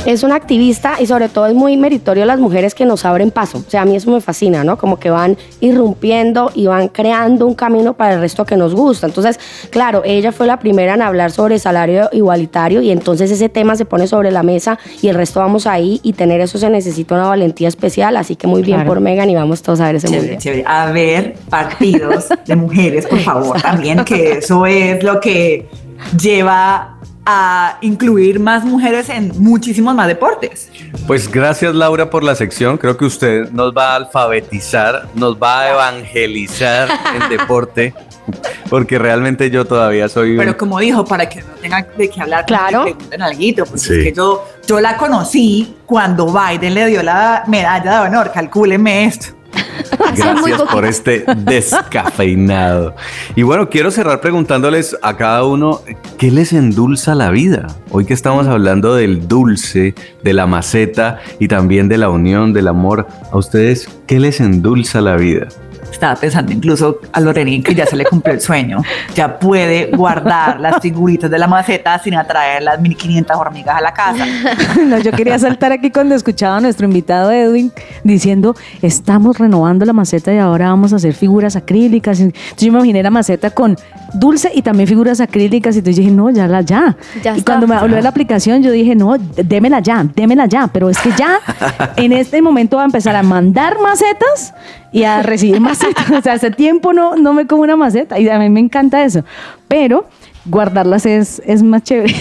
Es 0.07 0.23
una 0.23 0.37
activista 0.37 0.95
y 1.01 1.07
sobre 1.07 1.29
todo 1.29 1.47
es 1.47 1.55
muy 1.55 1.77
meritorio 1.77 2.25
las 2.25 2.39
mujeres 2.39 2.75
que 2.75 2.87
nos 2.87 3.05
abren 3.05 3.31
paso. 3.31 3.59
O 3.67 3.71
sea, 3.71 3.83
a 3.83 3.85
mí 3.85 3.97
eso 3.97 4.11
me 4.11 4.21
fascina, 4.21 4.65
¿no? 4.65 4.79
Como 4.79 4.99
que 4.99 5.11
van 5.11 5.37
irrumpiendo 5.61 6.51
y 6.55 6.67
van 6.69 6.89
creando 6.89 7.47
un 7.47 7.55
camino 7.55 7.95
para 7.95 8.15
el 8.15 8.21
resto 8.21 8.47
que 8.47 8.57
nos 8.57 8.75
gusta. 8.75 9.07
Entonces, 9.07 9.39
claro, 9.71 10.03
ella 10.05 10.33
fue 10.33 10.47
la 10.47 10.59
primera 10.59 10.95
en 10.95 11.03
hablar 11.03 11.33
sobre 11.33 11.59
salario 11.59 12.09
igualitario 12.13 12.81
y 12.83 12.91
entonces 12.91 13.31
ese 13.31 13.49
tema 13.49 13.77
se 13.77 13.85
pone 13.85 14.07
sobre 14.07 14.31
la 14.31 14.43
mesa 14.43 14.79
y 15.03 15.09
el 15.09 15.17
resto 15.17 15.41
vamos 15.41 15.67
ahí 15.67 16.01
y 16.03 16.13
tener 16.13 16.41
eso 16.41 16.57
se 16.59 16.71
necesita 16.71 17.15
una 17.17 17.27
valentía 17.29 17.69
especial. 17.69 18.17
Así 18.17 18.37
que 18.37 18.47
muy 18.47 18.63
bien 18.63 18.77
Claro. 18.79 18.89
por 18.89 19.01
Megan 19.01 19.29
y 19.29 19.35
vamos 19.35 19.63
todos 19.63 19.81
a 19.81 19.87
ver 19.87 19.97
ese 19.97 20.39
chévere. 20.39 20.65
A 20.67 20.91
ver 20.93 21.35
partidos 21.51 22.29
de 22.47 22.55
mujeres, 22.57 23.07
por 23.07 23.19
favor, 23.21 23.61
también, 23.61 24.05
que 24.05 24.33
eso 24.39 24.67
es 24.67 25.03
lo 25.03 25.19
que 25.21 25.69
lleva 26.21 26.99
a 27.27 27.79
incluir 27.81 28.39
más 28.39 28.65
mujeres 28.65 29.09
en 29.09 29.33
muchísimos 29.43 29.95
más 29.95 30.07
deportes. 30.07 30.71
Pues 31.07 31.29
gracias 31.31 31.75
Laura 31.75 32.09
por 32.09 32.23
la 32.23 32.35
sección. 32.37 32.79
Creo 32.79 32.97
que 32.97 33.05
usted 33.05 33.51
nos 33.51 33.73
va 33.77 33.93
a 33.93 33.97
alfabetizar, 33.97 35.09
nos 35.15 35.37
va 35.37 35.61
a 35.63 35.71
evangelizar 35.73 36.89
en 37.15 37.29
deporte, 37.39 37.93
porque 38.71 38.99
realmente 38.99 39.51
yo 39.51 39.65
todavía 39.65 40.09
soy 40.09 40.33
un... 40.33 40.37
Pero 40.39 40.57
como 40.57 40.79
dijo, 40.79 41.05
para 41.05 41.29
que 41.29 41.41
no 41.43 41.49
tenga 41.61 41.87
de 41.97 42.09
qué 42.09 42.21
hablar, 42.23 42.47
Claro. 42.47 42.85
que 42.85 42.93
pregunten 42.93 43.23
alguito, 43.23 43.65
porque 43.65 43.79
Sí. 43.81 43.93
es 43.95 44.05
que 44.05 44.13
yo, 44.13 44.45
yo 44.67 44.81
la 44.81 44.97
conocí 44.97 45.75
cuando 45.85 46.27
Biden 46.33 46.75
le 46.75 46.87
dio 46.87 47.03
la 47.03 47.43
medalla 47.47 48.01
de 48.03 48.07
honor, 48.09 48.31
calcúleme 48.33 49.05
esto. 49.05 49.36
Gracias 50.17 50.63
por 50.63 50.85
este 50.85 51.25
descafeinado. 51.37 52.95
Y 53.35 53.43
bueno, 53.43 53.69
quiero 53.69 53.91
cerrar 53.91 54.21
preguntándoles 54.21 54.97
a 55.03 55.17
cada 55.17 55.45
uno, 55.45 55.81
¿qué 56.19 56.31
les 56.31 56.53
endulza 56.53 57.15
la 57.15 57.31
vida? 57.31 57.67
Hoy 57.91 58.05
que 58.05 58.15
estamos 58.15 58.47
hablando 58.47 58.95
del 58.95 59.29
dulce, 59.29 59.95
de 60.23 60.33
la 60.33 60.47
maceta 60.47 61.21
y 61.39 61.49
también 61.49 61.89
de 61.89 61.99
la 61.99 62.09
unión, 62.09 62.53
del 62.53 62.69
amor, 62.69 63.07
¿a 63.31 63.37
ustedes 63.37 63.89
qué 64.07 64.21
les 64.21 64.41
endulza 64.41 65.01
la 65.01 65.17
vida? 65.17 65.49
Estaba 65.91 66.15
pensando 66.17 66.53
incluso 66.53 67.01
a 67.13 67.21
Lorenín 67.21 67.63
que 67.63 67.75
ya 67.75 67.87
se 67.87 67.97
le 67.97 68.05
cumplió 68.05 68.35
el 68.35 68.41
sueño. 68.41 68.83
Ya 69.15 69.39
puede 69.39 69.91
guardar 69.97 70.61
las 70.61 70.81
figuritas 70.81 71.31
de 71.31 71.39
la 71.39 71.47
maceta 71.47 71.99
sin 71.99 72.15
atraer 72.15 72.63
las 72.63 72.81
1500 72.81 73.37
hormigas 73.37 73.77
a 73.77 73.81
la 73.81 73.93
casa. 73.93 74.27
No, 74.87 74.99
yo 74.99 75.11
quería 75.13 75.39
saltar 75.39 75.73
aquí 75.73 75.91
cuando 75.91 76.15
escuchaba 76.15 76.59
a 76.59 76.61
nuestro 76.61 76.87
invitado 76.87 77.33
Edwin 77.33 77.73
diciendo, 78.05 78.55
estamos 78.83 79.39
renovando 79.39 79.85
la 79.85 79.93
maceta 79.93 80.33
y 80.33 80.39
ahora 80.39 80.69
vamos 80.69 80.93
a 80.93 80.97
hacer 80.97 81.15
figuras 81.15 81.57
acrílicas. 81.57 82.21
Entonces 82.21 82.59
yo 82.59 82.73
me 82.73 82.79
imaginé 82.79 83.03
la 83.03 83.11
maceta 83.11 83.51
con 83.51 83.77
dulce 84.15 84.51
y 84.55 84.63
también 84.63 84.89
figuras 84.89 85.21
acrílicas 85.21 85.75
y 85.75 85.79
entonces 85.79 86.05
dije, 86.05 86.15
no, 86.15 86.31
ya 86.31 86.47
la 86.47 86.61
ya. 86.61 86.97
Ya 87.23 87.35
y 87.35 87.39
está. 87.39 87.53
cuando 87.53 87.67
me 87.67 87.75
habló 87.75 87.97
de 87.97 88.03
la 88.03 88.11
aplicación 88.11 88.63
yo 88.63 88.71
dije, 88.71 88.95
no, 88.95 89.17
démela 89.19 89.81
ya, 89.81 90.05
démela 90.15 90.47
ya, 90.47 90.69
pero 90.69 90.91
es 90.91 90.99
que 90.99 91.11
ya 91.17 91.39
en 91.97 92.13
este 92.13 92.43
momento 92.43 92.77
va 92.77 92.83
a 92.83 92.87
empezar 92.87 93.17
a 93.17 93.23
mandar 93.23 93.79
macetas 93.81 94.55
y 94.97 95.05
a 95.05 95.23
recibir 95.23 95.61
macetas. 95.61 96.11
O 96.17 96.23
sea, 96.23 96.33
hace 96.33 96.51
tiempo 96.51 96.95
no, 96.95 97.17
no 97.17 97.35
me 97.35 97.47
como 97.47 97.63
una 97.63 97.77
maceta 97.77 98.19
y 98.19 98.29
a 98.31 98.39
mí 98.39 98.49
me 98.49 98.61
encanta 98.61 99.05
eso. 99.05 99.25
Pero 99.69 100.09
guardarlas 100.47 101.05
es, 101.05 101.43
es 101.45 101.63
más 101.63 101.83
chévere. 101.83 102.15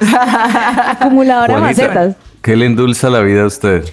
Acumuladora 0.88 1.56
de 1.56 1.60
macetas. 1.60 2.16
¿Qué 2.40 2.56
le 2.56 2.64
endulza 2.64 3.10
la 3.10 3.20
vida 3.20 3.42
a 3.42 3.46
usted? 3.46 3.84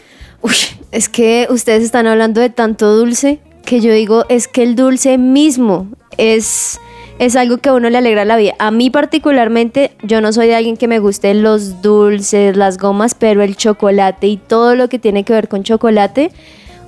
Uy, 0.42 0.56
es 0.92 1.10
que 1.10 1.48
ustedes 1.50 1.84
están 1.84 2.08
hablando 2.08 2.40
de 2.40 2.50
tanto 2.50 2.96
dulce 2.96 3.40
que 3.66 3.82
yo 3.82 3.92
digo, 3.92 4.26
es 4.30 4.48
que 4.48 4.64
el 4.64 4.76
dulce 4.76 5.18
mismo 5.18 5.88
es, 6.18 6.80
es 7.20 7.36
algo 7.36 7.58
que 7.58 7.68
a 7.68 7.74
uno 7.74 7.90
le 7.90 7.98
alegra 7.98 8.24
la 8.24 8.38
vida. 8.38 8.54
A 8.60 8.72
mí 8.72 8.90
particularmente, 8.90 9.92
yo 10.04 10.22
no 10.22 10.32
soy 10.32 10.48
de 10.48 10.56
alguien 10.56 10.78
que 10.78 10.88
me 10.88 11.00
guste 11.00 11.34
los 11.34 11.82
dulces, 11.82 12.56
las 12.56 12.78
gomas, 12.78 13.14
pero 13.14 13.44
el 13.44 13.58
chocolate 13.58 14.28
y 14.28 14.38
todo 14.38 14.76
lo 14.76 14.88
que 14.88 15.00
tiene 15.00 15.26
que 15.26 15.34
ver 15.34 15.50
con 15.50 15.64
chocolate, 15.64 16.32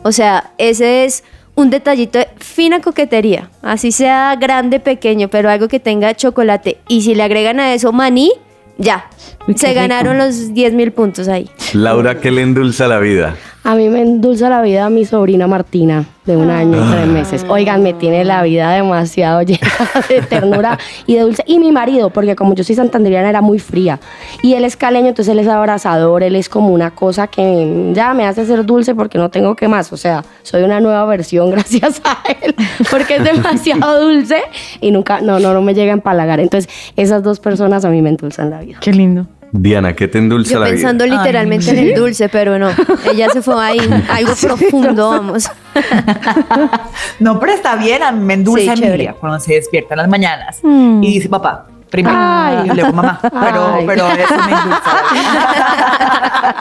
o 0.04 0.12
sea, 0.12 0.52
ese 0.58 1.06
es 1.06 1.24
un 1.56 1.70
detallito 1.70 2.18
de 2.20 2.28
fina 2.38 2.82
coquetería, 2.82 3.50
así 3.62 3.92
sea 3.92 4.36
grande, 4.40 4.80
pequeño, 4.80 5.28
pero 5.30 5.50
algo 5.50 5.68
que 5.68 5.80
tenga 5.80 6.16
chocolate. 6.16 6.78
Y 6.88 7.02
si 7.02 7.14
le 7.16 7.24
agregan 7.24 7.60
a 7.60 7.74
eso 7.74 7.92
maní, 7.92 8.32
ya, 8.78 9.06
Uy, 9.48 9.56
se 9.58 9.68
rico. 9.68 9.82
ganaron 9.82 10.18
los 10.18 10.54
10 10.54 10.74
mil 10.74 10.92
puntos 10.92 11.28
ahí. 11.28 11.50
Laura, 11.74 12.20
¿qué 12.20 12.32
le 12.32 12.42
endulza 12.42 12.88
la 12.88 13.00
vida? 13.00 13.36
A 13.64 13.76
mí 13.76 13.90
me 13.90 14.02
endulza 14.02 14.50
la 14.50 14.64
vida 14.64 14.90
mi 14.90 15.06
sobrina 15.06 15.46
Martina, 15.46 16.06
de 16.26 16.36
un 16.36 16.50
año 16.50 16.84
y 16.84 16.92
tres 16.92 17.08
meses. 17.08 17.46
Oigan, 17.48 17.84
me 17.84 17.94
tiene 17.94 18.26
la 18.26 18.42
vida 18.42 18.72
demasiado 18.72 19.42
llena 19.44 19.70
de 20.10 20.22
ternura 20.22 20.80
y 21.06 21.14
de 21.14 21.22
dulce. 21.22 21.44
Y 21.46 21.60
mi 21.60 21.72
marido, 21.72 22.10
porque 22.10 22.36
como 22.36 22.56
yo 22.56 22.64
soy 22.64 22.74
santanderiana, 22.74 23.30
era 23.30 23.42
muy 23.42 23.60
fría. 23.60 24.00
Y 24.42 24.56
él 24.56 24.66
es 24.66 24.76
caleño, 24.76 25.10
entonces 25.10 25.32
él 25.32 25.38
es 25.38 25.48
abrazador, 25.48 26.24
él 26.24 26.36
es 26.36 26.50
como 26.50 26.70
una 26.70 26.92
cosa 26.92 27.28
que 27.28 27.92
ya 27.94 28.16
me 28.16 28.26
hace 28.26 28.48
ser 28.48 28.66
dulce 28.66 28.96
porque 28.96 29.20
no 29.20 29.30
tengo 29.30 29.56
que 29.56 29.68
más. 29.68 29.94
O 29.94 29.98
sea, 29.98 30.26
soy 30.42 30.64
una 30.64 30.80
nueva 30.80 31.06
versión 31.06 31.50
gracias 31.52 32.02
a 32.04 32.18
él, 32.42 32.56
porque 32.90 33.18
es 33.18 33.24
demasiado 33.24 34.02
dulce 34.02 34.42
y 34.80 34.90
nunca, 34.90 35.22
no, 35.22 35.40
no, 35.40 35.54
no 35.54 35.62
me 35.62 35.76
llega 35.76 35.92
a 35.92 35.96
empalagar. 35.96 36.40
Entonces, 36.40 36.72
esas 36.96 37.22
dos 37.22 37.40
personas 37.40 37.86
a 37.86 37.92
mí 37.92 38.02
me 38.02 38.10
endulzan 38.10 38.50
la 38.50 38.62
vida. 38.62 38.80
Qué 38.82 38.92
lindo. 38.92 39.28
Diana, 39.54 39.94
¿qué 39.96 40.08
te 40.08 40.18
endulza 40.18 40.54
Yo 40.54 40.60
la 40.62 40.68
pensando 40.68 41.04
vida? 41.04 41.18
literalmente 41.18 41.70
en 41.72 41.78
el 41.80 41.94
dulce, 41.94 42.30
pero 42.30 42.58
no. 42.58 42.70
Ella 43.12 43.30
se 43.30 43.42
fue 43.42 43.56
ahí, 43.64 43.80
algo 44.10 44.34
profundo, 44.36 45.10
vamos. 45.10 45.50
No, 47.20 47.40
pero 47.40 47.52
está 47.54 47.76
bien, 47.76 48.02
a 48.04 48.12
mí 48.12 48.24
me 48.24 48.34
endulza 48.36 48.76
Sí, 48.76 48.82
mi 48.82 48.90
día 48.98 49.14
cuando 49.14 49.40
se 49.40 49.54
despierta 49.54 49.94
en 49.94 49.98
las 50.00 50.10
mañanas 50.10 50.60
Mm. 50.64 51.04
y 51.04 51.14
dice 51.14 51.30
papá, 51.30 51.68
primero, 51.90 52.16
Ay. 52.20 52.70
y 52.72 52.76
luego 52.76 52.94
mamá, 52.94 53.20
pero, 53.22 53.74
Ay. 53.76 53.84
pero 53.86 54.08
eso 54.08 54.36
me 54.36 54.52
endulza. 54.52 54.92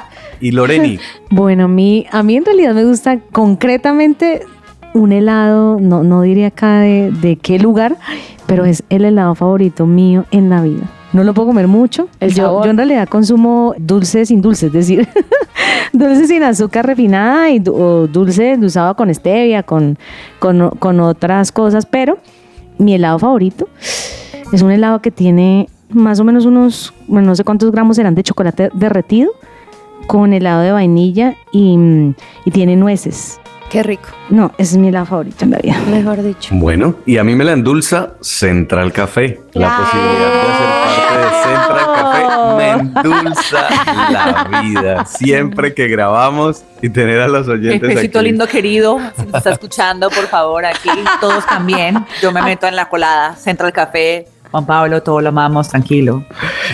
Y 0.42 0.52
Loreni, 0.52 0.98
Bueno, 1.30 1.64
a 1.64 1.68
mí, 1.68 2.06
a 2.10 2.22
mí 2.22 2.36
en 2.36 2.44
realidad 2.46 2.72
me 2.72 2.84
gusta 2.84 3.18
concretamente 3.30 4.42
un 4.94 5.12
helado, 5.12 5.78
no, 5.78 6.02
no 6.02 6.22
diría 6.22 6.46
acá 6.48 6.78
de, 6.80 7.10
de 7.12 7.36
qué 7.36 7.58
lugar, 7.58 7.96
pero 8.46 8.64
es 8.64 8.82
el 8.88 9.04
helado 9.04 9.34
favorito 9.34 9.84
mío 9.86 10.24
en 10.30 10.48
la 10.48 10.62
vida. 10.62 10.84
No 11.12 11.24
lo 11.24 11.34
puedo 11.34 11.48
comer 11.48 11.66
mucho. 11.66 12.08
El 12.20 12.32
yo, 12.32 12.62
yo 12.64 12.70
en 12.70 12.76
realidad 12.76 13.08
consumo 13.08 13.74
dulce 13.78 14.24
sin 14.26 14.40
dulce, 14.40 14.66
es 14.66 14.72
decir, 14.72 15.08
dulce 15.92 16.26
sin 16.26 16.42
azúcar 16.42 16.86
refinada 16.86 17.50
y 17.50 17.62
o 17.66 18.06
dulce 18.06 18.52
endulzado 18.52 18.94
con 18.94 19.12
stevia, 19.12 19.62
con, 19.62 19.98
con, 20.38 20.70
con 20.78 21.00
otras 21.00 21.50
cosas, 21.50 21.84
pero 21.86 22.18
mi 22.78 22.94
helado 22.94 23.18
favorito 23.18 23.68
es 24.52 24.62
un 24.62 24.70
helado 24.70 25.00
que 25.02 25.10
tiene 25.10 25.68
más 25.90 26.20
o 26.20 26.24
menos 26.24 26.46
unos, 26.46 26.94
bueno, 27.08 27.28
no 27.28 27.34
sé 27.34 27.44
cuántos 27.44 27.72
gramos 27.72 27.96
serán 27.96 28.14
de 28.14 28.22
chocolate 28.22 28.70
derretido 28.74 29.32
con 30.06 30.32
helado 30.32 30.62
de 30.62 30.72
vainilla 30.72 31.34
y, 31.52 31.76
y 32.44 32.50
tiene 32.50 32.76
nueces. 32.76 33.40
Qué 33.70 33.82
rico, 33.84 34.08
No, 34.30 34.52
es 34.58 34.76
mi 34.76 34.88
helado 34.88 35.06
favorito 35.06 35.44
en 35.44 35.52
la 35.52 35.58
vida. 35.58 35.76
mejor 35.88 36.22
dicho. 36.22 36.50
bueno, 36.54 36.96
y 37.06 37.18
a 37.18 37.24
mí 37.24 37.34
me 37.36 37.44
la 37.44 37.52
endulza 37.52 38.10
Central 38.20 38.92
Café. 38.92 39.40
La 39.52 39.76
posibilidad 39.78 40.32
de 40.32 40.50
ser 40.58 40.68
parte 40.82 41.18
de 41.18 41.42
Central 41.42 41.86
Café 41.94 42.56
me 42.56 42.70
endulza 42.70 43.68
la 44.10 44.60
vida. 44.62 45.04
Siempre 45.06 45.72
que 45.74 45.86
grabamos 45.88 46.62
y 46.82 46.88
tener 46.90 47.20
a 47.20 47.28
los 47.28 47.46
oyentes 47.46 47.88
Especito 47.90 48.18
aquí. 48.18 48.28
lindo 48.28 48.46
querido, 48.48 48.98
si 49.16 49.26
nos 49.26 49.34
está 49.36 49.50
escuchando, 49.52 50.10
por 50.10 50.26
favor, 50.26 50.64
aquí 50.64 50.90
todos 51.20 51.46
también. 51.46 52.04
Yo 52.20 52.32
me 52.32 52.42
meto 52.42 52.66
en 52.66 52.74
la 52.74 52.88
colada, 52.88 53.36
Central 53.36 53.72
Café, 53.72 54.26
Juan 54.50 54.66
Pablo, 54.66 55.02
todo 55.02 55.20
lo 55.20 55.28
amamos, 55.28 55.68
tranquilo. 55.68 56.24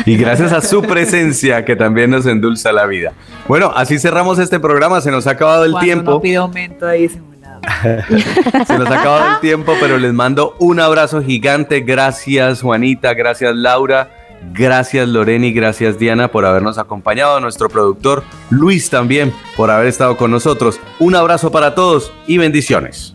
Y 0.06 0.16
gracias 0.16 0.52
a 0.52 0.60
su 0.60 0.82
presencia 0.82 1.64
que 1.64 1.76
también 1.76 2.10
nos 2.10 2.24
endulza 2.26 2.72
la 2.72 2.86
vida. 2.86 3.12
Bueno, 3.46 3.70
así 3.74 3.98
cerramos 3.98 4.38
este 4.38 4.58
programa. 4.58 5.00
Se 5.00 5.10
nos 5.10 5.26
ha 5.26 5.32
acabado 5.32 5.64
el 5.64 5.72
Cuando 5.72 5.84
tiempo. 5.84 6.10
No 6.12 6.20
pide 6.20 6.36
aumento 6.36 6.86
ahí 6.86 7.08
simulado. 7.08 7.60
Se 8.66 8.78
nos 8.78 8.90
ha 8.90 9.00
acabado 9.00 9.34
el 9.34 9.40
tiempo, 9.40 9.74
pero 9.80 9.98
les 9.98 10.12
mando 10.12 10.56
un 10.58 10.80
abrazo 10.80 11.22
gigante. 11.22 11.80
Gracias 11.80 12.62
Juanita, 12.62 13.12
gracias 13.14 13.54
Laura, 13.54 14.10
gracias 14.52 15.08
Loreni, 15.08 15.52
gracias 15.52 15.98
Diana 15.98 16.28
por 16.28 16.46
habernos 16.46 16.78
acompañado. 16.78 17.40
Nuestro 17.40 17.68
productor 17.68 18.24
Luis 18.50 18.88
también 18.88 19.32
por 19.56 19.70
haber 19.70 19.88
estado 19.88 20.16
con 20.16 20.30
nosotros. 20.30 20.80
Un 20.98 21.16
abrazo 21.16 21.50
para 21.50 21.74
todos 21.74 22.12
y 22.26 22.38
bendiciones. 22.38 23.14